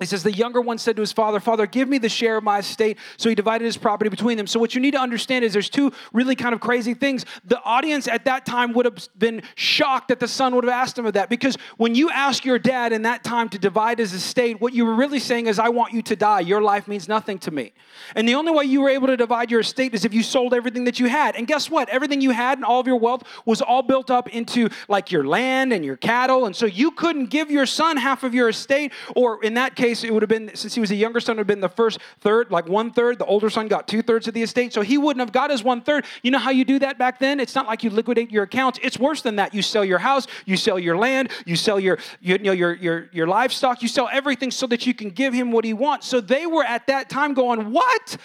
he 0.00 0.06
says, 0.06 0.24
The 0.24 0.32
younger 0.32 0.60
one 0.60 0.78
said 0.78 0.96
to 0.96 1.02
his 1.02 1.12
father, 1.12 1.38
Father, 1.38 1.66
give 1.66 1.88
me 1.88 1.98
the 1.98 2.08
share 2.08 2.36
of 2.36 2.42
my 2.42 2.58
estate. 2.58 2.98
So 3.16 3.28
he 3.28 3.36
divided 3.36 3.64
his 3.64 3.76
property 3.76 4.10
between 4.10 4.36
them. 4.36 4.48
So, 4.48 4.58
what 4.58 4.74
you 4.74 4.80
need 4.80 4.90
to 4.92 5.00
understand 5.00 5.44
is 5.44 5.52
there's 5.52 5.70
two 5.70 5.92
really 6.12 6.34
kind 6.34 6.52
of 6.52 6.60
crazy 6.60 6.94
things. 6.94 7.24
The 7.44 7.62
audience 7.62 8.08
at 8.08 8.24
that 8.24 8.44
time 8.44 8.72
would 8.72 8.86
have 8.86 9.08
been 9.16 9.42
shocked 9.54 10.08
that 10.08 10.18
the 10.18 10.26
son 10.26 10.54
would 10.56 10.64
have 10.64 10.72
asked 10.72 10.98
him 10.98 11.06
of 11.06 11.12
that. 11.12 11.30
Because 11.30 11.56
when 11.76 11.94
you 11.94 12.10
ask 12.10 12.44
your 12.44 12.58
dad 12.58 12.92
in 12.92 13.02
that 13.02 13.22
time 13.22 13.48
to 13.50 13.58
divide 13.58 14.00
his 14.00 14.12
estate, 14.12 14.60
what 14.60 14.72
you 14.72 14.84
were 14.84 14.94
really 14.94 15.20
saying 15.20 15.46
is, 15.46 15.60
I 15.60 15.68
want 15.68 15.92
you 15.92 16.02
to 16.02 16.16
die. 16.16 16.40
Your 16.40 16.60
life 16.60 16.88
means 16.88 17.06
nothing 17.06 17.38
to 17.40 17.52
me. 17.52 17.72
And 18.16 18.28
the 18.28 18.34
only 18.34 18.50
way 18.50 18.64
you 18.64 18.80
were 18.80 18.90
able 18.90 19.06
to 19.06 19.16
divide 19.16 19.48
your 19.52 19.60
estate 19.60 19.94
is 19.94 20.04
if 20.04 20.12
you 20.12 20.24
sold 20.24 20.54
everything 20.54 20.84
that 20.84 20.98
you 20.98 21.06
had. 21.06 21.36
And 21.36 21.46
guess 21.46 21.70
what? 21.70 21.88
Everything 21.88 22.20
you 22.20 22.30
had 22.30 22.58
and 22.58 22.64
all 22.64 22.80
of 22.80 22.88
your 22.88 22.98
wealth 22.98 23.22
was 23.44 23.62
all 23.62 23.82
built 23.82 24.10
up 24.10 24.28
into 24.30 24.70
like 24.88 25.12
your 25.12 25.24
land 25.24 25.72
and 25.72 25.84
your 25.84 25.96
cattle. 25.96 26.46
And 26.46 26.56
so 26.56 26.66
you 26.66 26.90
couldn't 26.90 27.26
give 27.26 27.48
your 27.48 27.66
son 27.66 27.96
half 27.96 28.24
of 28.24 28.34
your 28.34 28.48
estate, 28.48 28.92
or 29.14 29.42
in 29.44 29.54
that 29.54 29.76
case, 29.76 29.83
case, 29.84 30.02
it 30.02 30.12
would 30.12 30.22
have 30.22 30.28
been, 30.28 30.54
since 30.54 30.74
he 30.74 30.80
was 30.80 30.90
a 30.90 30.94
younger 30.94 31.20
son, 31.20 31.36
it 31.36 31.36
would 31.36 31.40
have 31.42 31.46
been 31.46 31.60
the 31.60 31.68
first 31.68 31.98
third, 32.20 32.50
like 32.50 32.66
one 32.66 32.90
third. 32.90 33.18
The 33.18 33.26
older 33.26 33.50
son 33.50 33.68
got 33.68 33.86
two 33.86 34.00
thirds 34.02 34.26
of 34.26 34.34
the 34.34 34.42
estate. 34.42 34.72
So 34.72 34.80
he 34.80 34.96
wouldn't 34.96 35.20
have 35.20 35.32
got 35.32 35.50
his 35.50 35.62
one 35.62 35.82
third. 35.82 36.06
You 36.22 36.30
know 36.30 36.38
how 36.38 36.50
you 36.50 36.64
do 36.64 36.78
that 36.78 36.96
back 36.96 37.18
then? 37.18 37.38
It's 37.38 37.54
not 37.54 37.66
like 37.66 37.84
you 37.84 37.90
liquidate 37.90 38.30
your 38.30 38.44
accounts. 38.44 38.78
It's 38.82 38.98
worse 38.98 39.20
than 39.20 39.36
that. 39.36 39.52
You 39.52 39.60
sell 39.60 39.84
your 39.84 39.98
house, 39.98 40.26
you 40.46 40.56
sell 40.56 40.78
your 40.78 40.96
land, 40.96 41.30
you 41.44 41.56
sell 41.56 41.78
your, 41.78 41.98
you 42.20 42.38
know, 42.38 42.52
your, 42.52 42.74
your, 42.74 43.10
your 43.12 43.26
livestock, 43.26 43.82
you 43.82 43.88
sell 43.88 44.08
everything 44.10 44.50
so 44.50 44.66
that 44.68 44.86
you 44.86 44.94
can 44.94 45.10
give 45.10 45.34
him 45.34 45.52
what 45.52 45.64
he 45.64 45.74
wants. 45.74 46.06
So 46.06 46.20
they 46.20 46.46
were 46.46 46.64
at 46.64 46.86
that 46.86 47.10
time 47.10 47.34
going, 47.34 47.70
What? 47.70 48.16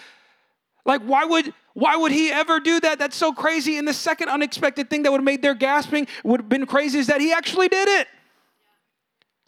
Like, 0.85 1.01
why 1.01 1.25
would 1.25 1.53
why 1.73 1.95
would 1.95 2.11
he 2.11 2.31
ever 2.31 2.59
do 2.59 2.79
that? 2.79 2.99
That's 2.99 3.15
so 3.15 3.31
crazy. 3.31 3.77
And 3.77 3.87
the 3.87 3.93
second 3.93 4.29
unexpected 4.29 4.89
thing 4.89 5.03
that 5.03 5.11
would 5.11 5.19
have 5.19 5.25
made 5.25 5.41
their 5.41 5.53
gasping 5.53 6.07
would 6.23 6.41
have 6.41 6.49
been 6.49 6.65
crazy 6.65 6.99
is 6.99 7.07
that 7.07 7.21
he 7.21 7.31
actually 7.31 7.67
did 7.67 7.87
it. 7.87 8.07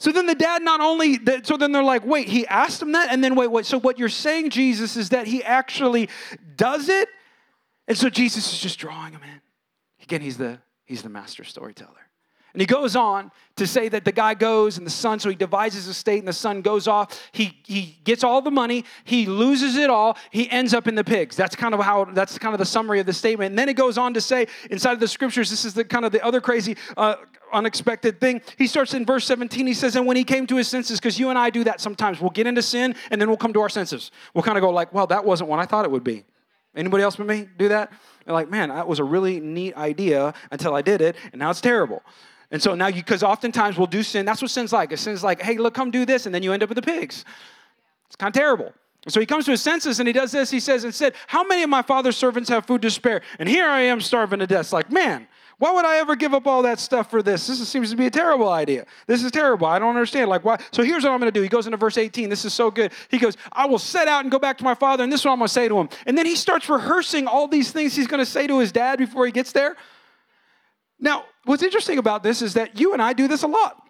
So 0.01 0.11
then 0.11 0.25
the 0.25 0.33
dad 0.33 0.63
not 0.63 0.81
only, 0.81 1.19
so 1.43 1.57
then 1.57 1.71
they're 1.71 1.83
like, 1.83 2.03
wait, 2.03 2.27
he 2.27 2.47
asked 2.47 2.81
him 2.81 2.93
that? 2.93 3.11
And 3.11 3.23
then 3.23 3.35
wait, 3.35 3.51
wait. 3.51 3.67
So 3.67 3.79
what 3.79 3.99
you're 3.99 4.09
saying, 4.09 4.49
Jesus, 4.49 4.97
is 4.97 5.09
that 5.09 5.27
he 5.27 5.43
actually 5.43 6.09
does 6.55 6.89
it? 6.89 7.07
And 7.87 7.95
so 7.95 8.09
Jesus 8.09 8.51
is 8.51 8.59
just 8.59 8.79
drawing 8.79 9.13
him 9.13 9.21
in. 9.21 9.41
Again, 10.01 10.21
he's 10.21 10.37
the, 10.37 10.57
he's 10.85 11.03
the 11.03 11.09
master 11.09 11.43
storyteller. 11.43 12.09
And 12.53 12.61
he 12.61 12.65
goes 12.65 12.95
on 12.95 13.31
to 13.57 13.67
say 13.67 13.89
that 13.89 14.03
the 14.03 14.11
guy 14.11 14.33
goes 14.33 14.79
and 14.79 14.87
the 14.87 14.91
son, 14.91 15.19
so 15.19 15.29
he 15.29 15.35
divides 15.35 15.75
his 15.75 15.87
estate 15.87 16.17
and 16.17 16.27
the 16.27 16.33
son 16.33 16.63
goes 16.63 16.87
off. 16.87 17.29
He, 17.31 17.61
he 17.67 17.99
gets 18.03 18.23
all 18.23 18.41
the 18.41 18.49
money, 18.49 18.85
he 19.03 19.27
loses 19.27 19.75
it 19.75 19.91
all, 19.91 20.17
he 20.31 20.49
ends 20.49 20.73
up 20.73 20.87
in 20.87 20.95
the 20.95 21.03
pigs. 21.03 21.35
That's 21.35 21.55
kind 21.55 21.75
of 21.75 21.79
how, 21.79 22.05
that's 22.05 22.39
kind 22.39 22.55
of 22.55 22.59
the 22.59 22.65
summary 22.65 22.99
of 22.99 23.05
the 23.05 23.13
statement. 23.13 23.51
And 23.51 23.59
then 23.59 23.69
it 23.69 23.75
goes 23.75 23.99
on 23.99 24.15
to 24.15 24.21
say 24.21 24.47
inside 24.71 24.93
of 24.93 24.99
the 24.99 25.07
scriptures, 25.07 25.51
this 25.51 25.63
is 25.63 25.75
the 25.75 25.85
kind 25.85 26.05
of 26.05 26.11
the 26.11 26.25
other 26.25 26.41
crazy, 26.41 26.75
uh, 26.97 27.17
unexpected 27.53 28.19
thing. 28.19 28.41
He 28.57 28.67
starts 28.67 28.93
in 28.93 29.05
verse 29.05 29.25
17, 29.25 29.67
he 29.67 29.73
says, 29.73 29.95
and 29.95 30.05
when 30.05 30.17
he 30.17 30.23
came 30.23 30.47
to 30.47 30.55
his 30.55 30.67
senses, 30.67 30.99
because 30.99 31.19
you 31.19 31.29
and 31.29 31.37
I 31.37 31.49
do 31.49 31.63
that 31.63 31.81
sometimes, 31.81 32.19
we'll 32.19 32.31
get 32.31 32.47
into 32.47 32.61
sin 32.61 32.95
and 33.09 33.21
then 33.21 33.29
we'll 33.29 33.37
come 33.37 33.53
to 33.53 33.61
our 33.61 33.69
senses. 33.69 34.11
We'll 34.33 34.43
kind 34.43 34.57
of 34.57 34.61
go 34.61 34.69
like, 34.69 34.93
well, 34.93 35.07
that 35.07 35.23
wasn't 35.23 35.49
what 35.49 35.59
I 35.59 35.65
thought 35.65 35.85
it 35.85 35.91
would 35.91 36.03
be. 36.03 36.23
Anybody 36.75 37.03
else 37.03 37.17
but 37.17 37.27
me 37.27 37.47
do 37.57 37.69
that? 37.69 37.91
Like, 38.25 38.49
man, 38.49 38.69
that 38.69 38.87
was 38.87 38.99
a 38.99 39.03
really 39.03 39.39
neat 39.39 39.75
idea 39.75 40.33
until 40.51 40.73
I 40.73 40.81
did 40.81 41.01
it, 41.01 41.15
and 41.33 41.39
now 41.39 41.49
it's 41.49 41.59
terrible. 41.59 42.01
And 42.49 42.61
so 42.61 42.75
now 42.75 42.91
because 42.91 43.23
oftentimes 43.23 43.77
we'll 43.77 43.87
do 43.87 44.03
sin. 44.03 44.25
That's 44.25 44.41
what 44.41 44.51
sin's 44.51 44.71
like. 44.71 44.95
Sin's 44.97 45.23
like, 45.23 45.41
hey, 45.41 45.57
look, 45.57 45.73
come 45.73 45.91
do 45.91 46.05
this, 46.05 46.25
and 46.25 46.35
then 46.35 46.43
you 46.43 46.53
end 46.53 46.63
up 46.63 46.69
with 46.69 46.77
the 46.77 46.81
pigs. 46.81 47.25
It's 48.07 48.15
kind 48.15 48.33
of 48.33 48.39
terrible. 48.39 48.73
So 49.07 49.19
he 49.19 49.25
comes 49.25 49.45
to 49.45 49.51
his 49.51 49.61
senses 49.61 49.99
and 49.99 50.07
he 50.07 50.13
does 50.13 50.31
this. 50.31 50.51
He 50.51 50.59
says, 50.59 50.83
and 50.83 50.93
said, 50.93 51.15
How 51.25 51.43
many 51.43 51.63
of 51.63 51.69
my 51.69 51.81
father's 51.81 52.15
servants 52.15 52.49
have 52.49 52.67
food 52.67 52.83
to 52.83 52.91
spare? 52.91 53.21
And 53.39 53.49
here 53.49 53.67
I 53.67 53.81
am 53.81 53.99
starving 53.99 54.39
to 54.39 54.47
death. 54.47 54.61
It's 54.61 54.73
like, 54.73 54.91
man, 54.91 55.27
why 55.61 55.71
would 55.71 55.85
I 55.85 55.97
ever 55.97 56.15
give 56.15 56.33
up 56.33 56.47
all 56.47 56.63
that 56.63 56.79
stuff 56.79 57.11
for 57.11 57.21
this? 57.21 57.45
This 57.45 57.69
seems 57.69 57.91
to 57.91 57.95
be 57.95 58.07
a 58.07 58.09
terrible 58.09 58.49
idea. 58.49 58.87
This 59.05 59.23
is 59.23 59.29
terrible. 59.29 59.67
I 59.67 59.77
don't 59.77 59.89
understand. 59.89 60.27
Like, 60.27 60.43
why? 60.43 60.59
So 60.71 60.81
here's 60.81 61.03
what 61.03 61.11
I'm 61.11 61.19
going 61.19 61.31
to 61.31 61.39
do. 61.39 61.43
He 61.43 61.49
goes 61.49 61.67
into 61.67 61.77
verse 61.77 61.99
18. 61.99 62.29
This 62.29 62.45
is 62.45 62.53
so 62.55 62.71
good. 62.71 62.91
He 63.11 63.19
goes, 63.19 63.37
I 63.51 63.67
will 63.67 63.77
set 63.77 64.07
out 64.07 64.23
and 64.23 64.31
go 64.31 64.39
back 64.39 64.57
to 64.57 64.63
my 64.63 64.73
father, 64.73 65.03
and 65.03 65.13
this 65.13 65.19
is 65.19 65.25
what 65.27 65.33
I'm 65.33 65.37
going 65.37 65.49
to 65.49 65.53
say 65.53 65.67
to 65.67 65.79
him. 65.79 65.89
And 66.07 66.17
then 66.17 66.25
he 66.25 66.35
starts 66.35 66.67
rehearsing 66.67 67.27
all 67.27 67.47
these 67.47 67.71
things 67.71 67.95
he's 67.95 68.07
going 68.07 68.17
to 68.17 68.25
say 68.25 68.47
to 68.47 68.57
his 68.57 68.71
dad 68.71 68.97
before 68.97 69.27
he 69.27 69.31
gets 69.31 69.51
there. 69.51 69.75
Now, 70.99 71.25
what's 71.45 71.61
interesting 71.61 71.99
about 71.99 72.23
this 72.23 72.41
is 72.41 72.55
that 72.55 72.79
you 72.79 72.93
and 72.93 73.01
I 73.01 73.13
do 73.13 73.27
this 73.27 73.43
a 73.43 73.47
lot. 73.47 73.83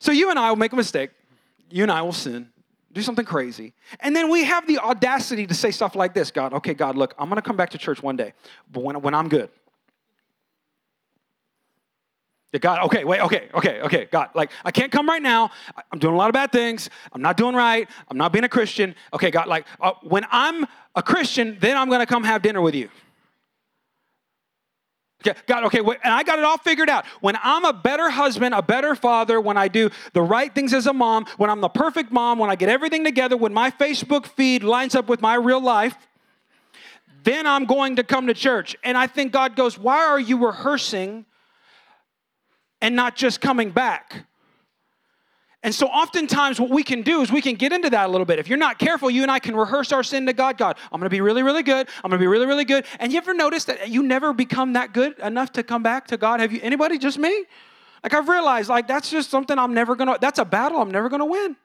So 0.00 0.10
you 0.10 0.30
and 0.30 0.38
I 0.38 0.48
will 0.48 0.56
make 0.56 0.72
a 0.72 0.76
mistake. 0.76 1.10
You 1.68 1.82
and 1.82 1.92
I 1.92 2.00
will 2.00 2.14
sin, 2.14 2.48
do 2.94 3.02
something 3.02 3.26
crazy. 3.26 3.74
And 4.00 4.16
then 4.16 4.30
we 4.30 4.44
have 4.44 4.66
the 4.66 4.78
audacity 4.78 5.46
to 5.46 5.52
say 5.52 5.70
stuff 5.70 5.94
like 5.94 6.14
this 6.14 6.30
God, 6.30 6.54
okay, 6.54 6.72
God, 6.72 6.96
look, 6.96 7.14
I'm 7.18 7.28
going 7.28 7.36
to 7.36 7.46
come 7.46 7.58
back 7.58 7.68
to 7.70 7.78
church 7.78 8.02
one 8.02 8.16
day, 8.16 8.32
but 8.70 8.82
when, 8.82 8.98
when 9.02 9.12
I'm 9.12 9.28
good. 9.28 9.50
God, 12.60 12.84
okay, 12.84 13.04
wait, 13.04 13.20
okay, 13.22 13.48
okay, 13.54 13.80
okay, 13.80 14.08
God, 14.10 14.28
like, 14.34 14.50
I 14.62 14.70
can't 14.70 14.92
come 14.92 15.08
right 15.08 15.22
now. 15.22 15.50
I'm 15.90 15.98
doing 15.98 16.14
a 16.14 16.16
lot 16.16 16.28
of 16.28 16.34
bad 16.34 16.52
things. 16.52 16.90
I'm 17.12 17.22
not 17.22 17.38
doing 17.38 17.54
right. 17.54 17.88
I'm 18.10 18.18
not 18.18 18.30
being 18.32 18.44
a 18.44 18.48
Christian. 18.48 18.94
Okay, 19.14 19.30
God, 19.30 19.48
like, 19.48 19.66
uh, 19.80 19.92
when 20.02 20.26
I'm 20.30 20.66
a 20.94 21.02
Christian, 21.02 21.56
then 21.60 21.78
I'm 21.78 21.88
gonna 21.88 22.06
come 22.06 22.24
have 22.24 22.42
dinner 22.42 22.60
with 22.60 22.74
you. 22.74 22.90
Okay, 25.26 25.38
God, 25.46 25.64
okay, 25.64 25.80
wait, 25.80 25.98
and 26.02 26.12
I 26.12 26.24
got 26.24 26.38
it 26.40 26.44
all 26.44 26.58
figured 26.58 26.90
out. 26.90 27.06
When 27.20 27.38
I'm 27.42 27.64
a 27.64 27.72
better 27.72 28.10
husband, 28.10 28.54
a 28.54 28.62
better 28.62 28.94
father, 28.96 29.40
when 29.40 29.56
I 29.56 29.68
do 29.68 29.88
the 30.12 30.20
right 30.22 30.52
things 30.52 30.74
as 30.74 30.86
a 30.86 30.92
mom, 30.92 31.26
when 31.36 31.48
I'm 31.48 31.60
the 31.60 31.68
perfect 31.68 32.10
mom, 32.10 32.38
when 32.38 32.50
I 32.50 32.56
get 32.56 32.68
everything 32.68 33.04
together, 33.04 33.36
when 33.36 33.54
my 33.54 33.70
Facebook 33.70 34.26
feed 34.26 34.64
lines 34.64 34.96
up 34.96 35.08
with 35.08 35.22
my 35.22 35.36
real 35.36 35.62
life, 35.62 35.94
then 37.22 37.46
I'm 37.46 37.66
going 37.66 37.96
to 37.96 38.02
come 38.02 38.26
to 38.26 38.34
church. 38.34 38.74
And 38.82 38.98
I 38.98 39.06
think 39.06 39.32
God 39.32 39.54
goes, 39.54 39.78
Why 39.78 40.04
are 40.04 40.18
you 40.18 40.44
rehearsing 40.44 41.24
and 42.82 42.94
not 42.94 43.16
just 43.16 43.40
coming 43.40 43.70
back? 43.70 44.26
And 45.64 45.72
so, 45.72 45.86
oftentimes, 45.86 46.60
what 46.60 46.70
we 46.70 46.82
can 46.82 47.02
do 47.02 47.22
is 47.22 47.30
we 47.30 47.40
can 47.40 47.54
get 47.54 47.72
into 47.72 47.88
that 47.90 48.06
a 48.06 48.08
little 48.10 48.24
bit. 48.24 48.40
If 48.40 48.48
you're 48.48 48.58
not 48.58 48.80
careful, 48.80 49.08
you 49.08 49.22
and 49.22 49.30
I 49.30 49.38
can 49.38 49.54
rehearse 49.54 49.92
our 49.92 50.02
sin 50.02 50.26
to 50.26 50.32
God. 50.32 50.58
God, 50.58 50.76
I'm 50.90 50.98
going 50.98 51.06
to 51.06 51.14
be 51.14 51.20
really, 51.20 51.44
really 51.44 51.62
good. 51.62 51.88
I'm 52.02 52.10
going 52.10 52.18
to 52.18 52.22
be 52.22 52.26
really, 52.26 52.46
really 52.46 52.64
good. 52.64 52.84
And 52.98 53.12
you 53.12 53.18
ever 53.18 53.32
notice 53.32 53.64
that 53.66 53.88
you 53.88 54.02
never 54.02 54.32
become 54.32 54.72
that 54.72 54.92
good 54.92 55.16
enough 55.20 55.52
to 55.52 55.62
come 55.62 55.84
back 55.84 56.08
to 56.08 56.16
God? 56.16 56.40
Have 56.40 56.52
you? 56.52 56.58
Anybody? 56.64 56.98
Just 56.98 57.16
me? 57.16 57.44
Like 58.02 58.12
I've 58.12 58.28
realized, 58.28 58.68
like 58.68 58.88
that's 58.88 59.08
just 59.08 59.30
something 59.30 59.56
I'm 59.56 59.72
never 59.72 59.94
going 59.94 60.12
to. 60.12 60.18
That's 60.20 60.40
a 60.40 60.44
battle 60.44 60.80
I'm 60.80 60.90
never 60.90 61.08
going 61.08 61.20
to 61.20 61.26
win. 61.26 61.56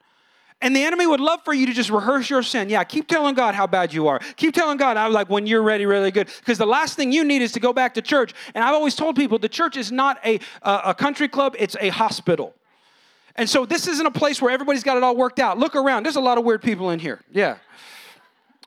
And 0.60 0.76
the 0.76 0.84
enemy 0.84 1.06
would 1.06 1.20
love 1.20 1.44
for 1.46 1.54
you 1.54 1.68
to 1.68 1.74
just 1.74 1.92
rehearse 1.92 2.30
your 2.32 2.42
sin. 2.42 2.70
Yeah, 2.70 2.84
keep 2.84 3.08
telling 3.08 3.36
God 3.36 3.54
how 3.54 3.68
bad 3.68 3.94
you 3.94 4.08
are. 4.08 4.20
Keep 4.38 4.56
telling 4.56 4.78
God, 4.78 4.98
I'm 4.98 5.14
like, 5.14 5.30
when 5.30 5.46
you're 5.46 5.62
ready, 5.62 5.86
really 5.86 6.10
good. 6.10 6.30
Because 6.40 6.58
the 6.58 6.66
last 6.66 6.96
thing 6.96 7.12
you 7.12 7.24
need 7.24 7.44
is 7.44 7.52
to 7.52 7.60
go 7.60 7.74
back 7.74 7.94
to 7.94 8.02
church. 8.02 8.34
And 8.56 8.64
I've 8.64 8.74
always 8.74 8.96
told 8.96 9.16
people 9.16 9.38
the 9.38 9.50
church 9.50 9.78
is 9.78 9.92
not 9.92 10.18
a, 10.26 10.40
a, 10.64 10.82
a 10.86 10.94
country 10.96 11.28
club, 11.28 11.56
it's 11.60 11.76
a 11.80 11.90
hospital. 11.90 12.56
And 13.36 13.48
so 13.48 13.68
this 13.68 13.88
isn't 13.88 14.06
a 14.06 14.12
place 14.12 14.42
where 14.42 14.52
everybody's 14.52 14.84
got 14.84 14.98
it 14.98 15.04
all 15.04 15.16
worked 15.16 15.40
out. 15.40 15.60
Look 15.60 15.76
around. 15.76 16.04
There's 16.04 16.16
a 16.16 16.22
lot 16.22 16.40
of 16.40 16.44
weird 16.44 16.64
people 16.64 16.90
in 16.90 16.98
here. 16.98 17.22
Yeah. 17.32 17.58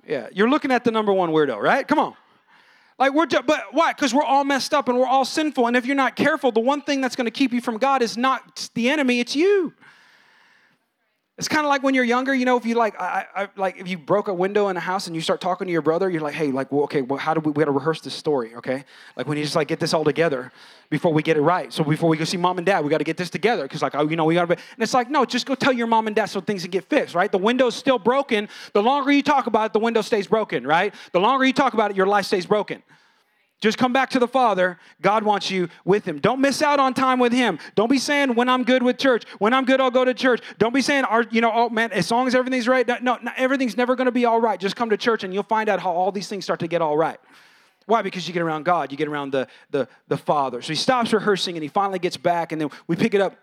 Yeah. 0.07 0.29
You're 0.33 0.49
looking 0.49 0.71
at 0.71 0.85
the 0.85 0.93
number 0.93 1.13
one 1.13 1.31
weirdo, 1.31 1.61
right? 1.61 1.87
Come 1.87 1.99
on. 1.99 2.15
Like 3.01 3.15
we're, 3.15 3.27
but 3.27 3.73
why? 3.73 3.93
Because 3.93 4.15
we're 4.15 4.23
all 4.23 4.45
messed 4.45 4.75
up 4.75 4.89
and 4.89 4.97
we're 4.97 5.07
all 5.07 5.25
sinful. 5.25 5.67
And 5.67 5.77
if 5.77 5.87
you're 5.87 5.97
not 5.97 6.15
careful, 6.15 6.53
the 6.53 6.61
one 6.61 6.83
thing 6.83 7.01
that's 7.01 7.17
going 7.17 7.25
to 7.25 7.33
keep 7.33 7.53
you 7.53 7.61
from 7.61 7.79
God 7.79 8.01
is 8.01 8.17
not 8.17 8.71
the 8.75 8.91
enemy, 8.91 9.19
it's 9.19 9.35
you. 9.35 9.73
It's 11.41 11.49
kind 11.49 11.65
of 11.65 11.71
like 11.71 11.83
when 11.83 11.95
you're 11.95 12.05
younger, 12.05 12.35
you 12.35 12.45
know, 12.45 12.59
if 12.59 12.67
you 12.67 12.75
like, 12.75 13.01
I, 13.01 13.25
I, 13.35 13.49
like 13.57 13.79
if 13.79 13.89
you 13.89 13.97
broke 13.97 14.29
a 14.29 14.35
window 14.35 14.69
in 14.69 14.77
a 14.77 14.81
house 14.81 15.07
and 15.07 15.17
you 15.17 15.23
start 15.23 15.41
talking 15.41 15.67
to 15.67 15.73
your 15.73 15.81
brother, 15.81 16.11
you're 16.11 16.21
like, 16.21 16.35
hey, 16.35 16.49
like, 16.49 16.71
well, 16.71 16.83
okay, 16.83 17.01
well, 17.01 17.19
how 17.19 17.33
do 17.33 17.41
we, 17.41 17.51
we 17.53 17.61
got 17.61 17.65
to 17.65 17.71
rehearse 17.71 18.03
this 18.03 18.13
story, 18.13 18.55
okay? 18.57 18.85
Like 19.17 19.27
when 19.27 19.39
you 19.39 19.45
just 19.45 19.57
like 19.57 19.67
get 19.67 19.81
this 19.81 19.95
all 19.95 20.05
together 20.05 20.53
before 20.91 21.15
we 21.15 21.23
get 21.23 21.39
it 21.39 21.41
right. 21.41 21.73
So 21.73 21.83
before 21.83 22.11
we 22.11 22.19
go 22.19 22.25
see 22.25 22.37
mom 22.37 22.59
and 22.59 22.67
dad, 22.67 22.85
we 22.85 22.91
got 22.91 22.99
to 22.99 23.05
get 23.05 23.17
this 23.17 23.31
together 23.31 23.63
because 23.63 23.81
like, 23.81 23.95
oh, 23.95 24.07
you 24.07 24.17
know, 24.17 24.27
we 24.27 24.35
got 24.35 24.49
to. 24.49 24.53
And 24.53 24.83
it's 24.83 24.93
like, 24.93 25.09
no, 25.09 25.25
just 25.25 25.47
go 25.47 25.55
tell 25.55 25.73
your 25.73 25.87
mom 25.87 26.09
and 26.09 26.15
dad 26.15 26.27
so 26.27 26.43
things 26.43 26.61
can 26.61 26.71
get 26.73 26.85
fixed, 26.85 27.15
right? 27.15 27.33
The 27.33 27.39
window's 27.39 27.75
still 27.75 27.99
broken. 27.99 28.47
The 28.75 28.83
longer 28.83 29.11
you 29.11 29.23
talk 29.23 29.47
about 29.47 29.65
it, 29.65 29.73
the 29.73 29.79
window 29.79 30.03
stays 30.03 30.27
broken, 30.27 30.67
right? 30.67 30.95
The 31.13 31.21
longer 31.21 31.47
you 31.47 31.55
talk 31.55 31.73
about 31.73 31.91
it, 31.91 31.97
your 31.97 32.07
life 32.07 32.27
stays 32.27 32.45
broken. 32.45 32.83
Just 33.61 33.77
come 33.77 33.93
back 33.93 34.11
to 34.11 34.19
the 34.19 34.29
Father. 34.29 34.79
God 35.03 35.23
wants 35.23 35.51
you 35.51 35.69
with 35.85 36.07
Him. 36.07 36.19
Don't 36.19 36.41
miss 36.41 36.63
out 36.63 36.81
on 36.81 36.95
time 36.95 37.19
with 37.19 37.33
Him. 37.33 37.59
Don't 37.75 37.91
be 37.91 37.99
saying, 37.99 38.35
when 38.35 38.49
I'm 38.49 38.65
good 38.65 38.83
with 38.83 38.97
church, 38.97 39.25
when 39.39 39.53
I'm 39.53 39.67
good, 39.67 39.81
I'll 39.81 39.91
go 39.91 40.05
to 40.05 40.15
church. 40.15 40.41
Don't 40.59 40.73
be 40.73 40.81
saying, 40.81 41.05
you 41.31 41.43
know, 41.43 41.53
oh 41.53 41.69
man, 41.69 41.93
as 41.93 42.11
long 42.11 42.27
as 42.27 42.35
everything's 42.35 42.67
right. 42.67 42.87
No, 42.87 43.19
no 43.23 43.31
everything's 43.37 43.77
never 43.77 43.97
going 43.97 44.07
to 44.07 44.13
be 44.13 44.25
all 44.25 44.41
right. 44.41 44.59
Just 44.59 44.77
come 44.77 44.91
to 44.91 44.97
church 44.97 45.25
and 45.25 45.35
you'll 45.35 45.43
find 45.43 45.69
out 45.69 45.79
how 45.81 45.93
all 45.93 46.11
these 46.11 46.29
things 46.29 46.45
start 46.45 46.61
to 46.61 46.69
get 46.69 46.81
all 46.81 46.97
right. 46.97 47.21
Why? 47.85 48.03
Because 48.03 48.27
you 48.27 48.33
get 48.33 48.43
around 48.43 48.65
God, 48.65 48.93
you 48.93 48.99
get 48.99 49.09
around 49.09 49.33
the, 49.33 49.47
the, 49.71 49.89
the 50.09 50.17
Father. 50.17 50.63
So 50.63 50.69
he 50.69 50.77
stops 50.77 51.13
rehearsing 51.13 51.57
and 51.57 51.63
he 51.63 51.69
finally 51.69 51.99
gets 51.99 52.17
back, 52.17 52.53
and 52.53 52.61
then 52.61 52.71
we 52.87 52.97
pick 52.97 53.15
it 53.15 53.21
up 53.21 53.37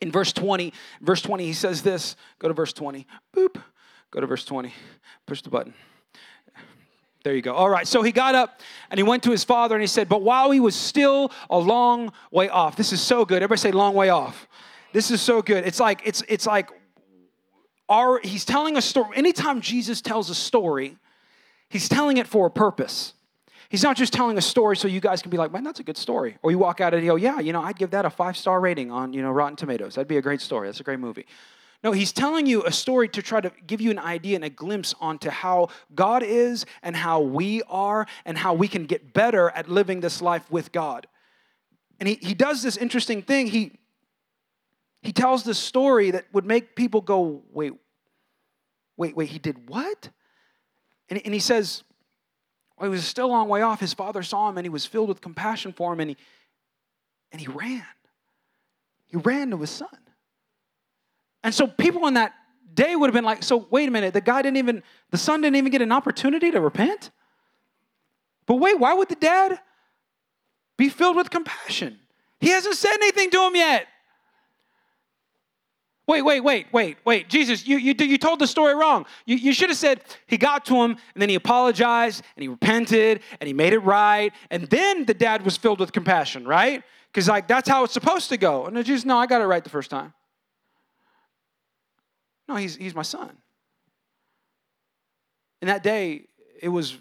in 0.00 0.10
verse 0.10 0.32
20. 0.32 0.72
Verse 1.02 1.20
20, 1.20 1.44
he 1.44 1.52
says 1.52 1.82
this. 1.82 2.16
Go 2.38 2.48
to 2.48 2.54
verse 2.54 2.72
20. 2.72 3.06
Boop. 3.34 3.60
Go 4.10 4.20
to 4.20 4.26
verse 4.26 4.44
20. 4.44 4.72
Push 5.26 5.42
the 5.42 5.50
button. 5.50 5.74
There 7.24 7.34
you 7.34 7.40
go. 7.40 7.54
All 7.54 7.70
right. 7.70 7.88
So 7.88 8.02
he 8.02 8.12
got 8.12 8.34
up 8.34 8.60
and 8.90 8.98
he 8.98 9.02
went 9.02 9.22
to 9.22 9.30
his 9.30 9.44
father 9.44 9.74
and 9.74 9.82
he 9.82 9.86
said, 9.86 10.10
But 10.10 10.20
while 10.22 10.50
he 10.50 10.60
was 10.60 10.76
still 10.76 11.32
a 11.48 11.58
long 11.58 12.12
way 12.30 12.50
off, 12.50 12.76
this 12.76 12.92
is 12.92 13.00
so 13.00 13.24
good. 13.24 13.36
Everybody 13.36 13.60
say 13.60 13.72
long 13.72 13.94
way 13.94 14.10
off. 14.10 14.46
This 14.92 15.10
is 15.10 15.22
so 15.22 15.40
good. 15.40 15.66
It's 15.66 15.80
like, 15.80 16.02
it's 16.04 16.22
it's 16.28 16.46
like 16.46 16.70
our 17.88 18.20
he's 18.22 18.44
telling 18.44 18.76
a 18.76 18.82
story. 18.82 19.16
Anytime 19.16 19.62
Jesus 19.62 20.02
tells 20.02 20.28
a 20.28 20.34
story, 20.34 20.98
he's 21.70 21.88
telling 21.88 22.18
it 22.18 22.26
for 22.26 22.46
a 22.46 22.50
purpose. 22.50 23.14
He's 23.70 23.82
not 23.82 23.96
just 23.96 24.12
telling 24.12 24.36
a 24.36 24.42
story 24.42 24.76
so 24.76 24.86
you 24.86 25.00
guys 25.00 25.22
can 25.22 25.30
be 25.30 25.38
like, 25.38 25.50
man, 25.50 25.64
that's 25.64 25.80
a 25.80 25.82
good 25.82 25.96
story. 25.96 26.36
Or 26.42 26.50
you 26.50 26.58
walk 26.58 26.82
out 26.82 26.92
and 26.92 27.02
you 27.02 27.10
go, 27.10 27.16
yeah, 27.16 27.40
you 27.40 27.54
know, 27.54 27.62
I'd 27.62 27.78
give 27.78 27.90
that 27.92 28.04
a 28.04 28.10
five 28.10 28.36
star 28.36 28.60
rating 28.60 28.92
on, 28.92 29.14
you 29.14 29.22
know, 29.22 29.32
Rotten 29.32 29.56
Tomatoes. 29.56 29.94
That'd 29.94 30.08
be 30.08 30.18
a 30.18 30.22
great 30.22 30.42
story. 30.42 30.68
That's 30.68 30.80
a 30.80 30.84
great 30.84 31.00
movie. 31.00 31.26
No, 31.84 31.92
he's 31.92 32.12
telling 32.12 32.46
you 32.46 32.64
a 32.64 32.72
story 32.72 33.08
to 33.10 33.20
try 33.20 33.42
to 33.42 33.52
give 33.66 33.82
you 33.82 33.90
an 33.90 33.98
idea 33.98 34.36
and 34.36 34.44
a 34.44 34.48
glimpse 34.48 34.94
onto 35.02 35.28
how 35.28 35.68
God 35.94 36.22
is 36.22 36.64
and 36.82 36.96
how 36.96 37.20
we 37.20 37.62
are 37.68 38.06
and 38.24 38.38
how 38.38 38.54
we 38.54 38.68
can 38.68 38.86
get 38.86 39.12
better 39.12 39.50
at 39.50 39.68
living 39.68 40.00
this 40.00 40.22
life 40.22 40.50
with 40.50 40.72
God. 40.72 41.06
And 42.00 42.08
he, 42.08 42.14
he 42.14 42.32
does 42.32 42.62
this 42.62 42.78
interesting 42.78 43.20
thing. 43.20 43.48
He, 43.48 43.72
he 45.02 45.12
tells 45.12 45.44
this 45.44 45.58
story 45.58 46.10
that 46.12 46.24
would 46.32 46.46
make 46.46 46.74
people 46.74 47.02
go, 47.02 47.42
wait, 47.52 47.74
wait, 48.96 49.14
wait, 49.14 49.28
he 49.28 49.38
did 49.38 49.68
what? 49.68 50.08
And, 51.10 51.20
and 51.22 51.34
he 51.34 51.40
says, 51.40 51.82
well, 52.78 52.88
he 52.88 52.96
was 52.96 53.04
still 53.04 53.26
a 53.26 53.28
long 53.28 53.46
way 53.50 53.60
off. 53.60 53.78
His 53.78 53.92
father 53.92 54.22
saw 54.22 54.48
him 54.48 54.56
and 54.56 54.64
he 54.64 54.70
was 54.70 54.86
filled 54.86 55.10
with 55.10 55.20
compassion 55.20 55.74
for 55.74 55.92
him 55.92 56.00
and 56.00 56.10
he, 56.12 56.16
and 57.30 57.42
he 57.42 57.48
ran. 57.48 57.84
He 59.04 59.18
ran 59.18 59.50
to 59.50 59.58
his 59.58 59.68
son. 59.68 59.88
And 61.44 61.54
so 61.54 61.66
people 61.66 62.06
in 62.08 62.14
that 62.14 62.34
day 62.72 62.96
would 62.96 63.06
have 63.06 63.14
been 63.14 63.24
like, 63.24 63.42
so 63.42 63.68
wait 63.70 63.86
a 63.86 63.92
minute, 63.92 64.14
the 64.14 64.20
guy 64.20 64.42
didn't 64.42 64.56
even, 64.56 64.82
the 65.10 65.18
son 65.18 65.42
didn't 65.42 65.56
even 65.56 65.70
get 65.70 65.82
an 65.82 65.92
opportunity 65.92 66.50
to 66.50 66.60
repent? 66.60 67.10
But 68.46 68.56
wait, 68.56 68.80
why 68.80 68.94
would 68.94 69.08
the 69.08 69.14
dad 69.14 69.60
be 70.76 70.88
filled 70.88 71.16
with 71.16 71.30
compassion? 71.30 72.00
He 72.40 72.48
hasn't 72.48 72.74
said 72.74 72.94
anything 72.94 73.30
to 73.30 73.46
him 73.46 73.54
yet. 73.54 73.86
Wait, 76.06 76.22
wait, 76.22 76.40
wait, 76.40 76.66
wait, 76.72 76.98
wait. 77.04 77.28
Jesus, 77.30 77.66
you, 77.66 77.78
you, 77.78 77.94
you 77.98 78.18
told 78.18 78.38
the 78.38 78.46
story 78.46 78.74
wrong. 78.74 79.06
You, 79.24 79.36
you 79.36 79.52
should 79.54 79.70
have 79.70 79.78
said 79.78 80.02
he 80.26 80.36
got 80.36 80.64
to 80.66 80.74
him 80.74 80.90
and 80.92 81.22
then 81.22 81.30
he 81.30 81.34
apologized 81.34 82.22
and 82.36 82.42
he 82.42 82.48
repented 82.48 83.20
and 83.40 83.46
he 83.46 83.54
made 83.54 83.72
it 83.72 83.78
right. 83.78 84.32
And 84.50 84.68
then 84.68 85.06
the 85.06 85.14
dad 85.14 85.44
was 85.44 85.56
filled 85.56 85.80
with 85.80 85.92
compassion, 85.92 86.46
right? 86.46 86.82
Because 87.10 87.28
like 87.28 87.48
that's 87.48 87.68
how 87.68 87.84
it's 87.84 87.94
supposed 87.94 88.28
to 88.30 88.36
go. 88.36 88.66
And 88.66 88.76
Jesus, 88.84 89.06
no, 89.06 89.18
I 89.18 89.26
got 89.26 89.40
it 89.40 89.46
right 89.46 89.64
the 89.64 89.70
first 89.70 89.90
time. 89.90 90.12
No, 92.48 92.56
he's, 92.56 92.76
he's 92.76 92.94
my 92.94 93.02
son. 93.02 93.36
In 95.62 95.68
that 95.68 95.82
day, 95.82 96.26
it 96.60 96.68
was 96.68 96.98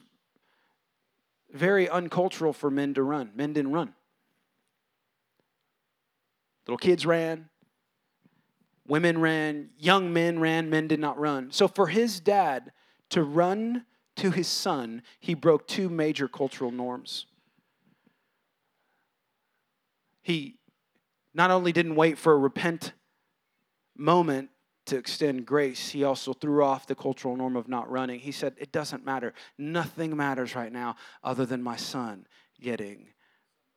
very 1.52 1.90
uncultural 1.90 2.54
for 2.54 2.72
men 2.72 2.94
to 2.94 3.04
run. 3.04 3.32
Men 3.36 3.54
didn't 3.54 3.72
run. 3.72 3.94
Little 6.66 6.78
kids 6.78 7.06
ran, 7.06 7.50
women 8.88 9.20
ran, 9.20 9.70
young 9.78 10.14
men 10.14 10.40
ran, 10.40 10.70
men 10.70 10.88
did 10.88 11.00
not 11.00 11.20
run. 11.20 11.52
So 11.52 11.68
for 11.68 11.88
his 11.88 12.20
dad 12.20 12.72
to 13.10 13.22
run 13.22 13.86
to 14.18 14.32
his 14.32 14.48
son, 14.48 15.04
he 15.20 15.34
broke 15.34 15.68
two 15.68 15.90
major 15.90 16.28
cultural 16.28 16.72
norms. 16.72 17.26
He 20.22 20.56
not 21.34 21.52
only 21.52 21.74
didn't 21.74 21.96
wait 21.96 22.18
for 22.18 22.34
a 22.34 22.38
repent 22.38 22.94
moment, 23.98 24.50
to 24.86 24.98
extend 24.98 25.46
grace, 25.46 25.90
he 25.90 26.04
also 26.04 26.34
threw 26.34 26.64
off 26.64 26.88
the 26.88 26.96
cultural 26.96 27.36
norm 27.36 27.56
of 27.56 27.68
not 27.68 27.90
running. 27.90 28.20
He 28.20 28.32
said, 28.32 28.54
It 28.58 28.72
doesn't 28.72 29.06
matter. 29.06 29.34
Nothing 29.58 30.16
matters 30.16 30.56
right 30.56 30.72
now 30.72 30.96
other 31.24 31.46
than 31.46 31.62
my 31.62 31.78
son 31.78 32.26
getting 32.62 33.08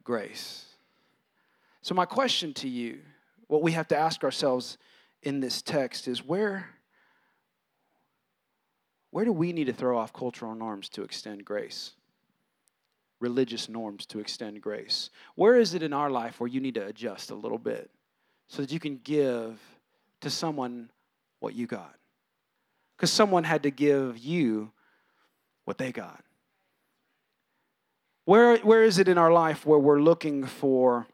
grace. 0.03 0.64
So, 1.83 1.95
my 1.95 2.05
question 2.05 2.53
to 2.55 2.69
you, 2.69 3.01
what 3.47 3.62
we 3.62 3.73
have 3.73 3.88
to 3.88 3.97
ask 3.97 4.25
ourselves 4.25 4.79
in 5.23 5.40
this 5.40 5.62
text 5.62 6.09
is 6.09 6.25
where, 6.25 6.71
where 9.11 9.25
do 9.25 9.33
we 9.33 9.53
need 9.53 9.66
to 9.66 9.73
throw 9.73 9.99
off 9.99 10.12
cultural 10.12 10.55
norms 10.55 10.88
to 10.90 11.03
extend 11.03 11.45
grace? 11.45 11.92
Religious 13.21 13.69
norms 13.69 14.07
to 14.07 14.19
extend 14.19 14.61
grace. 14.61 15.11
Where 15.37 15.57
is 15.57 15.75
it 15.75 15.83
in 15.83 15.92
our 15.92 16.11
life 16.11 16.40
where 16.40 16.49
you 16.49 16.61
need 16.61 16.75
to 16.75 16.87
adjust 16.87 17.31
a 17.31 17.35
little 17.35 17.59
bit 17.59 17.90
so 18.49 18.62
that 18.62 18.73
you 18.73 18.81
can 18.81 19.01
give 19.03 19.59
to 20.21 20.31
someone 20.31 20.90
what 21.40 21.55
you 21.55 21.66
got. 21.66 21.94
Because 22.96 23.11
someone 23.11 23.44
had 23.44 23.62
to 23.64 23.70
give 23.70 24.18
you 24.18 24.70
what 25.64 25.79
they 25.79 25.92
got. 25.92 26.22
Where, 28.25 28.57
where 28.59 28.83
is 28.83 28.99
it 28.99 29.09
in 29.09 29.18
our 29.18 29.33
life 29.33 29.64
where 29.64 29.79
we're 29.79 30.01
looking 30.01 30.44
for 30.44 31.07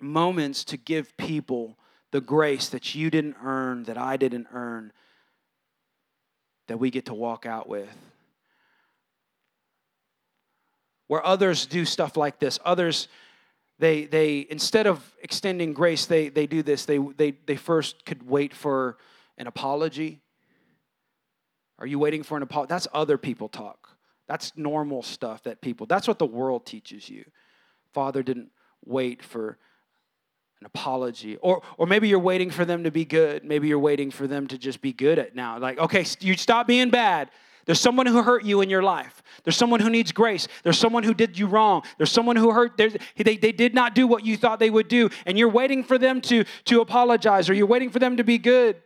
moments 0.00 0.64
to 0.64 0.76
give 0.76 1.16
people 1.16 1.76
the 2.10 2.20
grace 2.20 2.68
that 2.68 2.94
you 2.94 3.10
didn't 3.10 3.36
earn, 3.42 3.84
that 3.84 3.98
I 3.98 4.16
didn't 4.16 4.46
earn, 4.52 4.92
that 6.68 6.78
we 6.78 6.90
get 6.90 7.06
to 7.06 7.14
walk 7.14 7.46
out 7.46 7.68
with? 7.68 7.88
Where 11.08 11.24
others 11.24 11.66
do 11.66 11.84
stuff 11.84 12.16
like 12.16 12.38
this, 12.38 12.58
others 12.64 13.08
they 13.78 14.04
they 14.04 14.46
instead 14.50 14.86
of 14.86 15.14
extending 15.22 15.72
grace 15.72 16.06
they 16.06 16.28
they 16.28 16.46
do 16.46 16.62
this 16.62 16.84
they 16.84 16.98
they 16.98 17.32
they 17.46 17.56
first 17.56 18.04
could 18.04 18.28
wait 18.28 18.52
for 18.52 18.96
an 19.38 19.46
apology? 19.46 20.20
Are 21.78 21.86
you 21.86 21.98
waiting 21.98 22.22
for 22.22 22.36
an 22.36 22.42
apology? 22.42 22.68
That's 22.68 22.88
other 22.92 23.16
people 23.16 23.48
talk. 23.48 23.96
That's 24.26 24.52
normal 24.56 25.02
stuff 25.02 25.44
that 25.44 25.62
people, 25.62 25.86
that's 25.86 26.06
what 26.06 26.18
the 26.18 26.26
world 26.26 26.66
teaches 26.66 27.08
you. 27.08 27.24
Father 27.94 28.22
didn't 28.22 28.50
wait 28.84 29.22
for 29.22 29.56
an 30.60 30.66
apology. 30.66 31.36
Or, 31.36 31.62
or 31.78 31.86
maybe 31.86 32.08
you're 32.08 32.18
waiting 32.18 32.50
for 32.50 32.64
them 32.64 32.84
to 32.84 32.90
be 32.90 33.04
good. 33.04 33.44
Maybe 33.44 33.68
you're 33.68 33.78
waiting 33.78 34.10
for 34.10 34.26
them 34.26 34.46
to 34.48 34.58
just 34.58 34.82
be 34.82 34.92
good 34.92 35.18
at 35.18 35.34
now. 35.34 35.58
Like, 35.58 35.78
okay, 35.78 36.04
you 36.20 36.36
stop 36.36 36.66
being 36.66 36.90
bad. 36.90 37.30
There's 37.64 37.80
someone 37.80 38.06
who 38.06 38.22
hurt 38.22 38.44
you 38.44 38.60
in 38.62 38.70
your 38.70 38.82
life. 38.82 39.22
There's 39.44 39.56
someone 39.56 39.80
who 39.80 39.90
needs 39.90 40.10
grace. 40.10 40.48
There's 40.64 40.78
someone 40.78 41.02
who 41.02 41.12
did 41.14 41.38
you 41.38 41.46
wrong. 41.46 41.82
There's 41.98 42.10
someone 42.10 42.36
who 42.36 42.50
hurt. 42.50 42.76
They, 42.78 43.36
they 43.36 43.52
did 43.52 43.74
not 43.74 43.94
do 43.94 44.06
what 44.06 44.24
you 44.24 44.36
thought 44.36 44.58
they 44.58 44.70
would 44.70 44.88
do. 44.88 45.10
And 45.26 45.38
you're 45.38 45.50
waiting 45.50 45.84
for 45.84 45.98
them 45.98 46.20
to, 46.22 46.44
to 46.64 46.80
apologize 46.80 47.48
or 47.48 47.54
you're 47.54 47.66
waiting 47.66 47.90
for 47.90 47.98
them 47.98 48.16
to 48.16 48.24
be 48.24 48.38
good. 48.38 48.76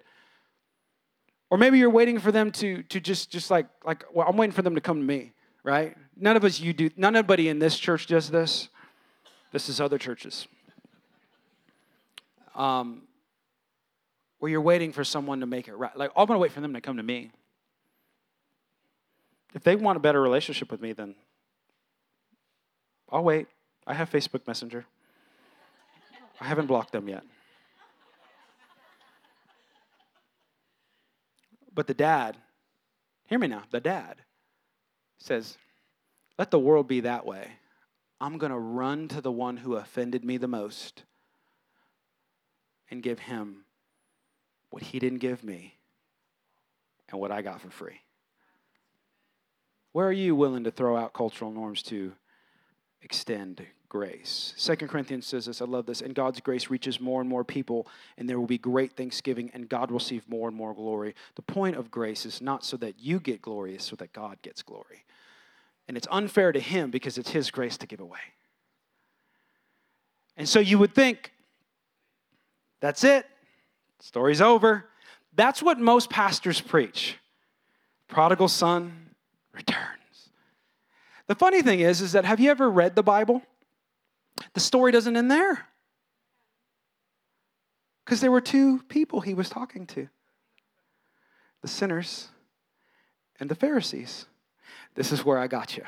Or 1.53 1.59
maybe 1.59 1.79
you're 1.79 1.91
waiting 1.91 2.19
for 2.19 2.33
them 2.33 2.51
to, 2.53 2.83
to 2.85 2.99
just, 2.99 3.31
just 3.31 3.51
like, 3.51 3.67
like, 3.85 4.05
well, 4.15 4.27
I'm 4.27 4.39
waiting 4.39 4.55
for 4.55 4.63
them 4.63 4.75
to 4.75 4.81
come 4.81 4.97
to 4.97 5.05
me, 5.05 5.33
right? 5.63 5.95
None 6.17 6.35
of 6.35 6.45
us, 6.45 6.59
you 6.59 6.73
do, 6.73 6.89
none 6.97 7.15
anybody 7.15 7.51
in 7.51 7.59
this 7.59 7.79
church 7.79 8.07
does 8.07 8.31
this. 8.31 8.71
This 9.53 9.69
is 9.69 9.79
other 9.79 9.99
churches. 9.99 10.49
Um, 12.55 13.03
where 14.39 14.51
you're 14.51 14.63
waiting 14.63 14.93
for 14.93 15.05
someone 15.05 15.41
to 15.41 15.47
make 15.47 15.69
it 15.69 15.75
right. 15.75 15.95
Like, 15.95 16.11
I'm 16.17 16.27
to 16.27 16.39
wait 16.39 16.53
for 16.53 16.63
them 16.63 16.73
to 16.73 16.81
come 16.81 16.97
to 16.97 17.03
me. 17.03 17.33
If 19.53 19.63
they 19.63 19.77
want 19.77 19.99
a 19.99 20.01
better 20.01 20.23
relationship 20.23 20.71
with 20.71 20.81
me, 20.81 20.95
then 20.95 21.15
I'll 23.11 23.25
wait. 23.25 23.47
I 23.87 23.93
have 23.93 24.09
Facebook 24.09 24.47
Messenger. 24.47 24.87
I 26.41 26.47
haven't 26.47 26.69
blocked 26.69 26.93
them 26.93 27.11
yet. 27.11 27.25
But 31.75 31.87
the 31.87 31.95
dad, 31.95 32.37
hear 33.27 33.39
me 33.39 33.47
now, 33.47 33.65
the 33.71 33.81
dad 33.81 34.17
says, 35.19 35.57
Let 36.39 36.51
the 36.51 36.59
world 36.59 36.89
be 36.89 37.01
that 37.01 37.27
way. 37.27 37.49
I'm 38.21 38.39
going 38.39 38.53
to 38.53 38.59
run 38.59 39.09
to 39.09 39.21
the 39.21 39.33
one 39.33 39.57
who 39.57 39.75
offended 39.75 40.25
me 40.25 40.37
the 40.37 40.49
most 40.49 41.03
and 42.91 43.03
give 43.03 43.19
him 43.19 43.65
what 44.71 44.83
he 44.83 44.99
didn't 44.99 45.19
give 45.19 45.43
me 45.43 45.75
and 47.11 47.21
what 47.21 47.33
I 47.33 47.43
got 47.43 47.61
for 47.61 47.71
free. 47.71 48.01
Where 49.93 50.07
are 50.07 50.13
you 50.13 50.37
willing 50.37 50.65
to 50.65 50.71
throw 50.71 50.97
out 50.97 51.13
cultural 51.13 51.51
norms 51.51 51.83
to 51.85 52.13
extend 53.03 53.67
grace. 53.93 54.55
Second 54.57 54.89
Corinthians 54.89 55.27
says 55.27 55.45
this, 55.45 55.61
I 55.61 55.67
love 55.67 55.85
this, 55.85 56.01
and 56.01 56.15
God's 56.15 56.41
grace 56.41 56.71
reaches 56.71 56.99
more 56.99 57.21
and 57.21 57.29
more 57.29 57.45
people, 57.45 57.87
and 58.17 58.27
there 58.27 58.41
will 58.41 58.47
be 58.47 58.57
great 58.57 58.97
thanksgiving, 58.97 59.51
and 59.53 59.69
God 59.69 59.91
will 59.91 59.99
receive 59.99 60.27
more 60.31 60.49
and 60.49 60.57
more 60.57 60.73
glory. 60.73 61.15
The 61.35 61.43
point 61.43 61.77
of 61.77 61.91
grace 61.91 62.25
is 62.25 62.41
not 62.41 62.65
so 62.65 62.79
that 62.79 62.95
you 62.99 63.21
get 63.21 63.43
glory, 63.43 63.75
it's 63.75 63.85
so 63.85 63.95
that 63.97 64.15
God 64.15 64.41
gets 64.41 64.63
glory. 64.63 65.05
And 65.89 65.99
it's 65.99 66.07
unfair 66.11 66.53
to 66.53 66.59
him 66.59 66.91
because 66.91 67.19
it's 67.19 67.29
his 67.29 67.51
grace 67.51 67.77
to 67.77 67.87
give 67.87 68.01
away. 68.01 68.33
And 70.39 70.49
so 70.49 70.59
you 70.59 70.79
would 70.79 70.95
think, 70.95 71.31
that's 72.81 73.05
it, 73.05 73.27
story's 74.01 74.41
over. 74.41 74.87
That's 75.35 75.63
what 75.63 75.79
most 75.79 76.09
pastors 76.09 76.63
preach. 76.63 77.19
Prodigal 78.09 78.49
son 78.49 79.11
returns. 79.53 80.31
The 81.27 81.35
funny 81.35 81.61
thing 81.61 81.81
is, 81.81 82.01
is 82.01 82.13
that 82.13 82.25
have 82.25 82.41
you 82.41 82.51
ever 82.51 82.71
read 82.71 82.97
the 82.97 83.03
Bible? 83.03 83.43
The 84.55 84.61
story 84.61 84.93
doesn't 84.93 85.17
end 85.17 85.31
there. 85.31 85.67
Because 88.05 88.21
there 88.21 88.33
were 88.33 88.41
two 88.41 88.83
people 88.89 89.21
he 89.21 89.35
was 89.35 89.49
talking 89.49 89.87
to 89.89 90.09
the 91.63 91.69
sinners 91.69 92.29
and 93.39 93.49
the 93.49 93.55
Pharisees. 93.55 94.27
This 94.95 95.13
is 95.13 95.25
where 95.25 95.39
I 95.39 95.47
got 95.47 95.77
you. 95.77 95.85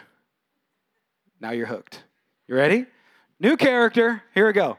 Now 1.40 1.50
you're 1.50 1.66
hooked. 1.66 2.04
You 2.48 2.54
ready? 2.54 2.86
New 3.40 3.56
character. 3.56 4.22
Here 4.34 4.46
we 4.46 4.52
go. 4.52 4.78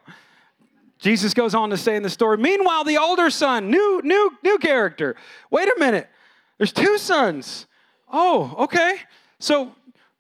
Jesus 0.98 1.34
goes 1.34 1.54
on 1.54 1.70
to 1.70 1.78
say 1.78 1.96
in 1.96 2.04
the 2.04 2.10
story, 2.10 2.38
meanwhile, 2.38 2.84
the 2.84 2.98
older 2.98 3.30
son, 3.30 3.70
new, 3.70 4.02
new, 4.04 4.32
new 4.44 4.58
character. 4.58 5.16
Wait 5.52 5.68
a 5.68 5.76
minute. 5.78 6.10
There's 6.58 6.72
two 6.72 6.98
sons. 6.98 7.68
Oh, 8.12 8.56
okay. 8.60 9.00
So 9.40 9.76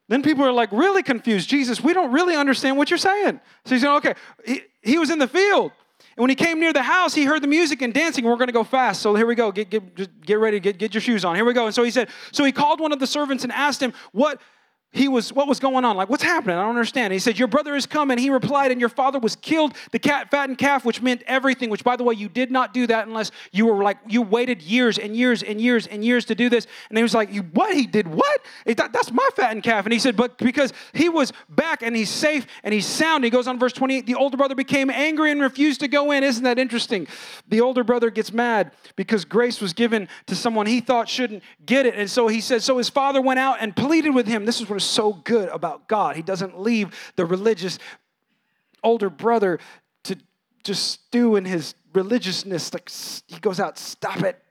then 0.08 0.22
people 0.22 0.44
are 0.46 0.52
like 0.52 0.72
really 0.72 1.04
confused. 1.04 1.50
Jesus, 1.50 1.82
we 1.82 1.94
don't 1.94 2.12
really 2.12 2.36
understand 2.36 2.78
what 2.78 2.89
you're 2.89 2.98
saying. 2.98 3.39
So 3.65 3.76
he's 3.76 3.82
saying, 3.82 3.96
okay, 3.98 4.13
he, 4.46 4.62
he 4.82 4.98
was 4.98 5.10
in 5.10 5.20
the 5.20 5.28
field. 5.28 5.72
And 6.18 6.22
when 6.22 6.30
he 6.30 6.36
came 6.36 6.60
near 6.60 6.72
the 6.72 6.84
house, 6.84 7.13
he 7.13 7.26
heard 7.26 7.41
the 7.41 7.48
music 7.48 7.82
and 7.82 7.94
dancing. 7.94 8.24
We're 8.24 8.38
going 8.38 8.48
to 8.48 8.54
go 8.54 8.63
fast. 8.63 9.02
So 9.02 9.15
here 9.15 9.26
we 9.26 9.36
go. 9.36 9.52
Get, 9.52 9.70
get, 9.70 10.22
get 10.26 10.39
ready. 10.39 10.60
Get, 10.60 10.78
get 10.78 10.94
your 10.94 11.02
shoes 11.02 11.26
on. 11.26 11.36
Here 11.36 11.44
we 11.44 11.54
go. 11.54 11.65
And 11.65 11.76
so 11.76 11.84
he 11.84 11.91
said, 11.91 12.10
so 12.32 12.46
he 12.46 12.54
called 12.54 12.80
one 12.80 12.94
of 12.94 13.00
the 13.00 13.08
servants 13.08 13.44
and 13.44 13.52
asked 13.52 13.82
him, 13.82 13.91
what 14.13 14.39
he 14.96 15.10
was 15.10 15.34
what 15.34 15.48
was 15.48 15.60
going 15.60 15.84
on? 15.84 15.98
Like 15.98 16.10
what's 16.10 16.24
happening? 16.24 16.58
I 16.58 16.62
don't 16.62 16.70
understand. 16.70 17.12
He 17.12 17.20
said 17.20 17.38
your 17.38 17.50
brother 17.50 17.76
is 17.76 17.86
come 17.86 18.12
and 18.12 18.20
he 18.20 18.30
replied 18.30 18.72
and 18.72 18.80
your 18.80 18.90
father 18.90 19.20
was 19.20 19.36
killed 19.36 19.76
the 19.92 20.00
cat 20.00 20.32
fattened 20.32 20.58
calf 20.58 20.86
which 20.86 21.02
meant 21.02 21.22
everything 21.28 21.70
which 21.70 21.84
by 21.84 21.96
the 21.96 22.04
way 22.04 22.14
you 22.14 22.30
did 22.30 22.50
not 22.50 22.74
do 22.74 22.88
that 22.88 23.06
unless 23.06 23.32
you 23.52 23.66
were 23.66 23.84
like 23.84 23.98
you 24.08 24.22
waited 24.22 24.62
years 24.62 24.98
and 24.98 25.16
years 25.16 25.44
and 25.44 25.60
years 25.60 25.86
and 25.86 26.04
years 26.04 26.26
to 26.26 26.36
do 26.36 26.50
this. 26.50 26.66
And 26.90 26.98
he 26.98 27.04
was 27.04 27.14
like 27.14 27.36
what? 27.52 27.76
He 27.76 27.86
did 27.86 28.08
what? 28.08 28.42
That's 28.66 29.12
my 29.12 29.28
fattened 29.36 29.64
calf. 29.64 29.86
And 29.86 29.92
he 29.92 30.00
said 30.00 30.16
but 30.16 30.38
because 30.38 30.72
he 30.94 31.10
was 31.10 31.34
back 31.50 31.84
and 31.84 31.96
he's 31.96 32.10
safe 32.10 32.48
and 32.64 32.74
he's 32.74 32.86
sound 32.86 33.26
he 33.26 33.30
goes 33.30 33.48
on 33.48 33.60
verse 33.60 33.74
28 33.74 34.06
the 34.06 34.16
older 34.16 34.38
brother 34.38 34.56
became 34.56 34.90
angry 34.90 35.32
and 35.32 35.42
refused 35.42 35.82
to 35.82 35.90
go 35.90 36.12
in. 36.12 36.24
Isn't 36.24 36.46
that 36.46 36.58
interesting? 36.58 37.08
The 37.50 37.60
older 37.60 37.84
brother 37.84 38.10
gets 38.10 38.32
mad 38.32 38.72
because 38.96 39.26
grace 39.26 39.60
was 39.60 39.74
given 39.74 40.08
to 40.28 40.36
someone 40.36 40.68
he 40.68 40.80
thought 40.80 41.10
shouldn't 41.10 41.44
get 41.66 41.86
it. 41.86 41.96
And 41.96 42.10
so 42.10 42.28
he 42.28 42.40
said 42.40 42.64
so 42.64 42.78
his 42.78 42.88
father 42.88 43.22
went 43.22 43.40
out 43.40 43.58
and 43.60 43.76
pleaded 43.76 44.12
with 44.12 44.28
him. 44.28 44.46
This 44.46 44.62
is 44.62 44.70
what 44.70 44.76
so 44.86 45.13
good 45.13 45.50
about 45.50 45.88
God. 45.88 46.15
He 46.15 46.21
doesn't 46.21 46.60
leave 46.60 46.93
the 47.15 47.26
religious 47.26 47.80
older 48.84 49.10
brother 49.10 49.60
to 50.04 50.15
just 50.63 50.91
stew 50.91 51.36
in 51.36 51.45
his 51.45 51.76
religiousness. 51.93 52.74
Like 52.74 52.89
he 53.28 53.39
goes 53.39 53.60
out, 53.60 53.78
stop 53.78 54.21
it. 54.24 54.41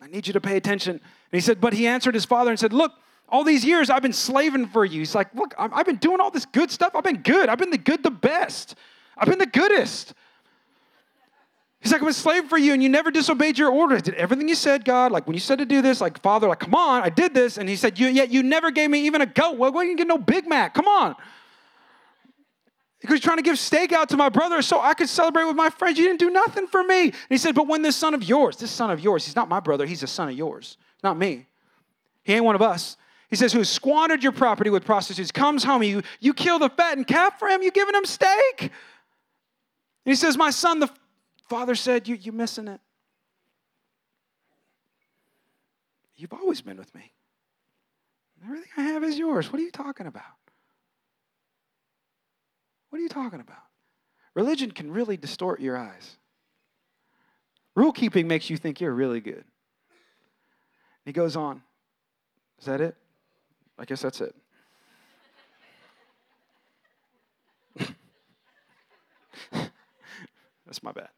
I 0.00 0.06
need 0.06 0.26
you 0.26 0.32
to 0.34 0.40
pay 0.40 0.56
attention. 0.56 0.92
And 0.92 1.02
he 1.32 1.40
said, 1.40 1.60
but 1.60 1.72
he 1.72 1.86
answered 1.86 2.14
his 2.14 2.24
father 2.24 2.50
and 2.50 2.58
said, 2.58 2.72
Look, 2.72 2.92
all 3.28 3.44
these 3.44 3.64
years 3.64 3.90
I've 3.90 4.02
been 4.02 4.12
slaving 4.12 4.66
for 4.68 4.84
you. 4.84 5.00
He's 5.00 5.14
like, 5.14 5.34
Look, 5.34 5.54
I've 5.58 5.86
been 5.86 5.96
doing 5.96 6.20
all 6.20 6.30
this 6.30 6.46
good 6.46 6.70
stuff. 6.70 6.94
I've 6.94 7.04
been 7.04 7.22
good. 7.22 7.48
I've 7.48 7.58
been 7.58 7.70
the 7.70 7.78
good, 7.78 8.02
the 8.02 8.10
best. 8.10 8.76
I've 9.16 9.28
been 9.28 9.38
the 9.38 9.46
goodest. 9.46 10.14
He's 11.80 11.92
like, 11.92 12.00
I'm 12.00 12.08
a 12.08 12.12
slave 12.12 12.48
for 12.48 12.58
you, 12.58 12.72
and 12.72 12.82
you 12.82 12.88
never 12.88 13.10
disobeyed 13.10 13.58
your 13.58 13.70
orders. 13.70 13.98
I 13.98 14.00
did 14.02 14.14
everything 14.14 14.48
you 14.48 14.54
said, 14.54 14.84
God. 14.84 15.12
Like 15.12 15.26
when 15.26 15.34
you 15.34 15.40
said 15.40 15.58
to 15.58 15.66
do 15.66 15.82
this, 15.82 16.00
like 16.00 16.20
Father, 16.20 16.48
like, 16.48 16.60
come 16.60 16.74
on, 16.74 17.02
I 17.02 17.10
did 17.10 17.34
this. 17.34 17.58
And 17.58 17.68
he 17.68 17.76
said, 17.76 17.98
you, 17.98 18.08
yet 18.08 18.30
you 18.30 18.42
never 18.42 18.70
gave 18.70 18.90
me 18.90 19.06
even 19.06 19.20
a 19.20 19.26
goat. 19.26 19.56
Well, 19.56 19.72
why 19.72 19.84
didn't 19.84 19.92
you 19.92 19.96
get 19.98 20.08
no 20.08 20.18
Big 20.18 20.48
Mac? 20.48 20.74
Come 20.74 20.88
on. 20.88 21.14
Because 23.00 23.14
you're 23.14 23.20
trying 23.20 23.36
to 23.36 23.42
give 23.42 23.58
steak 23.58 23.92
out 23.92 24.08
to 24.08 24.16
my 24.16 24.30
brother 24.30 24.62
so 24.62 24.80
I 24.80 24.94
could 24.94 25.08
celebrate 25.08 25.44
with 25.44 25.54
my 25.54 25.70
friends. 25.70 25.98
You 25.98 26.06
didn't 26.06 26.18
do 26.18 26.30
nothing 26.30 26.66
for 26.66 26.82
me. 26.82 27.02
And 27.02 27.14
he 27.28 27.38
said, 27.38 27.54
But 27.54 27.68
when 27.68 27.82
this 27.82 27.94
son 27.94 28.14
of 28.14 28.24
yours, 28.24 28.56
this 28.56 28.70
son 28.70 28.90
of 28.90 29.00
yours, 29.00 29.26
he's 29.26 29.36
not 29.36 29.48
my 29.48 29.60
brother, 29.60 29.86
he's 29.86 30.02
a 30.02 30.06
son 30.06 30.28
of 30.28 30.34
yours, 30.34 30.78
not 31.04 31.16
me. 31.16 31.46
He 32.24 32.32
ain't 32.32 32.44
one 32.44 32.54
of 32.54 32.62
us. 32.62 32.96
He 33.28 33.36
says, 33.36 33.52
Who 33.52 33.64
squandered 33.64 34.22
your 34.22 34.32
property 34.32 34.70
with 34.70 34.84
prostitutes, 34.84 35.30
comes 35.30 35.62
home, 35.62 35.82
you, 35.82 36.02
you 36.20 36.32
kill 36.32 36.58
the 36.58 36.70
fattened 36.70 37.06
calf 37.06 37.38
for 37.38 37.48
him, 37.48 37.62
you 37.62 37.70
giving 37.70 37.94
him 37.94 38.06
steak. 38.06 38.60
And 38.60 38.70
he 40.04 40.14
says, 40.14 40.36
My 40.36 40.50
son, 40.50 40.80
the 40.80 40.88
Father 41.48 41.74
said, 41.74 42.08
you, 42.08 42.16
You're 42.16 42.34
missing 42.34 42.68
it. 42.68 42.80
You've 46.16 46.32
always 46.32 46.60
been 46.62 46.78
with 46.78 46.94
me. 46.94 47.12
Everything 48.44 48.68
I 48.76 48.82
have 48.82 49.04
is 49.04 49.18
yours. 49.18 49.52
What 49.52 49.60
are 49.60 49.64
you 49.64 49.70
talking 49.70 50.06
about? 50.06 50.22
What 52.90 52.98
are 52.98 53.02
you 53.02 53.08
talking 53.08 53.40
about? 53.40 53.58
Religion 54.34 54.70
can 54.70 54.90
really 54.90 55.16
distort 55.16 55.60
your 55.60 55.76
eyes. 55.76 56.16
Rule 57.74 57.92
keeping 57.92 58.26
makes 58.26 58.48
you 58.48 58.56
think 58.56 58.80
you're 58.80 58.92
really 58.92 59.20
good. 59.20 59.44
He 61.04 61.12
goes 61.12 61.36
on. 61.36 61.62
Is 62.58 62.64
that 62.64 62.80
it? 62.80 62.96
I 63.78 63.84
guess 63.84 64.00
that's 64.00 64.22
it. 64.22 64.34
that's 70.64 70.82
my 70.82 70.92
bad. 70.92 71.08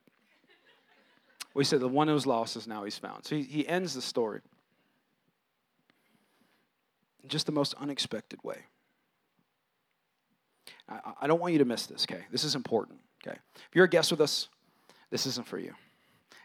We 1.54 1.64
said 1.64 1.80
the 1.80 1.88
one 1.88 2.08
who 2.08 2.14
was 2.14 2.26
lost 2.26 2.56
is 2.56 2.66
now 2.66 2.84
he's 2.84 2.98
found. 2.98 3.24
So 3.24 3.36
he, 3.36 3.42
he 3.42 3.66
ends 3.66 3.94
the 3.94 4.02
story 4.02 4.40
in 7.22 7.28
just 7.28 7.46
the 7.46 7.52
most 7.52 7.74
unexpected 7.74 8.42
way. 8.44 8.58
I, 10.88 11.00
I 11.22 11.26
don't 11.26 11.40
want 11.40 11.52
you 11.52 11.58
to 11.58 11.64
miss 11.64 11.86
this, 11.86 12.06
okay? 12.10 12.24
This 12.30 12.44
is 12.44 12.54
important, 12.54 13.00
okay? 13.26 13.36
If 13.56 13.74
you're 13.74 13.86
a 13.86 13.88
guest 13.88 14.10
with 14.10 14.20
us, 14.20 14.48
this 15.10 15.26
isn't 15.26 15.46
for 15.46 15.58
you. 15.58 15.72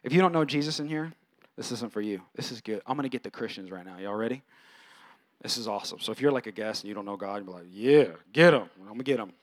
If 0.04 0.14
you 0.14 0.22
don't 0.22 0.32
know 0.32 0.46
Jesus 0.46 0.80
in 0.80 0.88
here, 0.88 1.14
this 1.56 1.72
isn't 1.72 1.92
for 1.92 2.02
you. 2.02 2.22
This 2.36 2.52
is 2.52 2.62
good. 2.62 2.82
I'm 2.88 2.98
going 2.98 3.04
to 3.04 3.10
get 3.10 3.24
the 3.24 3.32
Christians 3.32 3.72
right 3.72 3.86
now. 3.86 3.98
Y'all 3.98 4.16
ready? 4.16 4.42
This 5.42 5.58
is 5.58 5.68
awesome. 5.68 6.00
So 6.00 6.12
if 6.12 6.22
you're 6.22 6.32
like 6.32 6.48
a 6.48 6.52
guest 6.52 6.84
and 6.84 6.90
you 6.90 6.96
don't 6.96 7.06
know 7.06 7.18
God, 7.18 7.46
you're 7.46 7.54
like, 7.54 7.68
yeah, 7.72 8.06
get 8.32 8.54
him. 8.54 8.70
I'm 8.80 8.88
going 8.88 8.98
to 9.00 9.04
get 9.04 9.20
him. 9.20 9.34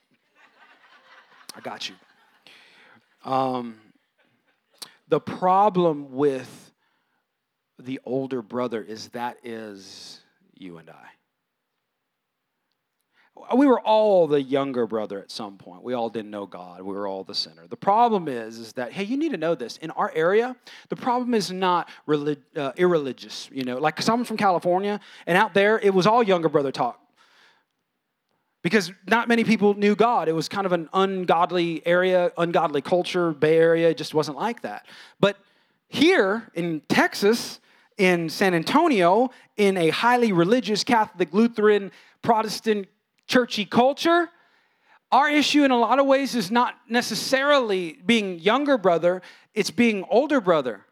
I 1.55 1.61
got 1.61 1.89
you. 1.89 1.95
Um, 3.23 3.75
the 5.11 5.19
problem 5.19 6.13
with 6.13 6.71
the 7.77 7.99
older 8.05 8.41
brother 8.41 8.81
is 8.81 9.09
that 9.09 9.37
is 9.43 10.21
you 10.55 10.77
and 10.77 10.89
I. 10.89 11.05
We 13.55 13.67
were 13.67 13.81
all 13.81 14.27
the 14.27 14.41
younger 14.41 14.87
brother 14.87 15.19
at 15.19 15.29
some 15.29 15.57
point. 15.57 15.83
We 15.83 15.93
all 15.93 16.09
didn't 16.09 16.31
know 16.31 16.45
God. 16.45 16.81
We 16.81 16.93
were 16.93 17.07
all 17.07 17.25
the 17.25 17.35
sinner. 17.35 17.67
The 17.67 17.75
problem 17.75 18.29
is, 18.29 18.57
is 18.57 18.73
that 18.73 18.93
hey, 18.93 19.03
you 19.03 19.17
need 19.17 19.31
to 19.31 19.37
know 19.37 19.53
this. 19.53 19.77
In 19.77 19.91
our 19.91 20.11
area, 20.15 20.55
the 20.87 20.95
problem 20.95 21.33
is 21.33 21.51
not 21.51 21.89
relig- 22.05 22.43
uh, 22.55 22.71
irreligious. 22.77 23.49
You 23.51 23.65
know, 23.65 23.79
like 23.79 24.01
someone 24.01 24.25
from 24.25 24.37
California, 24.37 25.01
and 25.27 25.37
out 25.37 25.53
there, 25.53 25.77
it 25.79 25.93
was 25.93 26.07
all 26.07 26.23
younger 26.23 26.47
brother 26.47 26.71
talk 26.71 27.01
because 28.61 28.91
not 29.07 29.27
many 29.27 29.43
people 29.43 29.73
knew 29.73 29.95
God. 29.95 30.27
It 30.27 30.33
was 30.33 30.47
kind 30.47 30.65
of 30.65 30.71
an 30.71 30.89
ungodly 30.93 31.85
area, 31.85 32.31
ungodly 32.37 32.81
culture, 32.81 33.31
Bay 33.31 33.57
Area. 33.57 33.89
It 33.89 33.97
just 33.97 34.13
wasn't 34.13 34.37
like 34.37 34.61
that. 34.61 34.85
But 35.19 35.37
here 35.87 36.49
in 36.53 36.81
Texas, 36.87 37.59
in 37.97 38.29
San 38.29 38.53
Antonio, 38.53 39.31
in 39.57 39.77
a 39.77 39.89
highly 39.89 40.31
religious 40.31 40.83
Catholic, 40.83 41.33
Lutheran, 41.33 41.91
Protestant, 42.21 42.87
churchy 43.27 43.65
culture, 43.65 44.29
our 45.11 45.29
issue 45.29 45.63
in 45.63 45.71
a 45.71 45.77
lot 45.77 45.99
of 45.99 46.05
ways 46.05 46.35
is 46.35 46.51
not 46.51 46.75
necessarily 46.87 47.99
being 48.05 48.39
younger 48.39 48.77
brother, 48.77 49.21
it's 49.53 49.71
being 49.71 50.05
older 50.09 50.39
brother. 50.39 50.85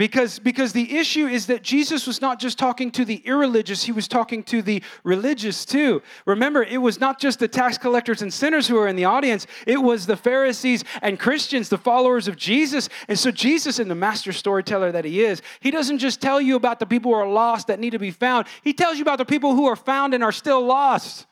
Because, 0.00 0.38
because 0.38 0.72
the 0.72 0.96
issue 0.96 1.26
is 1.26 1.44
that 1.48 1.62
Jesus 1.62 2.06
was 2.06 2.22
not 2.22 2.40
just 2.40 2.58
talking 2.58 2.90
to 2.92 3.04
the 3.04 3.16
irreligious, 3.16 3.84
he 3.84 3.92
was 3.92 4.08
talking 4.08 4.42
to 4.44 4.62
the 4.62 4.82
religious 5.04 5.66
too. 5.66 6.00
Remember, 6.24 6.62
it 6.62 6.78
was 6.78 6.98
not 6.98 7.20
just 7.20 7.38
the 7.38 7.46
tax 7.46 7.76
collectors 7.76 8.22
and 8.22 8.32
sinners 8.32 8.66
who 8.66 8.76
were 8.76 8.88
in 8.88 8.96
the 8.96 9.04
audience, 9.04 9.46
it 9.66 9.76
was 9.76 10.06
the 10.06 10.16
Pharisees 10.16 10.84
and 11.02 11.20
Christians, 11.20 11.68
the 11.68 11.76
followers 11.76 12.28
of 12.28 12.36
Jesus. 12.38 12.88
And 13.08 13.18
so, 13.18 13.30
Jesus, 13.30 13.78
in 13.78 13.88
the 13.88 13.94
master 13.94 14.32
storyteller 14.32 14.90
that 14.90 15.04
he 15.04 15.22
is, 15.22 15.42
he 15.60 15.70
doesn't 15.70 15.98
just 15.98 16.22
tell 16.22 16.40
you 16.40 16.56
about 16.56 16.80
the 16.80 16.86
people 16.86 17.12
who 17.12 17.18
are 17.18 17.30
lost 17.30 17.66
that 17.66 17.78
need 17.78 17.90
to 17.90 17.98
be 17.98 18.10
found, 18.10 18.46
he 18.64 18.72
tells 18.72 18.96
you 18.96 19.02
about 19.02 19.18
the 19.18 19.26
people 19.26 19.54
who 19.54 19.66
are 19.66 19.76
found 19.76 20.14
and 20.14 20.24
are 20.24 20.32
still 20.32 20.64
lost. 20.64 21.26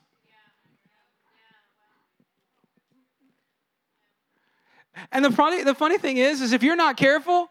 And 5.12 5.24
the 5.24 5.32
funny, 5.32 5.62
the 5.62 5.74
funny 5.74 5.98
thing 5.98 6.16
is, 6.16 6.40
is 6.40 6.52
if 6.52 6.62
you're 6.62 6.76
not 6.76 6.96
careful, 6.96 7.48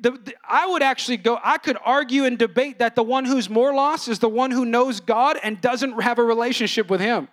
the, 0.00 0.12
the, 0.12 0.34
I 0.46 0.66
would 0.66 0.82
actually 0.82 1.16
go, 1.18 1.38
I 1.42 1.58
could 1.58 1.76
argue 1.84 2.24
and 2.24 2.38
debate 2.38 2.78
that 2.78 2.94
the 2.94 3.02
one 3.02 3.24
who's 3.24 3.48
more 3.48 3.72
lost 3.74 4.08
is 4.08 4.18
the 4.18 4.28
one 4.28 4.50
who 4.50 4.64
knows 4.64 5.00
God 5.00 5.38
and 5.42 5.60
doesn't 5.60 6.00
have 6.02 6.18
a 6.18 6.24
relationship 6.24 6.90
with 6.90 7.00
Him. 7.00 7.28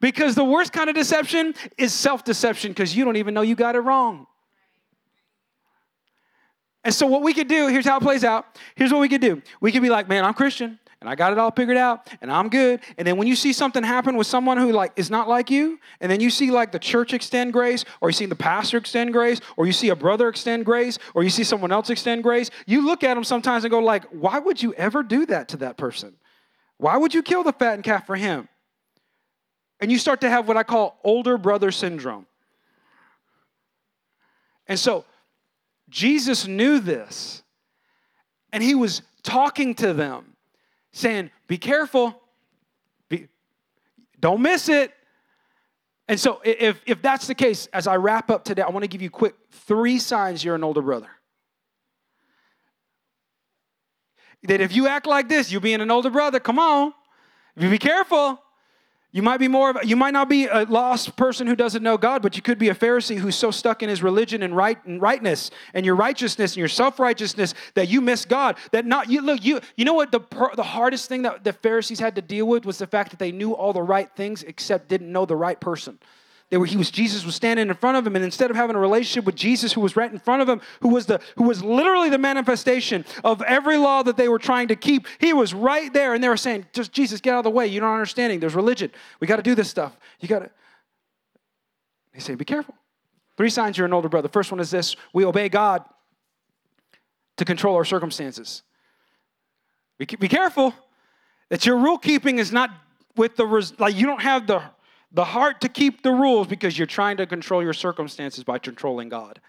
Because 0.00 0.34
the 0.34 0.44
worst 0.44 0.72
kind 0.72 0.88
of 0.88 0.94
deception 0.94 1.54
is 1.76 1.92
self 1.92 2.24
deception 2.24 2.70
because 2.70 2.96
you 2.96 3.04
don't 3.04 3.16
even 3.16 3.34
know 3.34 3.42
you 3.42 3.56
got 3.56 3.74
it 3.74 3.80
wrong. 3.80 4.26
And 6.84 6.94
so, 6.94 7.06
what 7.06 7.22
we 7.22 7.34
could 7.34 7.48
do, 7.48 7.66
here's 7.66 7.84
how 7.84 7.98
it 7.98 8.02
plays 8.02 8.22
out. 8.24 8.46
Here's 8.76 8.92
what 8.92 9.00
we 9.00 9.08
could 9.08 9.20
do. 9.20 9.42
We 9.60 9.72
could 9.72 9.82
be 9.82 9.90
like, 9.90 10.08
man, 10.08 10.24
I'm 10.24 10.34
Christian. 10.34 10.78
And 11.00 11.08
I 11.08 11.14
got 11.14 11.32
it 11.32 11.38
all 11.38 11.50
figured 11.50 11.76
out 11.76 12.08
and 12.20 12.30
I'm 12.30 12.48
good. 12.48 12.80
And 12.96 13.06
then 13.06 13.16
when 13.16 13.28
you 13.28 13.36
see 13.36 13.52
something 13.52 13.82
happen 13.82 14.16
with 14.16 14.26
someone 14.26 14.58
who 14.58 14.72
like 14.72 14.92
is 14.96 15.10
not 15.10 15.28
like 15.28 15.50
you, 15.50 15.78
and 16.00 16.10
then 16.10 16.20
you 16.20 16.30
see 16.30 16.50
like 16.50 16.72
the 16.72 16.78
church 16.78 17.14
extend 17.14 17.52
grace, 17.52 17.84
or 18.00 18.08
you 18.08 18.12
see 18.12 18.26
the 18.26 18.34
pastor 18.36 18.78
extend 18.78 19.12
grace, 19.12 19.40
or 19.56 19.66
you 19.66 19.72
see 19.72 19.90
a 19.90 19.96
brother 19.96 20.28
extend 20.28 20.64
grace, 20.64 20.98
or 21.14 21.22
you 21.22 21.30
see 21.30 21.44
someone 21.44 21.70
else 21.70 21.90
extend 21.90 22.22
grace, 22.22 22.50
you 22.66 22.84
look 22.84 23.04
at 23.04 23.14
them 23.14 23.24
sometimes 23.24 23.64
and 23.64 23.70
go 23.70 23.78
like, 23.78 24.04
why 24.10 24.38
would 24.38 24.62
you 24.62 24.74
ever 24.74 25.02
do 25.02 25.26
that 25.26 25.48
to 25.48 25.56
that 25.58 25.76
person? 25.76 26.16
Why 26.78 26.96
would 26.96 27.14
you 27.14 27.22
kill 27.22 27.42
the 27.42 27.52
fattened 27.52 27.84
calf 27.84 28.06
for 28.06 28.16
him? 28.16 28.48
And 29.80 29.92
you 29.92 29.98
start 29.98 30.20
to 30.22 30.30
have 30.30 30.48
what 30.48 30.56
I 30.56 30.64
call 30.64 30.98
older 31.04 31.38
brother 31.38 31.70
syndrome. 31.70 32.26
And 34.66 34.78
so 34.78 35.04
Jesus 35.88 36.46
knew 36.46 36.80
this, 36.80 37.42
and 38.52 38.62
he 38.62 38.74
was 38.74 39.02
talking 39.22 39.74
to 39.76 39.92
them, 39.94 40.34
saying, 40.98 41.30
Be 41.46 41.58
careful, 41.58 42.20
Be, 43.08 43.28
don't 44.20 44.42
miss 44.42 44.68
it. 44.68 44.92
And 46.08 46.18
so, 46.18 46.40
if, 46.44 46.80
if 46.86 47.02
that's 47.02 47.26
the 47.26 47.34
case, 47.34 47.66
as 47.72 47.86
I 47.86 47.96
wrap 47.96 48.30
up 48.30 48.44
today, 48.44 48.62
I 48.62 48.70
want 48.70 48.82
to 48.82 48.88
give 48.88 49.02
you 49.02 49.10
quick 49.10 49.34
three 49.50 49.98
signs 49.98 50.42
you're 50.42 50.54
an 50.54 50.64
older 50.64 50.80
brother. 50.80 51.08
That 54.44 54.60
if 54.60 54.74
you 54.74 54.86
act 54.88 55.06
like 55.06 55.28
this, 55.28 55.52
you're 55.52 55.60
being 55.60 55.80
an 55.80 55.90
older 55.90 56.10
brother. 56.10 56.40
Come 56.40 56.58
on. 56.58 56.94
If 57.56 57.62
you 57.62 57.70
be 57.70 57.78
careful, 57.78 58.40
you 59.10 59.22
might 59.22 59.38
be 59.38 59.48
more 59.48 59.70
of 59.70 59.84
you 59.84 59.96
might 59.96 60.12
not 60.12 60.28
be 60.28 60.46
a 60.46 60.64
lost 60.64 61.16
person 61.16 61.46
who 61.46 61.56
doesn't 61.56 61.82
know 61.82 61.96
God, 61.96 62.20
but 62.20 62.36
you 62.36 62.42
could 62.42 62.58
be 62.58 62.68
a 62.68 62.74
Pharisee 62.74 63.18
who's 63.18 63.36
so 63.36 63.50
stuck 63.50 63.82
in 63.82 63.88
his 63.88 64.02
religion 64.02 64.42
and 64.42 64.54
right 64.54 64.84
and 64.84 65.00
rightness 65.00 65.50
and 65.72 65.86
your 65.86 65.94
righteousness 65.94 66.52
and 66.52 66.58
your 66.58 66.68
self-righteousness 66.68 67.54
that 67.72 67.88
you 67.88 68.02
miss 68.02 68.26
God. 68.26 68.56
That 68.72 68.84
not 68.84 69.08
you 69.08 69.22
look 69.22 69.42
you 69.42 69.60
you 69.76 69.86
know 69.86 69.94
what 69.94 70.12
the 70.12 70.20
the 70.56 70.62
hardest 70.62 71.08
thing 71.08 71.22
that 71.22 71.42
the 71.42 71.54
Pharisees 71.54 71.98
had 71.98 72.16
to 72.16 72.22
deal 72.22 72.46
with 72.46 72.66
was 72.66 72.76
the 72.76 72.86
fact 72.86 73.10
that 73.10 73.18
they 73.18 73.32
knew 73.32 73.54
all 73.54 73.72
the 73.72 73.82
right 73.82 74.10
things 74.14 74.42
except 74.42 74.88
didn't 74.88 75.10
know 75.10 75.24
the 75.24 75.36
right 75.36 75.58
person. 75.58 75.98
They 76.50 76.56
were, 76.56 76.64
he 76.64 76.78
was 76.78 76.90
Jesus 76.90 77.26
was 77.26 77.34
standing 77.34 77.68
in 77.68 77.74
front 77.74 77.98
of 77.98 78.06
him, 78.06 78.16
and 78.16 78.24
instead 78.24 78.50
of 78.50 78.56
having 78.56 78.74
a 78.74 78.78
relationship 78.78 79.26
with 79.26 79.34
Jesus, 79.34 79.74
who 79.74 79.82
was 79.82 79.96
right 79.96 80.10
in 80.10 80.18
front 80.18 80.40
of 80.40 80.48
him, 80.48 80.62
who 80.80 80.88
was 80.88 81.04
the 81.04 81.20
who 81.36 81.44
was 81.44 81.62
literally 81.62 82.08
the 82.08 82.18
manifestation 82.18 83.04
of 83.22 83.42
every 83.42 83.76
law 83.76 84.02
that 84.02 84.16
they 84.16 84.28
were 84.28 84.38
trying 84.38 84.68
to 84.68 84.76
keep, 84.76 85.06
he 85.18 85.34
was 85.34 85.52
right 85.52 85.92
there, 85.92 86.14
and 86.14 86.24
they 86.24 86.28
were 86.28 86.38
saying, 86.38 86.64
"Just 86.72 86.90
Jesus, 86.92 87.20
get 87.20 87.34
out 87.34 87.38
of 87.38 87.44
the 87.44 87.50
way. 87.50 87.66
You're 87.66 87.82
not 87.82 87.92
understanding. 87.92 88.40
There's 88.40 88.54
religion. 88.54 88.90
We 89.20 89.26
got 89.26 89.36
to 89.36 89.42
do 89.42 89.54
this 89.54 89.68
stuff. 89.68 89.98
You 90.20 90.28
got 90.28 90.38
to." 90.38 90.50
He 92.14 92.20
said, 92.20 92.38
"Be 92.38 92.46
careful." 92.46 92.74
Three 93.36 93.50
signs 93.50 93.76
you're 93.76 93.86
an 93.86 93.92
older 93.92 94.08
brother. 94.08 94.28
First 94.28 94.50
one 94.50 94.58
is 94.58 94.70
this: 94.70 94.96
we 95.12 95.26
obey 95.26 95.50
God 95.50 95.84
to 97.36 97.44
control 97.44 97.76
our 97.76 97.84
circumstances. 97.84 98.62
Be, 99.98 100.06
be 100.06 100.28
careful 100.28 100.72
that 101.50 101.66
your 101.66 101.76
rule 101.76 101.98
keeping 101.98 102.38
is 102.38 102.52
not 102.52 102.70
with 103.16 103.36
the 103.36 103.46
res- 103.46 103.78
like 103.78 103.94
you 103.94 104.06
don't 104.06 104.22
have 104.22 104.46
the 104.46 104.62
the 105.12 105.24
heart 105.24 105.60
to 105.62 105.68
keep 105.68 106.02
the 106.02 106.12
rules 106.12 106.46
because 106.46 106.76
you're 106.76 106.86
trying 106.86 107.16
to 107.16 107.26
control 107.26 107.62
your 107.62 107.72
circumstances 107.72 108.44
by 108.44 108.58
controlling 108.58 109.08
God. 109.08 109.40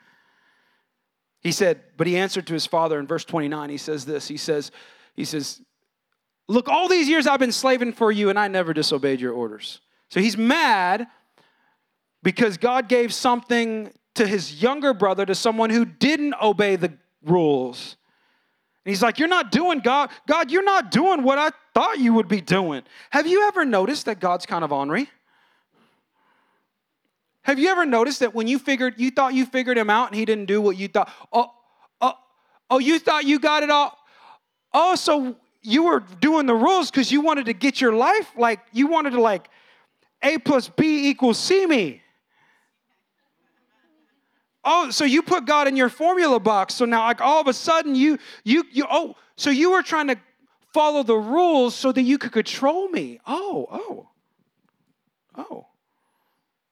He 1.42 1.52
said, 1.52 1.82
but 1.98 2.08
he 2.08 2.18
answered 2.18 2.48
to 2.48 2.54
his 2.54 2.66
father 2.66 3.00
in 3.00 3.08
verse 3.08 3.26
29. 3.26 3.70
He 3.70 3.78
says 3.78 4.06
this. 4.06 4.28
He 4.28 4.38
says, 4.38 4.72
he 5.16 5.26
says, 5.26 5.62
Look, 6.48 6.68
all 6.68 6.88
these 6.88 7.08
years 7.08 7.28
I've 7.28 7.40
been 7.40 7.52
slaving 7.52 7.94
for 7.94 8.12
you 8.12 8.30
and 8.30 8.40
I 8.40 8.48
never 8.48 8.74
disobeyed 8.74 9.22
your 9.22 9.34
orders. 9.34 9.82
So 10.10 10.20
he's 10.20 10.36
mad 10.36 11.08
because 12.24 12.58
God 12.58 12.88
gave 12.88 13.14
something 13.14 13.94
to 14.16 14.26
his 14.26 14.62
younger 14.62 14.94
brother, 14.94 15.26
to 15.26 15.36
someone 15.36 15.70
who 15.70 15.86
didn't 15.86 16.34
obey 16.42 16.76
the 16.76 16.94
rules. 17.24 17.98
And 18.84 18.92
he's 18.92 19.04
like, 19.04 19.20
You're 19.20 19.28
not 19.28 19.52
doing 19.52 19.80
God, 19.80 20.10
God, 20.28 20.52
you're 20.52 20.64
not 20.64 20.90
doing 20.90 21.24
what 21.24 21.38
I 21.38 21.52
thought 21.74 22.00
you 22.00 22.14
would 22.16 22.28
be 22.28 22.42
doing. 22.42 22.82
Have 23.12 23.28
you 23.28 23.48
ever 23.48 23.64
noticed 23.64 24.06
that 24.06 24.20
God's 24.20 24.46
kind 24.46 24.64
of 24.64 24.72
ornery? 24.72 25.10
Have 27.50 27.58
you 27.58 27.70
ever 27.70 27.84
noticed 27.84 28.20
that 28.20 28.36
when 28.36 28.48
you 28.48 28.60
figured, 28.60 28.94
you 28.98 29.10
thought 29.10 29.34
you 29.34 29.44
figured 29.44 29.76
him 29.76 29.90
out 29.90 30.10
and 30.10 30.16
he 30.16 30.24
didn't 30.24 30.46
do 30.46 30.62
what 30.62 30.78
you 30.78 30.88
thought? 30.88 31.12
Oh, 31.34 31.52
oh, 32.00 32.14
oh, 32.70 32.78
you 32.78 33.00
thought 33.00 33.26
you 33.26 33.40
got 33.40 33.64
it 33.64 33.72
all? 33.72 33.98
Oh, 34.72 34.94
so 34.94 35.36
you 35.64 35.86
were 35.86 36.02
doing 36.22 36.46
the 36.46 36.54
rules 36.54 36.92
because 36.92 37.12
you 37.12 37.22
wanted 37.22 37.48
to 37.48 37.54
get 37.54 37.82
your 37.82 37.92
life 37.92 38.32
like 38.38 38.60
you 38.72 38.86
wanted 38.86 39.14
to 39.14 39.20
like 39.20 39.50
A 40.22 40.38
plus 40.38 40.70
B 40.70 41.10
equals 41.10 41.40
C 41.40 41.66
me. 41.66 42.04
Oh, 44.64 44.92
so 44.92 45.04
you 45.04 45.24
put 45.24 45.46
God 45.46 45.68
in 45.68 45.76
your 45.76 45.90
formula 45.90 46.40
box. 46.40 46.76
So 46.76 46.86
now 46.86 47.02
like 47.06 47.20
all 47.20 47.42
of 47.42 47.48
a 47.48 47.54
sudden 47.54 47.96
you 47.96 48.20
you 48.44 48.64
you 48.72 48.86
oh, 48.88 49.16
so 49.38 49.50
you 49.50 49.72
were 49.72 49.82
trying 49.82 50.10
to 50.10 50.20
follow 50.72 51.02
the 51.02 51.18
rules 51.18 51.74
so 51.74 51.92
that 51.92 52.04
you 52.04 52.20
could 52.20 52.32
control 52.32 52.90
me. 52.90 53.20
Oh, 53.26 53.66
oh. 53.72 54.10
Oh. 55.36 55.69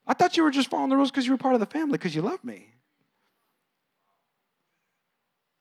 I 0.08 0.14
thought 0.14 0.38
you 0.38 0.44
were 0.44 0.52
just 0.52 0.70
following 0.70 0.90
the 0.90 0.96
rules 0.96 1.12
because 1.12 1.26
you 1.26 1.34
were 1.34 1.38
part 1.38 1.54
of 1.54 1.60
the 1.60 1.66
family 1.66 1.94
because 1.94 2.16
you 2.16 2.22
love 2.22 2.44
me. 2.44 2.74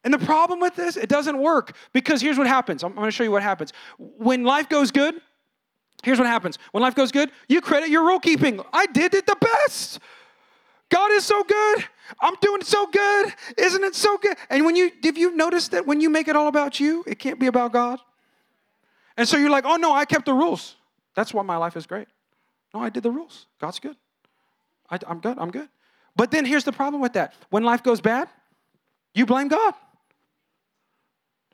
And 0.05 0.15
the 0.15 0.19
problem 0.19 0.61
with 0.61 0.77
this, 0.77 0.97
it 0.97 1.09
doesn't 1.09 1.37
work 1.37 1.77
because 1.93 2.23
here's 2.23 2.39
what 2.39 2.47
happens. 2.47 2.85
I'm 2.85 2.95
going 2.95 3.07
to 3.07 3.11
show 3.11 3.25
you 3.25 3.33
what 3.33 3.43
happens. 3.43 3.73
When 3.99 4.45
life 4.45 4.69
goes 4.69 4.93
good, 4.93 5.17
here's 6.05 6.19
what 6.19 6.29
happens. 6.29 6.59
When 6.71 6.81
life 6.81 6.95
goes 6.95 7.11
good, 7.11 7.33
you 7.49 7.61
credit 7.61 7.89
your 7.89 8.07
rule 8.07 8.21
keeping. 8.21 8.61
I 8.73 8.87
did 8.87 9.15
it 9.15 9.27
the 9.27 9.37
best. 9.41 9.99
God 10.91 11.11
is 11.11 11.25
so 11.25 11.43
good. 11.43 11.85
I'm 12.21 12.35
doing 12.41 12.63
so 12.63 12.87
good. 12.87 13.35
Isn't 13.59 13.83
it 13.83 13.97
so 13.97 14.17
good? 14.19 14.37
And 14.49 14.65
when 14.65 14.77
you, 14.77 14.93
if 15.03 15.19
you 15.19 15.35
notice 15.35 15.67
that 15.69 15.89
when 15.89 16.01
you 16.01 16.09
make 16.09 16.29
it 16.29 16.37
all 16.37 16.47
about 16.47 16.79
you, 16.79 17.03
it 17.05 17.19
can't 17.19 17.41
be 17.41 17.49
about 17.49 17.73
God. 17.73 17.99
And 19.17 19.27
so 19.27 19.37
you're 19.37 19.51
like, 19.51 19.65
oh 19.65 19.75
no, 19.75 19.93
I 19.93 20.05
kept 20.05 20.27
the 20.27 20.35
rules. 20.35 20.77
That's 21.17 21.35
why 21.35 21.43
my 21.43 21.57
life 21.57 21.77
is 21.77 21.85
great. 21.85 22.07
No, 22.73 22.81
I 22.81 22.91
did 22.91 23.03
the 23.03 23.11
rules. 23.11 23.47
God's 23.61 23.81
good. 23.81 23.97
I, 24.91 24.99
I'm 25.07 25.21
good, 25.21 25.39
I'm 25.39 25.51
good. 25.51 25.69
But 26.15 26.31
then 26.31 26.45
here's 26.45 26.65
the 26.65 26.73
problem 26.73 27.03
with 27.03 27.13
that. 27.15 27.35
When 27.51 27.63
life 27.63 27.83
goes 27.83 28.01
bad, 28.01 28.29
you 29.15 29.27
blame 29.27 29.49
God. 29.49 29.75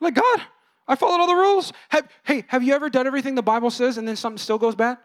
Like, 0.00 0.14
God, 0.14 0.42
I 0.86 0.96
followed 0.96 1.20
all 1.20 1.26
the 1.26 1.34
rules. 1.34 1.72
Have, 1.88 2.08
hey, 2.24 2.44
have 2.48 2.62
you 2.62 2.74
ever 2.74 2.90
done 2.90 3.06
everything 3.06 3.34
the 3.34 3.42
Bible 3.42 3.70
says 3.70 3.98
and 3.98 4.06
then 4.06 4.16
something 4.16 4.38
still 4.38 4.58
goes 4.58 4.74
bad? 4.74 4.98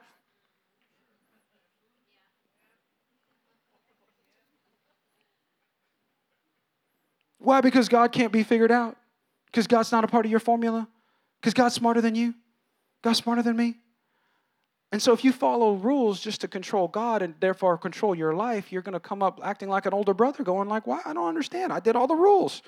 Why? 7.39 7.61
Because 7.61 7.87
God 7.87 8.11
can't 8.11 8.31
be 8.31 8.43
figured 8.43 8.71
out. 8.71 8.97
Because 9.45 9.67
God's 9.67 9.91
not 9.91 10.03
a 10.03 10.07
part 10.07 10.25
of 10.25 10.31
your 10.31 10.39
formula. 10.39 10.87
Because 11.39 11.53
God's 11.53 11.75
smarter 11.75 12.01
than 12.01 12.15
you. 12.15 12.33
God's 13.01 13.19
smarter 13.19 13.41
than 13.41 13.55
me. 13.55 13.75
And 14.91 15.01
so, 15.01 15.11
if 15.11 15.25
you 15.25 15.33
follow 15.33 15.73
rules 15.73 16.21
just 16.21 16.41
to 16.41 16.47
control 16.47 16.87
God 16.87 17.21
and 17.21 17.35
therefore 17.39 17.77
control 17.77 18.15
your 18.15 18.33
life, 18.33 18.71
you're 18.71 18.81
going 18.81 18.93
to 18.93 18.99
come 18.99 19.21
up 19.21 19.41
acting 19.43 19.67
like 19.67 19.85
an 19.85 19.93
older 19.93 20.13
brother, 20.13 20.43
going 20.43 20.69
like, 20.69 20.87
"Why? 20.87 21.01
I 21.05 21.13
don't 21.13 21.27
understand. 21.27 21.73
I 21.73 21.81
did 21.81 21.97
all 21.97 22.07
the 22.07 22.15
rules, 22.15 22.61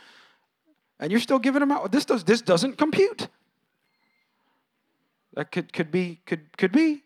and 0.99 1.11
you're 1.11 1.21
still 1.21 1.39
giving 1.39 1.61
them 1.61 1.71
out. 1.71 1.91
This 1.91 2.05
does 2.05 2.25
this 2.25 2.41
doesn't 2.41 2.77
compute." 2.77 3.29
That 5.33 5.51
could 5.51 5.71
could 5.71 5.91
be 5.91 6.19
could 6.25 6.57
could 6.57 6.73
be 6.73 7.03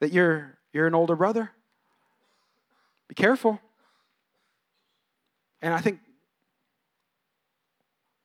that 0.00 0.12
you're 0.12 0.58
you're 0.74 0.86
an 0.86 0.94
older 0.94 1.16
brother. 1.16 1.50
Be 3.08 3.14
careful. 3.14 3.58
And 5.62 5.72
I 5.72 5.80
think 5.80 6.00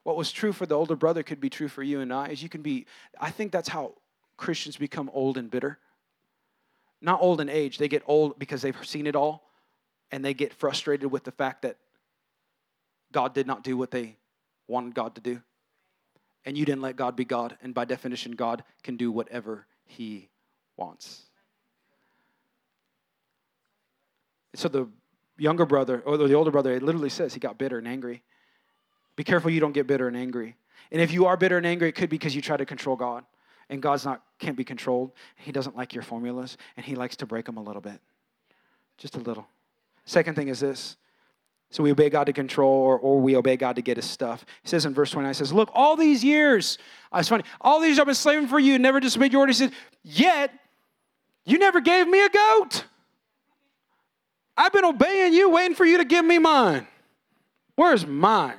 what 0.04 0.18
was 0.18 0.32
true 0.32 0.52
for 0.52 0.66
the 0.66 0.76
older 0.76 0.96
brother 0.96 1.24
could 1.24 1.40
be 1.40 1.50
true 1.50 1.68
for 1.70 1.84
you 1.84 2.02
and 2.02 2.12
I. 2.12 2.30
Is 2.30 2.44
you 2.44 2.50
can 2.50 2.62
be. 2.62 2.86
I 3.18 3.32
think 3.32 3.54
that's 3.54 3.70
how 3.70 3.94
Christians 4.36 4.76
become 4.76 5.10
old 5.14 5.38
and 5.38 5.50
bitter 5.50 5.80
not 7.02 7.22
old 7.22 7.42
in 7.42 7.50
age, 7.50 7.78
they 7.78 7.88
get 7.88 8.04
old 8.08 8.40
because 8.40 8.62
they've 8.62 8.76
seen 8.86 9.08
it 9.08 9.16
all 9.16 9.44
and 10.12 10.24
they 10.24 10.34
get 10.34 10.54
frustrated 10.54 11.12
with 11.12 11.24
the 11.24 11.32
fact 11.32 11.62
that 11.62 11.78
God 13.12 13.34
did 13.34 13.48
not 13.48 13.64
do 13.64 13.78
what 13.78 13.92
they 13.92 14.18
wanted 14.68 14.96
God 14.96 15.16
to 15.16 15.22
do. 15.22 15.42
And 16.46 16.58
you 16.58 16.66
didn't 16.66 16.82
let 16.82 16.96
God 16.96 17.16
be 17.16 17.26
God. 17.26 17.58
And 17.62 17.74
by 17.74 17.86
definition, 17.86 18.32
God 18.34 18.64
can 18.84 18.96
do 18.96 19.12
whatever 19.12 19.66
He 19.86 20.30
wants. 20.78 21.24
So 24.56 24.70
the 24.70 24.88
younger 25.38 25.66
brother, 25.66 26.02
or 26.06 26.18
the 26.18 26.34
older 26.34 26.52
brother, 26.52 26.74
it 26.74 26.82
literally 26.82 27.10
says 27.10 27.34
he 27.34 27.40
got 27.40 27.60
bitter 27.60 27.78
and 27.78 27.88
angry. 27.88 28.24
Be 29.16 29.24
careful 29.24 29.52
you 29.52 29.60
don't 29.60 29.74
get 29.74 29.86
bitter 29.86 30.08
and 30.08 30.18
angry. 30.18 30.56
And 30.92 31.02
if 31.02 31.12
you 31.12 31.26
are 31.26 31.38
bitter 31.38 31.58
and 31.58 31.66
angry, 31.66 31.90
it 31.90 31.92
could 31.92 32.10
be 32.10 32.18
because 32.18 32.36
you 32.36 32.42
try 32.42 32.58
to 32.58 32.66
control 32.66 32.96
God 32.96 33.24
and 33.70 33.82
God's 33.82 34.06
not 34.06 34.22
can't 34.40 34.56
be 34.56 34.64
controlled. 34.64 35.12
He 35.36 35.52
doesn't 35.52 35.76
like 35.76 35.94
your 35.94 36.04
formulas, 36.04 36.58
and 36.76 36.86
he 36.86 36.96
likes 36.96 37.16
to 37.18 37.26
break 37.26 37.46
them 37.46 37.58
a 37.58 37.62
little 37.62 37.82
bit, 37.82 38.00
just 38.98 39.16
a 39.16 39.20
little. 39.20 39.48
Second 40.06 40.36
thing 40.36 40.48
is 40.48 40.60
this. 40.60 40.96
So 41.70 41.84
we 41.84 41.92
obey 41.92 42.10
God 42.10 42.26
to 42.26 42.34
control, 42.34 42.72
or, 42.72 42.98
or 42.98 43.20
we 43.20 43.36
obey 43.36 43.58
God 43.58 43.76
to 43.76 43.82
get 43.82 43.98
his 43.98 44.06
stuff. 44.06 44.46
He 44.64 44.70
says 44.70 44.86
in 44.86 44.94
verse 44.94 45.12
29, 45.12 45.30
he 45.30 45.34
says, 45.34 45.52
Look, 45.52 45.70
all 45.74 45.98
these 45.98 46.24
years, 46.24 46.78
oh, 47.12 47.20
it's 47.20 47.28
funny, 47.28 47.44
all 47.60 47.82
these 47.82 47.90
years 47.90 48.00
I've 48.00 48.06
been 48.06 48.16
slaving 48.16 48.48
for 48.48 48.60
you, 48.60 48.80
never 48.80 49.00
disobeyed 49.00 49.34
your 49.34 49.42
order. 49.42 49.50
He 49.50 49.56
said, 49.56 49.74
Yet 50.04 50.52
you 51.46 51.58
never 51.58 51.82
gave 51.82 52.08
me 52.08 52.24
a 52.24 52.30
goat. 52.30 52.86
I've 54.56 54.72
been 54.72 54.86
obeying 54.86 55.34
you, 55.34 55.50
waiting 55.50 55.76
for 55.76 55.86
you 55.86 55.98
to 55.98 56.06
give 56.06 56.24
me 56.24 56.40
mine. 56.40 56.88
Where's 57.76 58.08
mine? 58.08 58.56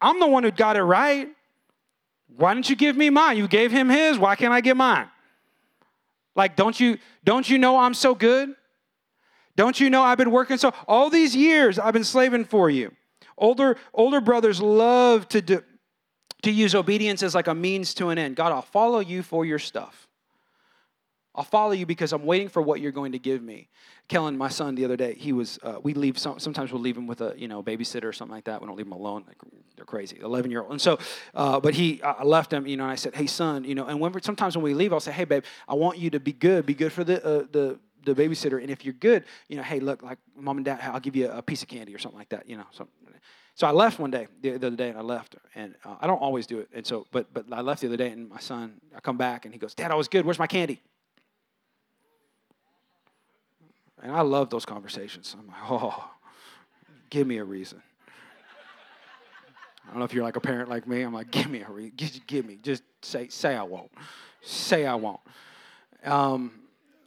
I'm 0.00 0.18
the 0.20 0.26
one 0.26 0.44
who 0.44 0.50
got 0.50 0.76
it 0.76 0.82
right. 0.82 1.28
Why 2.36 2.54
didn't 2.54 2.68
you 2.68 2.76
give 2.76 2.96
me 2.96 3.10
mine? 3.10 3.36
You 3.36 3.48
gave 3.48 3.70
him 3.70 3.88
his. 3.88 4.18
Why 4.18 4.34
can't 4.36 4.52
I 4.52 4.60
get 4.60 4.76
mine? 4.76 5.08
Like, 6.34 6.56
don't 6.56 6.78
you, 6.78 6.98
don't 7.22 7.48
you 7.48 7.58
know 7.58 7.78
I'm 7.78 7.94
so 7.94 8.14
good? 8.14 8.54
Don't 9.56 9.78
you 9.78 9.88
know 9.88 10.02
I've 10.02 10.18
been 10.18 10.32
working 10.32 10.56
so 10.56 10.72
all 10.88 11.10
these 11.10 11.36
years 11.36 11.78
I've 11.78 11.92
been 11.92 12.04
slaving 12.04 12.44
for 12.44 12.68
you? 12.68 12.92
Older, 13.38 13.76
older 13.92 14.20
brothers 14.20 14.60
love 14.60 15.28
to 15.28 15.42
do, 15.42 15.62
to 16.42 16.50
use 16.50 16.74
obedience 16.74 17.22
as 17.22 17.34
like 17.34 17.46
a 17.46 17.54
means 17.54 17.94
to 17.94 18.08
an 18.08 18.18
end. 18.18 18.36
God, 18.36 18.52
I'll 18.52 18.62
follow 18.62 18.98
you 18.98 19.22
for 19.22 19.44
your 19.44 19.58
stuff. 19.58 20.03
I'll 21.34 21.44
follow 21.44 21.72
you 21.72 21.84
because 21.84 22.12
I'm 22.12 22.24
waiting 22.24 22.48
for 22.48 22.62
what 22.62 22.80
you're 22.80 22.92
going 22.92 23.12
to 23.12 23.18
give 23.18 23.42
me. 23.42 23.68
Kellen, 24.06 24.36
my 24.36 24.48
son, 24.48 24.74
the 24.74 24.84
other 24.84 24.96
day, 24.96 25.14
he 25.14 25.32
was. 25.32 25.58
Uh, 25.62 25.78
we 25.82 25.94
leave. 25.94 26.18
Some, 26.18 26.38
sometimes 26.38 26.72
we'll 26.72 26.82
leave 26.82 26.96
him 26.96 27.06
with 27.06 27.20
a 27.22 27.34
you 27.36 27.48
know 27.48 27.62
babysitter 27.62 28.04
or 28.04 28.12
something 28.12 28.34
like 28.34 28.44
that. 28.44 28.60
We 28.60 28.66
don't 28.66 28.76
leave 28.76 28.86
him 28.86 28.92
alone. 28.92 29.24
Like, 29.26 29.38
they're 29.76 29.84
crazy, 29.84 30.18
11 30.22 30.50
year 30.50 30.62
old. 30.62 30.70
And 30.70 30.80
so, 30.80 30.98
uh, 31.34 31.58
but 31.58 31.74
he, 31.74 32.02
I 32.02 32.22
left 32.22 32.52
him. 32.52 32.66
You 32.66 32.76
know, 32.76 32.84
and 32.84 32.92
I 32.92 32.96
said, 32.96 33.14
hey 33.14 33.26
son, 33.26 33.64
you 33.64 33.74
know, 33.74 33.86
and 33.86 33.98
when 33.98 34.20
sometimes 34.22 34.56
when 34.56 34.62
we 34.62 34.74
leave, 34.74 34.92
I'll 34.92 35.00
say, 35.00 35.12
hey 35.12 35.24
babe, 35.24 35.44
I 35.66 35.74
want 35.74 35.98
you 35.98 36.10
to 36.10 36.20
be 36.20 36.32
good. 36.32 36.66
Be 36.66 36.74
good 36.74 36.92
for 36.92 37.02
the 37.02 37.24
uh, 37.24 37.46
the 37.50 37.78
the 38.04 38.14
babysitter. 38.14 38.60
And 38.60 38.70
if 38.70 38.84
you're 38.84 38.94
good, 38.94 39.24
you 39.48 39.56
know, 39.56 39.62
hey 39.62 39.80
look, 39.80 40.02
like 40.02 40.18
mom 40.36 40.58
and 40.58 40.64
dad, 40.64 40.80
I'll 40.82 41.00
give 41.00 41.16
you 41.16 41.30
a 41.30 41.42
piece 41.42 41.62
of 41.62 41.68
candy 41.68 41.94
or 41.94 41.98
something 41.98 42.18
like 42.18 42.28
that. 42.30 42.48
You 42.48 42.58
know, 42.58 42.66
so. 42.70 42.88
So 43.56 43.68
I 43.68 43.70
left 43.70 44.00
one 44.00 44.10
day, 44.10 44.26
the, 44.40 44.58
the 44.58 44.66
other 44.66 44.74
day, 44.74 44.88
and 44.88 44.98
I 44.98 45.02
left, 45.02 45.36
and 45.54 45.76
uh, 45.84 45.94
I 46.00 46.08
don't 46.08 46.18
always 46.18 46.44
do 46.44 46.58
it. 46.58 46.68
And 46.74 46.84
so, 46.84 47.06
but 47.12 47.32
but 47.32 47.44
I 47.52 47.60
left 47.60 47.82
the 47.82 47.86
other 47.86 47.96
day, 47.96 48.10
and 48.10 48.28
my 48.28 48.40
son, 48.40 48.80
I 48.96 48.98
come 48.98 49.16
back, 49.16 49.44
and 49.44 49.54
he 49.54 49.60
goes, 49.60 49.76
"Dad, 49.76 49.92
I 49.92 49.94
was 49.94 50.08
good. 50.08 50.24
Where's 50.24 50.40
my 50.40 50.48
candy?" 50.48 50.82
And 54.04 54.12
I 54.12 54.20
love 54.20 54.50
those 54.50 54.66
conversations. 54.66 55.34
I'm 55.36 55.46
like, 55.46 55.56
oh, 55.70 56.10
give 57.08 57.26
me 57.26 57.38
a 57.38 57.44
reason. 57.44 57.82
I 59.82 59.90
don't 59.90 59.98
know 59.98 60.04
if 60.04 60.12
you're 60.12 60.22
like 60.22 60.36
a 60.36 60.40
parent 60.40 60.68
like 60.68 60.86
me. 60.86 61.00
I'm 61.00 61.14
like, 61.14 61.30
give 61.30 61.48
me 61.48 61.62
a 61.62 61.70
reason. 61.70 61.92
Just 61.96 62.26
give 62.26 62.44
me. 62.44 62.58
Just 62.62 62.82
say, 63.00 63.28
say 63.28 63.56
I 63.56 63.62
won't. 63.62 63.90
Say 64.42 64.84
I 64.84 64.94
won't. 64.94 65.20
Um, 66.04 66.52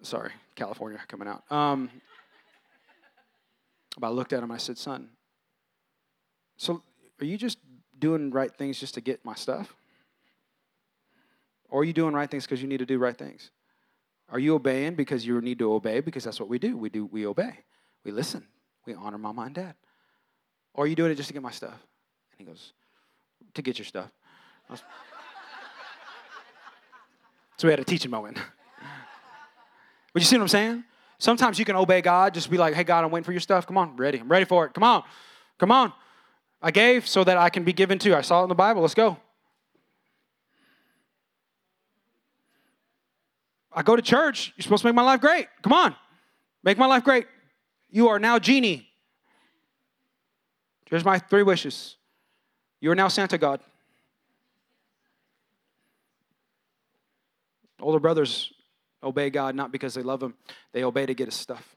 sorry, 0.02 0.32
California 0.56 1.00
coming 1.08 1.28
out. 1.28 1.50
Um, 1.52 1.92
but 4.00 4.08
I 4.08 4.10
looked 4.10 4.34
at 4.34 4.42
him. 4.42 4.52
I 4.52 4.58
said, 4.58 4.80
son, 4.80 5.10
so 6.58 6.82
are 7.22 7.26
you 7.26 7.38
just 7.38 7.60
doing 8.00 8.32
right 8.32 8.54
things 8.56 8.80
just 8.80 8.96
to 8.96 9.02
get 9.02 9.24
my 9.24 9.36
stuff? 9.36 9.76
Or 11.70 11.82
are 11.82 11.84
you 11.84 11.94
doing 11.94 12.16
right 12.16 12.30
things 12.30 12.46
because 12.46 12.62
you 12.62 12.68
need 12.68 12.78
to 12.78 12.86
do 12.88 12.98
right 12.98 13.16
things? 13.16 13.52
Are 14.30 14.40
you 14.40 14.56
obeying 14.56 14.96
because 14.96 15.26
you 15.26 15.40
need 15.42 15.60
to 15.60 15.72
obey? 15.72 16.02
Because 16.02 16.24
that's 16.24 16.40
what 16.40 16.50
we 16.50 16.60
do. 16.60 16.78
We 16.78 16.90
do 16.90 17.06
we 17.06 17.26
obey. 17.26 17.60
We 18.04 18.12
listen. 18.12 18.46
We 18.86 18.94
honor 18.94 19.18
mama 19.18 19.44
and 19.44 19.56
dad. 19.56 19.76
Or 20.74 20.84
are 20.84 20.88
you 20.88 20.96
doing 20.96 21.12
it 21.12 21.16
just 21.16 21.28
to 21.28 21.34
get 21.34 21.42
my 21.42 21.52
stuff? 21.52 21.78
And 22.32 22.40
he 22.40 22.46
goes, 22.46 22.74
To 23.54 23.62
get 23.62 23.78
your 23.78 23.86
stuff. 23.86 24.12
Was... 24.70 24.80
so 27.58 27.68
we 27.68 27.72
had 27.72 27.80
a 27.80 27.86
teaching 27.86 28.12
moment. 28.12 28.38
but 30.14 30.22
you 30.22 30.26
see 30.26 30.38
what 30.38 30.44
I'm 30.44 30.50
saying? 30.50 30.84
Sometimes 31.20 31.58
you 31.58 31.66
can 31.66 31.76
obey 31.76 32.02
God, 32.02 32.34
just 32.34 32.50
be 32.50 32.58
like, 32.58 32.76
hey 32.76 32.84
God, 32.84 33.04
I'm 33.04 33.12
waiting 33.12 33.26
for 33.26 33.32
your 33.32 33.42
stuff. 33.42 33.66
Come 33.66 33.78
on, 33.78 33.90
I'm 33.90 33.98
ready. 33.98 34.20
I'm 34.20 34.30
ready 34.30 34.46
for 34.46 34.66
it. 34.66 34.74
Come 34.74 34.84
on. 34.84 35.04
Come 35.58 35.72
on. 35.72 35.92
I 36.62 36.72
gave 36.72 37.08
so 37.08 37.24
that 37.24 37.38
I 37.38 37.50
can 37.50 37.64
be 37.64 37.74
given 37.74 37.98
to. 38.00 38.16
I 38.16 38.22
saw 38.22 38.42
it 38.42 38.44
in 38.44 38.50
the 38.50 38.56
Bible. 38.56 38.82
Let's 38.82 38.94
go. 38.94 39.18
I 43.78 43.84
go 43.84 43.96
to 43.96 44.02
church. 44.02 44.54
You're 44.58 44.64
supposed 44.64 44.82
to 44.82 44.88
make 44.88 44.96
my 44.96 45.04
life 45.04 45.22
great. 45.22 45.48
Come 45.62 45.72
on. 45.72 45.96
Make 46.64 46.80
my 46.80 46.88
life 46.88 47.04
great. 47.04 47.28
You 47.92 48.08
are 48.08 48.18
now 48.18 48.40
genie. 48.40 48.90
Here's 50.90 51.06
my 51.06 51.20
three 51.20 51.44
wishes. 51.44 51.96
You 52.82 52.90
are 52.90 52.96
now 52.96 53.08
Santa 53.08 53.38
God. 53.38 53.60
Older 57.80 58.00
brothers 58.00 58.52
obey 59.04 59.30
God 59.30 59.54
not 59.54 59.72
because 59.72 59.94
they 59.94 60.02
love 60.02 60.24
Him, 60.24 60.34
they 60.74 60.84
obey 60.84 61.06
to 61.06 61.14
get 61.14 61.28
His 61.28 61.36
stuff. 61.36 61.76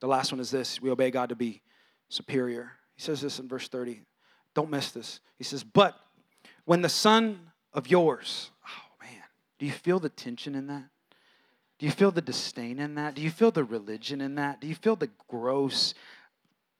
The 0.00 0.06
last 0.06 0.30
one 0.30 0.40
is 0.40 0.52
this 0.52 0.80
we 0.80 0.90
obey 0.90 1.10
God 1.10 1.30
to 1.30 1.34
be 1.34 1.60
superior. 2.08 2.70
He 2.94 3.02
says 3.02 3.20
this 3.20 3.40
in 3.40 3.48
verse 3.48 3.66
30. 3.66 4.02
Don't 4.54 4.70
miss 4.70 4.92
this. 4.92 5.18
He 5.38 5.42
says, 5.42 5.64
But 5.64 5.98
when 6.66 6.82
the 6.82 6.88
son 6.88 7.50
of 7.72 7.90
yours, 7.90 8.52
do 9.58 9.66
you 9.66 9.72
feel 9.72 9.98
the 9.98 10.08
tension 10.08 10.54
in 10.54 10.66
that? 10.68 10.84
Do 11.78 11.86
you 11.86 11.92
feel 11.92 12.10
the 12.10 12.22
disdain 12.22 12.78
in 12.78 12.94
that? 12.94 13.14
Do 13.14 13.22
you 13.22 13.30
feel 13.30 13.50
the 13.50 13.64
religion 13.64 14.20
in 14.20 14.36
that? 14.36 14.60
Do 14.60 14.66
you 14.66 14.74
feel 14.74 14.96
the 14.96 15.10
gross, 15.28 15.94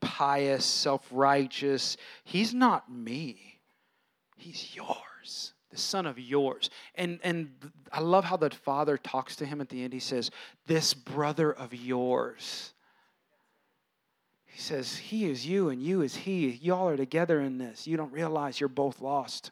pious, 0.00 0.64
self 0.64 1.06
righteous? 1.10 1.96
He's 2.24 2.54
not 2.54 2.90
me, 2.90 3.60
he's 4.36 4.74
yours. 4.74 5.52
The 5.70 5.80
son 5.80 6.06
of 6.06 6.20
yours. 6.20 6.70
And, 6.94 7.18
and 7.24 7.50
I 7.90 7.98
love 7.98 8.24
how 8.24 8.36
the 8.36 8.50
father 8.50 8.96
talks 8.96 9.34
to 9.36 9.44
him 9.44 9.60
at 9.60 9.68
the 9.70 9.82
end. 9.82 9.92
He 9.92 9.98
says, 9.98 10.30
This 10.68 10.94
brother 10.94 11.52
of 11.52 11.74
yours. 11.74 12.74
He 14.46 14.60
says, 14.60 14.96
He 14.96 15.28
is 15.28 15.44
you 15.44 15.70
and 15.70 15.82
you 15.82 16.02
is 16.02 16.14
He. 16.14 16.50
Y'all 16.62 16.88
are 16.88 16.96
together 16.96 17.40
in 17.40 17.58
this. 17.58 17.88
You 17.88 17.96
don't 17.96 18.12
realize 18.12 18.60
you're 18.60 18.68
both 18.68 19.00
lost. 19.00 19.50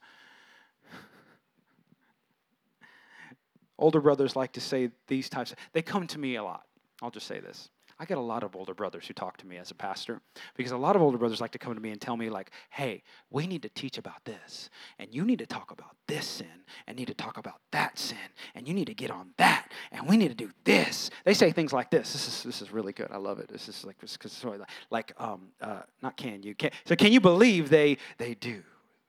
Older 3.83 4.01
brothers 4.01 4.37
like 4.37 4.53
to 4.53 4.61
say 4.61 4.91
these 5.09 5.29
types. 5.29 5.51
Of, 5.51 5.59
they 5.73 5.83
come 5.83 6.07
to 6.07 6.19
me 6.19 6.37
a 6.37 6.45
lot. 6.45 6.63
I'll 7.03 7.11
just 7.11 7.27
say 7.27 7.41
this. 7.41 7.69
I 7.99 8.05
get 8.05 8.17
a 8.17 8.21
lot 8.21 8.45
of 8.45 8.55
older 8.55 8.75
brothers 8.75 9.09
who 9.09 9.13
talk 9.13 9.37
to 9.39 9.47
me 9.47 9.57
as 9.57 9.73
a 9.73 9.75
pastor 9.75 10.21
because 10.57 10.71
a 10.71 10.77
lot 10.77 10.95
of 10.95 11.03
older 11.03 11.19
brothers 11.19 11.41
like 11.41 11.51
to 11.51 11.59
come 11.59 11.75
to 11.75 11.81
me 11.81 11.91
and 11.91 12.01
tell 12.01 12.17
me 12.17 12.31
like, 12.31 12.53
"Hey, 12.71 13.03
we 13.31 13.49
need 13.49 13.63
to 13.63 13.69
teach 13.69 13.99
about 13.99 14.25
this, 14.25 14.71
and 15.01 15.13
you 15.13 15.25
need 15.25 15.41
to 15.41 15.47
talk 15.47 15.73
about 15.73 15.97
this 16.07 16.25
sin, 16.27 16.65
and 16.87 16.97
need 16.97 17.09
to 17.09 17.15
talk 17.15 17.39
about 17.39 17.61
that 17.73 17.99
sin, 17.99 18.29
and 18.55 18.69
you 18.69 18.75
need 18.75 18.87
to 18.87 18.95
get 18.95 19.11
on 19.11 19.35
that, 19.37 19.73
and 19.91 20.09
we 20.09 20.17
need 20.17 20.29
to 20.29 20.35
do 20.47 20.53
this." 20.63 21.11
They 21.25 21.35
say 21.35 21.51
things 21.51 21.73
like 21.73 21.91
this. 21.91 22.13
This 22.13 22.29
is 22.29 22.43
this 22.45 22.63
is 22.63 22.71
really 22.71 22.93
good. 22.93 23.11
I 23.11 23.17
love 23.17 23.41
it. 23.41 23.49
This 23.49 23.69
is 23.69 23.85
like 23.85 23.97
because 24.01 24.45
like 24.91 25.13
um 25.19 25.49
uh, 25.61 25.83
not 26.03 26.17
can 26.17 26.45
you 26.45 26.55
can 26.55 26.71
so 26.85 26.95
can 26.95 27.13
you 27.13 27.21
believe 27.21 27.69
they 27.69 27.99
they 28.19 28.35
do 28.35 28.63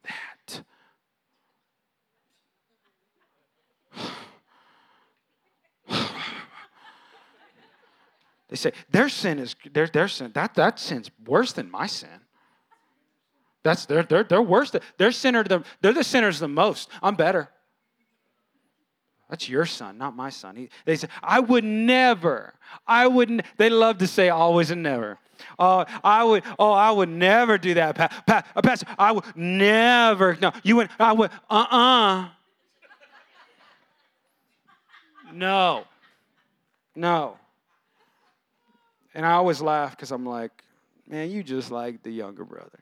that? 0.04 0.64
They 8.54 8.58
say 8.58 8.72
their 8.92 9.10
sin 9.10 9.40
is 9.40 9.56
their, 9.74 9.88
their 9.88 10.08
sin. 10.08 10.30
That 10.36 10.54
that 10.54 10.80
sin's 10.80 11.10
worse 11.26 11.54
than 11.54 11.72
my 11.72 11.88
sin. 11.88 12.22
That's 13.64 13.88
they're 13.88 14.04
they're 14.04 14.24
they're 14.24 14.44
worse. 14.44 14.70
Than, 14.70 14.84
they're 15.00 15.12
sinner 15.12 15.44
the, 15.44 15.64
they're 15.82 15.92
the 15.92 16.04
sinners 16.04 16.38
the 16.38 16.48
most. 16.48 16.88
I'm 17.02 17.16
better. 17.16 17.50
That's 19.28 19.50
your 19.50 19.66
son, 19.66 19.98
not 19.98 20.16
my 20.16 20.30
son. 20.30 20.56
He, 20.56 20.70
they 20.86 20.96
say, 20.96 21.08
I 21.24 21.40
would 21.40 21.64
never, 21.64 22.54
I 22.86 23.08
wouldn't, 23.08 23.42
they 23.58 23.72
love 23.72 23.98
to 23.98 24.06
say 24.06 24.30
always 24.30 24.70
and 24.70 24.84
never. 24.84 25.18
Oh, 25.58 25.86
I 26.04 26.24
would, 26.24 26.44
oh, 26.60 26.72
I 26.72 26.92
would 26.92 27.10
never 27.10 27.58
do 27.58 27.74
that, 27.74 27.96
pa, 27.96 28.10
pa, 28.28 28.44
uh, 28.56 28.62
Pastor. 28.62 28.86
I 29.00 29.14
would 29.14 29.24
never, 29.36 30.38
no, 30.40 30.52
you 30.62 30.76
would, 30.76 30.90
I 31.00 31.14
would, 31.14 31.32
uh-uh. 31.50 32.30
No. 35.34 35.86
No. 36.96 37.40
And 39.14 39.26
I 39.26 39.34
always 39.34 39.62
laugh 39.62 39.92
because 39.92 40.12
I'm 40.12 40.26
like, 40.26 40.64
man, 41.08 41.30
you 41.30 41.44
just 41.44 41.72
like 41.72 42.04
the 42.04 42.12
younger 42.12 42.46
brother. 42.46 42.80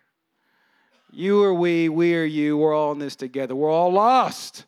You 1.12 1.44
are 1.44 1.54
we, 1.54 1.90
we 1.90 2.16
are 2.16 2.24
you. 2.24 2.58
We're 2.58 2.74
all 2.74 2.94
in 2.94 3.00
this 3.00 3.16
together. 3.16 3.54
We're 3.54 3.70
all 3.70 3.92
lost. 3.92 4.66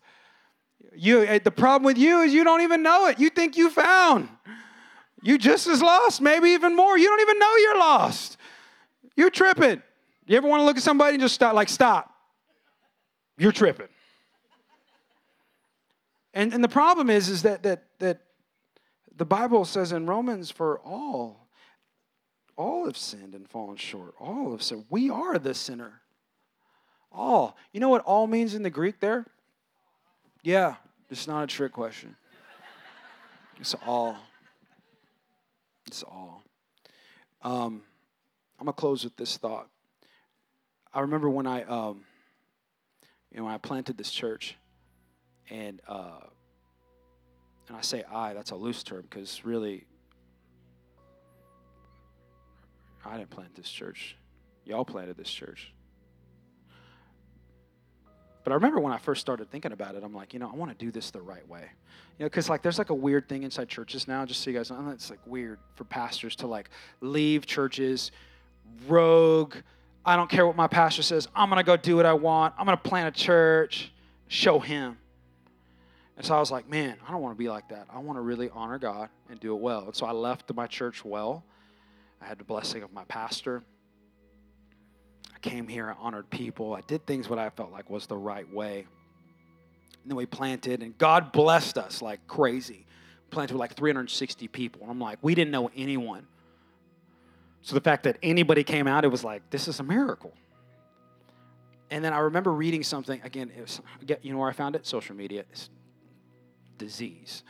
You, 0.96 1.24
eh, 1.24 1.40
the 1.44 1.52
problem 1.52 1.86
with 1.86 1.98
you 1.98 2.22
is 2.22 2.34
you 2.34 2.44
don't 2.44 2.62
even 2.62 2.84
know 2.84 3.08
it. 3.08 3.20
You 3.20 3.30
think 3.30 3.56
you 3.56 3.70
found. 3.70 4.28
You 5.22 5.38
just 5.38 5.68
as 5.68 5.82
lost, 5.82 6.22
maybe 6.22 6.50
even 6.50 6.76
more. 6.76 6.98
You 6.98 7.08
don't 7.08 7.22
even 7.22 7.40
know 7.40 7.56
you're 7.56 7.80
lost. 7.80 8.38
You're 9.16 9.30
tripping. 9.30 9.82
You 10.26 10.38
ever 10.38 10.48
want 10.48 10.60
to 10.62 10.66
look 10.66 10.76
at 10.76 10.84
somebody 10.84 11.14
and 11.14 11.22
just 11.22 11.36
stop, 11.36 11.54
like, 11.54 11.70
stop? 11.70 12.14
You're 13.38 13.54
tripping. 13.54 13.88
And, 16.34 16.54
and 16.54 16.64
the 16.64 16.70
problem 16.70 17.10
is, 17.10 17.30
is 17.30 17.44
that, 17.44 17.64
that, 17.64 17.84
that 18.00 18.22
the 19.16 19.26
Bible 19.26 19.64
says 19.64 19.94
in 19.94 20.08
Romans, 20.08 20.52
for 20.52 20.80
all 20.80 21.43
all 22.56 22.86
have 22.86 22.98
sinned 22.98 23.34
and 23.36 23.50
fallen 23.50 23.78
short. 23.78 24.14
All 24.20 24.52
have 24.52 24.64
sinned. 24.64 24.86
We 24.90 25.10
are 25.10 25.38
the 25.40 25.54
sinner. 25.54 26.02
All. 27.12 27.58
You 27.72 27.80
know 27.80 27.90
what 27.90 28.04
all 28.04 28.28
means 28.28 28.56
in 28.56 28.64
the 28.64 28.70
Greek 28.70 29.00
there? 29.00 29.26
Yeah, 30.42 30.76
it's 31.10 31.28
not 31.28 31.44
a 31.44 31.48
trick 31.48 31.72
question. 31.72 32.16
It's 33.60 33.76
all. 33.86 34.18
It's 35.88 36.04
all. 36.04 36.44
Um, 37.44 37.82
I'm 38.60 38.66
gonna 38.66 38.74
close 38.74 39.04
with 39.04 39.16
this 39.16 39.38
thought. 39.38 39.68
I 40.94 41.02
remember 41.02 41.30
when 41.30 41.48
I, 41.48 41.64
um, 41.64 42.04
you 43.32 43.38
know, 43.38 43.46
when 43.46 43.54
I 43.54 43.58
planted 43.58 43.98
this 43.98 44.12
church, 44.12 44.56
and 45.50 45.82
uh, 45.88 46.22
and 47.68 47.78
I 47.78 47.82
say 47.82 48.04
I, 48.12 48.34
that's 48.34 48.52
a 48.52 48.56
loose 48.56 48.84
term 48.84 49.02
because 49.02 49.44
really 49.44 49.86
I 53.06 53.18
didn't 53.18 53.30
plant 53.30 53.56
this 53.56 53.70
church. 53.70 54.16
Y'all 54.66 54.86
planted 54.86 55.18
this 55.18 55.30
church. 55.30 55.74
But 58.44 58.52
I 58.52 58.56
remember 58.56 58.80
when 58.80 58.92
I 58.92 58.98
first 58.98 59.22
started 59.22 59.50
thinking 59.50 59.72
about 59.72 59.96
it, 59.96 60.04
I'm 60.04 60.14
like, 60.14 60.34
you 60.34 60.40
know, 60.40 60.50
I 60.52 60.56
want 60.56 60.78
to 60.78 60.86
do 60.86 60.92
this 60.92 61.12
the 61.12 61.22
right 61.22 61.48
way. 61.48 61.62
You 62.20 62.24
know, 62.24 62.26
because 62.26 62.50
like 62.50 62.62
there's 62.62 62.78
like 62.78 62.90
a 62.90 62.96
weird 62.96 63.30
thing 63.30 63.44
inside 63.44 63.70
churches 63.70 64.08
now, 64.08 64.26
just 64.26 64.42
so 64.42 64.50
you 64.50 64.58
guys 64.58 64.70
know, 64.70 64.90
it's 64.90 65.10
like 65.10 65.20
weird 65.26 65.60
for 65.76 65.86
pastors 65.86 66.36
to 66.38 66.48
like 66.48 66.70
leave 67.00 67.46
churches, 67.46 68.12
rogue. 68.88 69.56
I 70.06 70.18
don't 70.18 70.30
care 70.30 70.46
what 70.46 70.58
my 70.58 70.68
pastor 70.68 71.04
says. 71.04 71.30
I'm 71.34 71.50
going 71.50 71.60
to 71.60 71.64
go 71.64 71.78
do 71.78 71.96
what 71.96 72.06
I 72.06 72.14
want. 72.14 72.54
I'm 72.58 72.66
going 72.66 72.78
to 72.78 72.84
plant 72.84 73.08
a 73.08 73.20
church, 73.20 73.92
show 74.28 74.60
him. 74.60 74.98
And 76.18 76.26
so 76.26 76.36
I 76.36 76.40
was 76.40 76.52
like, 76.52 76.70
man, 76.70 76.98
I 77.08 77.12
don't 77.12 77.22
want 77.22 77.36
to 77.36 77.40
be 77.40 77.50
like 77.50 77.70
that. 77.70 77.88
I 77.90 78.00
want 78.00 78.18
to 78.18 78.22
really 78.22 78.50
honor 78.54 78.78
God 78.78 79.10
and 79.30 79.40
do 79.40 79.56
it 79.56 79.62
well. 79.62 79.86
And 79.86 79.96
so 79.96 80.06
I 80.06 80.12
left 80.12 80.54
my 80.54 80.68
church 80.68 81.06
well. 81.06 81.44
I 82.24 82.26
had 82.26 82.38
the 82.38 82.44
blessing 82.46 82.84
of 82.84 82.94
my 82.94 83.04
pastor. 83.06 83.64
I 85.36 85.40
came 85.40 85.68
here, 85.68 85.90
I 85.90 85.96
honored 86.02 86.30
people. 86.30 86.74
I 86.74 86.82
did 86.82 87.06
things 87.06 87.28
what 87.28 87.38
I 87.38 87.50
felt 87.50 87.72
like 87.72 87.90
was 87.90 88.08
the 88.08 88.16
right 88.16 88.52
way. 88.52 88.86
And 90.02 90.12
then 90.12 90.16
we 90.16 90.26
planted, 90.26 90.82
and 90.82 90.98
God 90.98 91.32
blessed 91.34 91.78
us 91.78 92.02
like 92.02 92.26
crazy. 92.28 92.86
Planted 93.30 93.56
with 93.56 93.60
like 93.60 93.76
360 93.76 94.48
people. 94.48 94.82
And 94.84 94.92
I'm 94.92 95.00
like, 95.00 95.20
we 95.22 95.36
didn't 95.36 95.52
know 95.52 95.70
anyone. 95.76 96.28
So 97.62 97.76
the 97.76 97.82
fact 97.82 98.04
that 98.04 98.18
anybody 98.24 98.64
came 98.64 98.88
out, 98.88 99.04
it 99.04 99.10
was 99.10 99.24
like, 99.24 99.50
this 99.50 99.68
is 99.68 99.80
a 99.80 99.84
miracle. 99.84 100.34
And 101.90 102.04
then 102.04 102.14
I 102.14 102.20
remember 102.20 102.54
reading 102.54 102.84
something, 102.84 103.22
again, 103.24 103.52
it 103.56 103.62
was, 103.62 103.82
you 104.22 104.32
know 104.32 104.40
where 104.40 104.50
I 104.50 104.54
found 104.54 104.76
it? 104.76 104.86
Social 104.86 105.16
media. 105.16 105.44
It's 105.52 105.70
disease. 106.78 107.44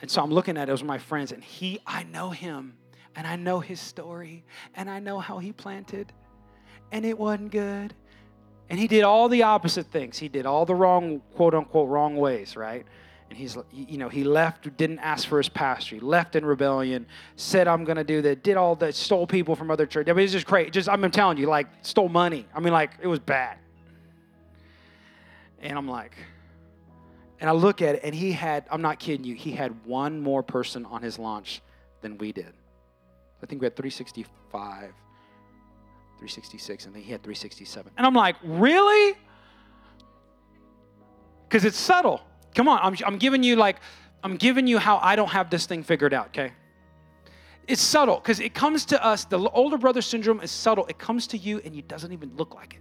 And 0.00 0.10
so 0.10 0.22
I'm 0.22 0.30
looking 0.30 0.56
at 0.56 0.68
it 0.68 0.72
with 0.72 0.84
my 0.84 0.98
friends, 0.98 1.32
and 1.32 1.42
he, 1.42 1.80
I 1.86 2.02
know 2.04 2.30
him, 2.30 2.76
and 3.16 3.26
I 3.26 3.36
know 3.36 3.60
his 3.60 3.80
story, 3.80 4.44
and 4.74 4.90
I 4.90 4.98
know 4.98 5.18
how 5.18 5.38
he 5.38 5.52
planted, 5.52 6.12
and 6.92 7.04
it 7.04 7.18
wasn't 7.18 7.50
good. 7.50 7.94
And 8.70 8.78
he 8.78 8.88
did 8.88 9.02
all 9.02 9.28
the 9.28 9.42
opposite 9.42 9.86
things. 9.86 10.18
He 10.18 10.28
did 10.28 10.46
all 10.46 10.64
the 10.64 10.74
wrong, 10.74 11.20
quote 11.34 11.54
unquote, 11.54 11.88
wrong 11.88 12.16
ways, 12.16 12.56
right? 12.56 12.86
And 13.28 13.38
he's, 13.38 13.56
you 13.72 13.98
know, 13.98 14.08
he 14.08 14.24
left, 14.24 14.76
didn't 14.76 15.00
ask 15.00 15.28
for 15.28 15.38
his 15.38 15.48
pastor. 15.48 15.96
He 15.96 16.00
left 16.00 16.36
in 16.36 16.44
rebellion, 16.44 17.06
said, 17.36 17.68
I'm 17.68 17.84
going 17.84 17.96
to 17.96 18.04
do 18.04 18.22
that, 18.22 18.42
did 18.42 18.56
all 18.56 18.74
that, 18.76 18.94
stole 18.94 19.26
people 19.26 19.54
from 19.54 19.70
other 19.70 19.86
churches. 19.86 20.10
I 20.10 20.14
mean, 20.14 20.24
it's 20.24 20.32
just 20.32 20.46
crazy. 20.46 20.70
Just, 20.70 20.88
I'm 20.88 21.10
telling 21.10 21.38
you, 21.38 21.46
like, 21.46 21.66
stole 21.82 22.08
money. 22.08 22.46
I 22.54 22.60
mean, 22.60 22.72
like, 22.72 22.92
it 23.02 23.06
was 23.06 23.18
bad. 23.18 23.58
And 25.60 25.76
I'm 25.76 25.88
like, 25.88 26.16
and 27.40 27.50
I 27.50 27.52
look 27.52 27.82
at 27.82 27.96
it, 27.96 28.00
and 28.04 28.14
he 28.14 28.32
had, 28.32 28.66
I'm 28.70 28.82
not 28.82 28.98
kidding 28.98 29.24
you, 29.24 29.34
he 29.34 29.52
had 29.52 29.84
one 29.84 30.20
more 30.20 30.42
person 30.42 30.86
on 30.86 31.02
his 31.02 31.18
launch 31.18 31.60
than 32.00 32.16
we 32.18 32.32
did. 32.32 32.52
I 33.44 33.46
think 33.46 33.60
we 33.60 33.66
had 33.66 33.76
365, 33.76 34.52
366, 34.52 36.86
and 36.86 36.94
then 36.94 37.02
he 37.02 37.12
had 37.12 37.22
367. 37.22 37.92
And 37.98 38.06
I'm 38.06 38.14
like, 38.14 38.36
really? 38.42 39.18
Because 41.46 41.66
it's 41.66 41.76
subtle. 41.76 42.22
Come 42.54 42.68
on, 42.68 42.80
I'm, 42.82 42.96
I'm 43.04 43.18
giving 43.18 43.42
you 43.42 43.56
like, 43.56 43.76
I'm 44.22 44.38
giving 44.38 44.66
you 44.66 44.78
how 44.78 44.98
I 45.02 45.14
don't 45.14 45.28
have 45.28 45.50
this 45.50 45.66
thing 45.66 45.82
figured 45.82 46.14
out, 46.14 46.28
okay? 46.28 46.54
It's 47.68 47.82
subtle 47.82 48.16
because 48.16 48.40
it 48.40 48.54
comes 48.54 48.86
to 48.86 49.04
us, 49.04 49.26
the 49.26 49.38
older 49.50 49.76
brother 49.76 50.00
syndrome 50.00 50.40
is 50.40 50.50
subtle. 50.50 50.86
It 50.86 50.98
comes 50.98 51.26
to 51.26 51.36
you 51.36 51.60
and 51.66 51.76
it 51.76 51.86
doesn't 51.86 52.12
even 52.12 52.34
look 52.36 52.54
like 52.54 52.76
it. 52.76 52.80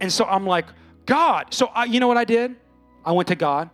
And 0.00 0.10
so 0.10 0.24
I'm 0.24 0.46
like, 0.46 0.64
God. 1.04 1.52
So 1.52 1.66
I, 1.66 1.84
you 1.84 2.00
know 2.00 2.08
what 2.08 2.16
I 2.16 2.24
did? 2.24 2.56
I 3.04 3.12
went 3.12 3.28
to 3.28 3.36
God. 3.36 3.68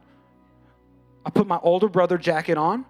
I 1.24 1.30
put 1.30 1.46
my 1.46 1.60
older 1.62 1.88
brother 1.88 2.18
jacket 2.18 2.58
on 2.58 2.86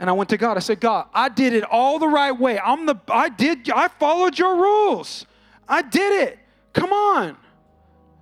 and 0.00 0.08
I 0.08 0.14
went 0.14 0.30
to 0.30 0.38
God. 0.38 0.56
I 0.56 0.60
said, 0.60 0.80
God, 0.80 1.08
I 1.12 1.28
did 1.28 1.52
it 1.52 1.62
all 1.62 1.98
the 1.98 2.08
right 2.08 2.32
way. 2.32 2.58
I'm 2.58 2.86
the 2.86 2.98
I 3.08 3.28
did 3.28 3.70
I 3.70 3.86
followed 3.86 4.38
your 4.38 4.56
rules. 4.56 5.26
I 5.68 5.82
did 5.82 6.22
it. 6.22 6.38
Come 6.72 6.90
on. 6.90 7.36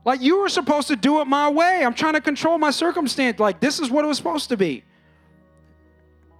Like 0.04 0.20
you 0.20 0.40
were 0.40 0.48
supposed 0.48 0.88
to 0.88 0.96
do 0.96 1.20
it 1.20 1.26
my 1.26 1.48
way. 1.48 1.84
I'm 1.84 1.94
trying 1.94 2.14
to 2.14 2.20
control 2.20 2.58
my 2.58 2.72
circumstance. 2.72 3.38
Like 3.38 3.60
this 3.60 3.78
is 3.78 3.90
what 3.90 4.04
it 4.04 4.08
was 4.08 4.16
supposed 4.16 4.48
to 4.48 4.56
be. 4.56 4.82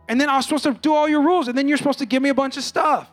And 0.09 0.21
then 0.21 0.29
I 0.29 0.37
was 0.37 0.45
supposed 0.47 0.65
to 0.65 0.75
do 0.75 0.93
all 0.93 1.09
your 1.09 1.23
rules, 1.23 1.49
and 1.49 1.57
then 1.57 1.69
you're 1.69 1.77
supposed 1.77 1.99
to 2.01 2.07
give 2.07 2.23
me 2.23 2.31
a 2.31 2.35
bunch 2.35 2.57
of 2.57 2.65
stuff. 2.65 3.09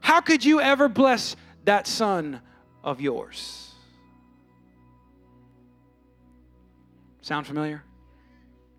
How 0.00 0.20
could 0.20 0.44
you 0.44 0.60
ever 0.60 0.88
bless 0.88 1.36
that 1.64 1.86
son 1.86 2.40
of 2.84 3.00
yours? 3.00 3.72
Sound 7.22 7.46
familiar? 7.46 7.82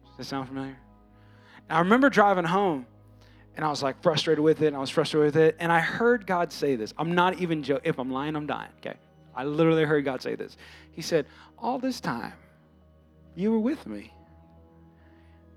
Does 0.05 0.17
that 0.17 0.25
sound 0.25 0.47
familiar? 0.47 0.77
I 1.69 1.79
remember 1.79 2.09
driving 2.09 2.45
home 2.45 2.85
and 3.55 3.65
I 3.65 3.69
was 3.69 3.81
like 3.81 4.01
frustrated 4.01 4.43
with 4.43 4.61
it 4.61 4.67
and 4.67 4.75
I 4.75 4.79
was 4.79 4.89
frustrated 4.89 5.33
with 5.33 5.41
it. 5.41 5.55
And 5.59 5.71
I 5.71 5.79
heard 5.79 6.27
God 6.27 6.51
say 6.51 6.75
this. 6.75 6.93
I'm 6.97 7.15
not 7.15 7.39
even 7.39 7.63
joking. 7.63 7.89
If 7.89 7.99
I'm 7.99 8.11
lying, 8.11 8.35
I'm 8.35 8.45
dying. 8.45 8.71
Okay. 8.79 8.95
I 9.35 9.43
literally 9.43 9.83
heard 9.83 10.05
God 10.05 10.21
say 10.21 10.35
this. 10.35 10.57
He 10.91 11.01
said, 11.01 11.25
All 11.57 11.79
this 11.79 11.99
time, 11.99 12.33
you 13.35 13.51
were 13.51 13.59
with 13.59 13.85
me. 13.87 14.13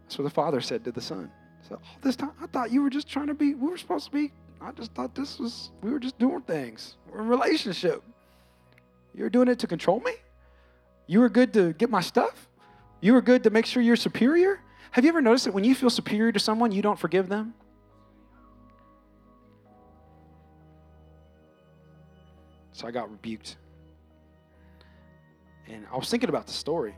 That's 0.04 0.18
what 0.18 0.24
the 0.24 0.30
father 0.30 0.60
said 0.60 0.84
to 0.84 0.92
the 0.92 1.00
son. 1.00 1.30
So 1.68 1.74
all 1.74 1.98
this 2.02 2.16
time, 2.16 2.32
I 2.40 2.46
thought 2.46 2.72
you 2.72 2.82
were 2.82 2.90
just 2.90 3.08
trying 3.08 3.26
to 3.26 3.34
be, 3.34 3.54
we 3.54 3.68
were 3.68 3.76
supposed 3.76 4.06
to 4.06 4.10
be, 4.10 4.32
I 4.60 4.72
just 4.72 4.94
thought 4.94 5.14
this 5.14 5.38
was, 5.38 5.70
we 5.82 5.92
were 5.92 6.00
just 6.00 6.18
doing 6.18 6.40
things. 6.42 6.96
We're 7.10 7.20
in 7.20 7.28
relationship. 7.28 8.02
You 9.14 9.24
were 9.24 9.30
doing 9.30 9.48
it 9.48 9.58
to 9.60 9.66
control 9.66 10.00
me? 10.00 10.12
You 11.06 11.20
were 11.20 11.28
good 11.28 11.52
to 11.54 11.72
get 11.74 11.90
my 11.90 12.00
stuff? 12.00 12.48
You 13.00 13.12
were 13.12 13.22
good 13.22 13.44
to 13.44 13.50
make 13.50 13.66
sure 13.66 13.82
you're 13.82 13.96
superior? 13.96 14.60
Have 14.92 15.04
you 15.04 15.10
ever 15.10 15.20
noticed 15.20 15.44
that 15.44 15.54
when 15.54 15.64
you 15.64 15.74
feel 15.74 15.90
superior 15.90 16.32
to 16.32 16.38
someone, 16.38 16.72
you 16.72 16.82
don't 16.82 16.98
forgive 16.98 17.28
them? 17.28 17.54
So 22.72 22.86
I 22.86 22.90
got 22.90 23.10
rebuked. 23.10 23.56
And 25.66 25.86
I 25.92 25.96
was 25.96 26.08
thinking 26.08 26.28
about 26.28 26.46
the 26.46 26.52
story. 26.52 26.94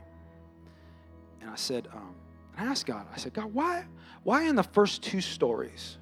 And 1.41 1.49
I 1.49 1.55
said, 1.55 1.87
um, 1.93 2.15
I 2.57 2.65
asked 2.65 2.85
God, 2.85 3.07
I 3.13 3.17
said, 3.17 3.33
God, 3.33 3.53
why, 3.53 3.85
why 4.23 4.43
in 4.43 4.55
the 4.55 4.63
first 4.63 5.01
two 5.01 5.21
stories, 5.21 5.97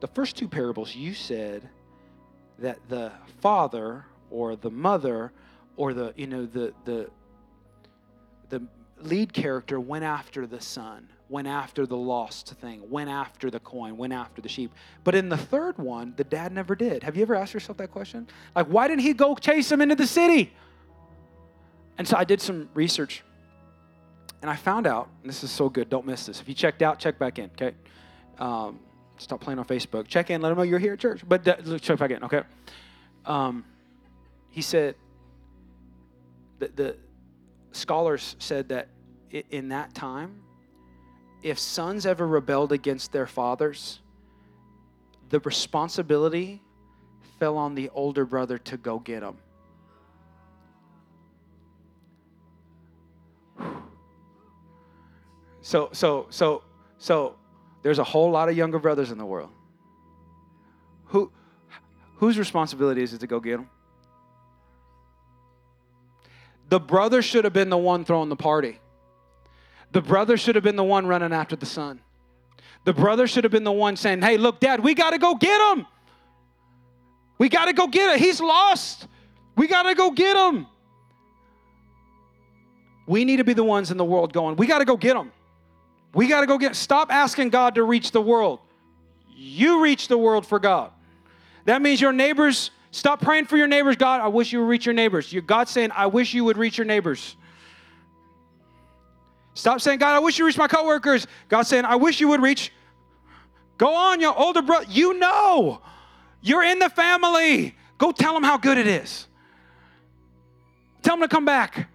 the 0.00 0.08
first 0.08 0.36
two 0.36 0.48
parables, 0.48 0.94
you 0.94 1.14
said 1.14 1.68
that 2.58 2.78
the 2.88 3.12
father 3.40 4.04
or 4.30 4.56
the 4.56 4.70
mother 4.70 5.32
or 5.76 5.94
the, 5.94 6.12
you 6.16 6.26
know, 6.26 6.44
the, 6.44 6.74
the, 6.84 7.08
the 8.48 8.66
lead 9.02 9.32
character 9.32 9.78
went 9.78 10.04
after 10.04 10.46
the 10.46 10.60
son, 10.60 11.08
went 11.28 11.48
after 11.48 11.86
the 11.86 11.96
lost 11.96 12.54
thing, 12.54 12.88
went 12.90 13.10
after 13.10 13.50
the 13.50 13.60
coin, 13.60 13.96
went 13.96 14.12
after 14.12 14.40
the 14.40 14.48
sheep. 14.48 14.72
But 15.04 15.14
in 15.14 15.28
the 15.28 15.36
third 15.36 15.78
one, 15.78 16.14
the 16.16 16.24
dad 16.24 16.52
never 16.52 16.74
did. 16.74 17.02
Have 17.02 17.16
you 17.16 17.22
ever 17.22 17.34
asked 17.34 17.54
yourself 17.54 17.78
that 17.78 17.90
question? 17.90 18.26
Like, 18.54 18.66
why 18.66 18.88
didn't 18.88 19.02
he 19.02 19.12
go 19.12 19.34
chase 19.34 19.70
him 19.70 19.80
into 19.80 19.94
the 19.94 20.06
city? 20.06 20.52
And 21.98 22.06
so 22.06 22.16
I 22.16 22.24
did 22.24 22.40
some 22.40 22.68
research 22.74 23.22
and 24.42 24.50
I 24.50 24.56
found 24.56 24.86
out, 24.86 25.08
this 25.24 25.42
is 25.42 25.50
so 25.50 25.68
good, 25.68 25.88
don't 25.88 26.06
miss 26.06 26.26
this. 26.26 26.40
If 26.40 26.48
you 26.48 26.54
checked 26.54 26.82
out, 26.82 26.98
check 26.98 27.18
back 27.18 27.38
in, 27.38 27.46
okay? 27.54 27.72
Um, 28.38 28.78
stop 29.18 29.40
playing 29.40 29.58
on 29.58 29.64
Facebook. 29.64 30.06
Check 30.06 30.30
in, 30.30 30.42
let 30.42 30.50
them 30.50 30.58
know 30.58 30.64
you're 30.64 30.78
here 30.78 30.92
at 30.92 30.98
church, 30.98 31.22
but 31.26 31.46
uh, 31.48 31.78
check 31.78 31.98
back 31.98 32.10
in, 32.10 32.22
okay? 32.22 32.42
Um, 33.24 33.64
he 34.50 34.60
said, 34.60 34.94
the, 36.58 36.68
the, 36.68 36.96
scholars 37.76 38.36
said 38.38 38.68
that 38.70 38.88
in 39.50 39.68
that 39.68 39.94
time, 39.94 40.42
if 41.42 41.58
sons 41.58 42.06
ever 42.06 42.26
rebelled 42.26 42.72
against 42.72 43.12
their 43.12 43.26
fathers, 43.26 44.00
the 45.28 45.40
responsibility 45.40 46.62
fell 47.38 47.56
on 47.56 47.74
the 47.74 47.90
older 47.90 48.24
brother 48.24 48.58
to 48.58 48.76
go 48.76 48.98
get 48.98 49.20
them. 49.20 49.38
So, 55.62 55.88
so, 55.92 56.28
so, 56.30 56.62
so, 56.98 57.34
there's 57.82 57.98
a 57.98 58.04
whole 58.04 58.30
lot 58.30 58.48
of 58.48 58.56
younger 58.56 58.78
brothers 58.78 59.10
in 59.10 59.18
the 59.18 59.26
world. 59.26 59.50
Who, 61.06 61.32
whose 62.18 62.38
responsibility 62.38 63.02
is 63.02 63.12
it 63.12 63.18
to 63.18 63.26
go 63.26 63.40
get 63.40 63.56
them? 63.56 63.68
The 66.68 66.80
brother 66.80 67.22
should 67.22 67.44
have 67.44 67.52
been 67.52 67.70
the 67.70 67.78
one 67.78 68.04
throwing 68.04 68.28
the 68.28 68.36
party. 68.36 68.80
The 69.92 70.02
brother 70.02 70.36
should 70.36 70.56
have 70.56 70.64
been 70.64 70.76
the 70.76 70.84
one 70.84 71.06
running 71.06 71.32
after 71.32 71.56
the 71.56 71.66
son. 71.66 72.00
The 72.84 72.92
brother 72.92 73.26
should 73.26 73.44
have 73.44 73.50
been 73.50 73.64
the 73.64 73.72
one 73.72 73.96
saying, 73.96 74.22
Hey, 74.22 74.36
look, 74.36 74.60
dad, 74.60 74.80
we 74.80 74.94
got 74.94 75.10
to 75.10 75.18
go 75.18 75.34
get 75.34 75.60
him. 75.72 75.86
We 77.38 77.48
got 77.48 77.66
to 77.66 77.72
go 77.72 77.86
get 77.86 78.14
him. 78.14 78.18
He's 78.18 78.40
lost. 78.40 79.06
We 79.56 79.66
got 79.66 79.84
to 79.84 79.94
go 79.94 80.10
get 80.10 80.36
him. 80.36 80.66
We 83.06 83.24
need 83.24 83.36
to 83.36 83.44
be 83.44 83.54
the 83.54 83.64
ones 83.64 83.90
in 83.90 83.96
the 83.96 84.04
world 84.04 84.32
going, 84.32 84.56
We 84.56 84.66
got 84.66 84.78
to 84.78 84.84
go 84.84 84.96
get 84.96 85.16
him. 85.16 85.32
We 86.14 86.28
got 86.28 86.40
to 86.40 86.46
go 86.46 86.58
get 86.58 86.74
Stop 86.74 87.12
asking 87.12 87.50
God 87.50 87.74
to 87.76 87.82
reach 87.82 88.10
the 88.10 88.20
world. 88.20 88.60
You 89.36 89.82
reach 89.82 90.08
the 90.08 90.18
world 90.18 90.46
for 90.46 90.58
God. 90.58 90.90
That 91.66 91.82
means 91.82 92.00
your 92.00 92.12
neighbors 92.12 92.70
Stop 92.96 93.20
praying 93.20 93.44
for 93.44 93.58
your 93.58 93.66
neighbors. 93.66 93.94
God, 93.96 94.22
I 94.22 94.28
wish 94.28 94.54
you 94.54 94.60
would 94.60 94.68
reach 94.70 94.86
your 94.86 94.94
neighbors. 94.94 95.30
Your 95.30 95.42
God 95.42 95.68
saying, 95.68 95.90
I 95.94 96.06
wish 96.06 96.32
you 96.32 96.44
would 96.44 96.56
reach 96.56 96.78
your 96.78 96.86
neighbors. 96.86 97.36
Stop 99.52 99.82
saying, 99.82 99.98
God, 99.98 100.14
I 100.14 100.18
wish 100.18 100.38
you 100.38 100.46
reach 100.46 100.56
my 100.56 100.66
coworkers. 100.66 101.26
God 101.50 101.64
saying, 101.64 101.84
I 101.84 101.96
wish 101.96 102.22
you 102.22 102.28
would 102.28 102.40
reach. 102.40 102.72
Go 103.76 103.94
on, 103.94 104.22
your 104.22 104.34
older 104.34 104.62
brother. 104.62 104.86
You 104.88 105.12
know. 105.12 105.82
You're 106.40 106.62
in 106.62 106.78
the 106.78 106.88
family. 106.88 107.76
Go 107.98 108.12
tell 108.12 108.32
them 108.32 108.42
how 108.42 108.56
good 108.56 108.78
it 108.78 108.86
is. 108.86 109.26
Tell 111.02 111.18
them 111.18 111.28
to 111.28 111.28
come 111.28 111.44
back. 111.44 111.90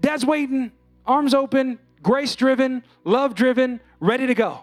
Dad's 0.00 0.24
waiting, 0.24 0.72
arms 1.04 1.34
open, 1.34 1.78
grace 2.02 2.34
driven, 2.34 2.82
love 3.04 3.34
driven, 3.34 3.78
ready 4.00 4.26
to 4.26 4.34
go. 4.34 4.62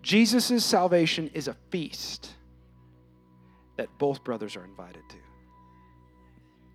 Jesus' 0.00 0.64
salvation 0.64 1.28
is 1.34 1.48
a 1.48 1.56
feast 1.70 2.34
that 3.82 3.98
both 3.98 4.22
brothers 4.22 4.54
are 4.54 4.64
invited 4.64 5.02
to. 5.08 5.16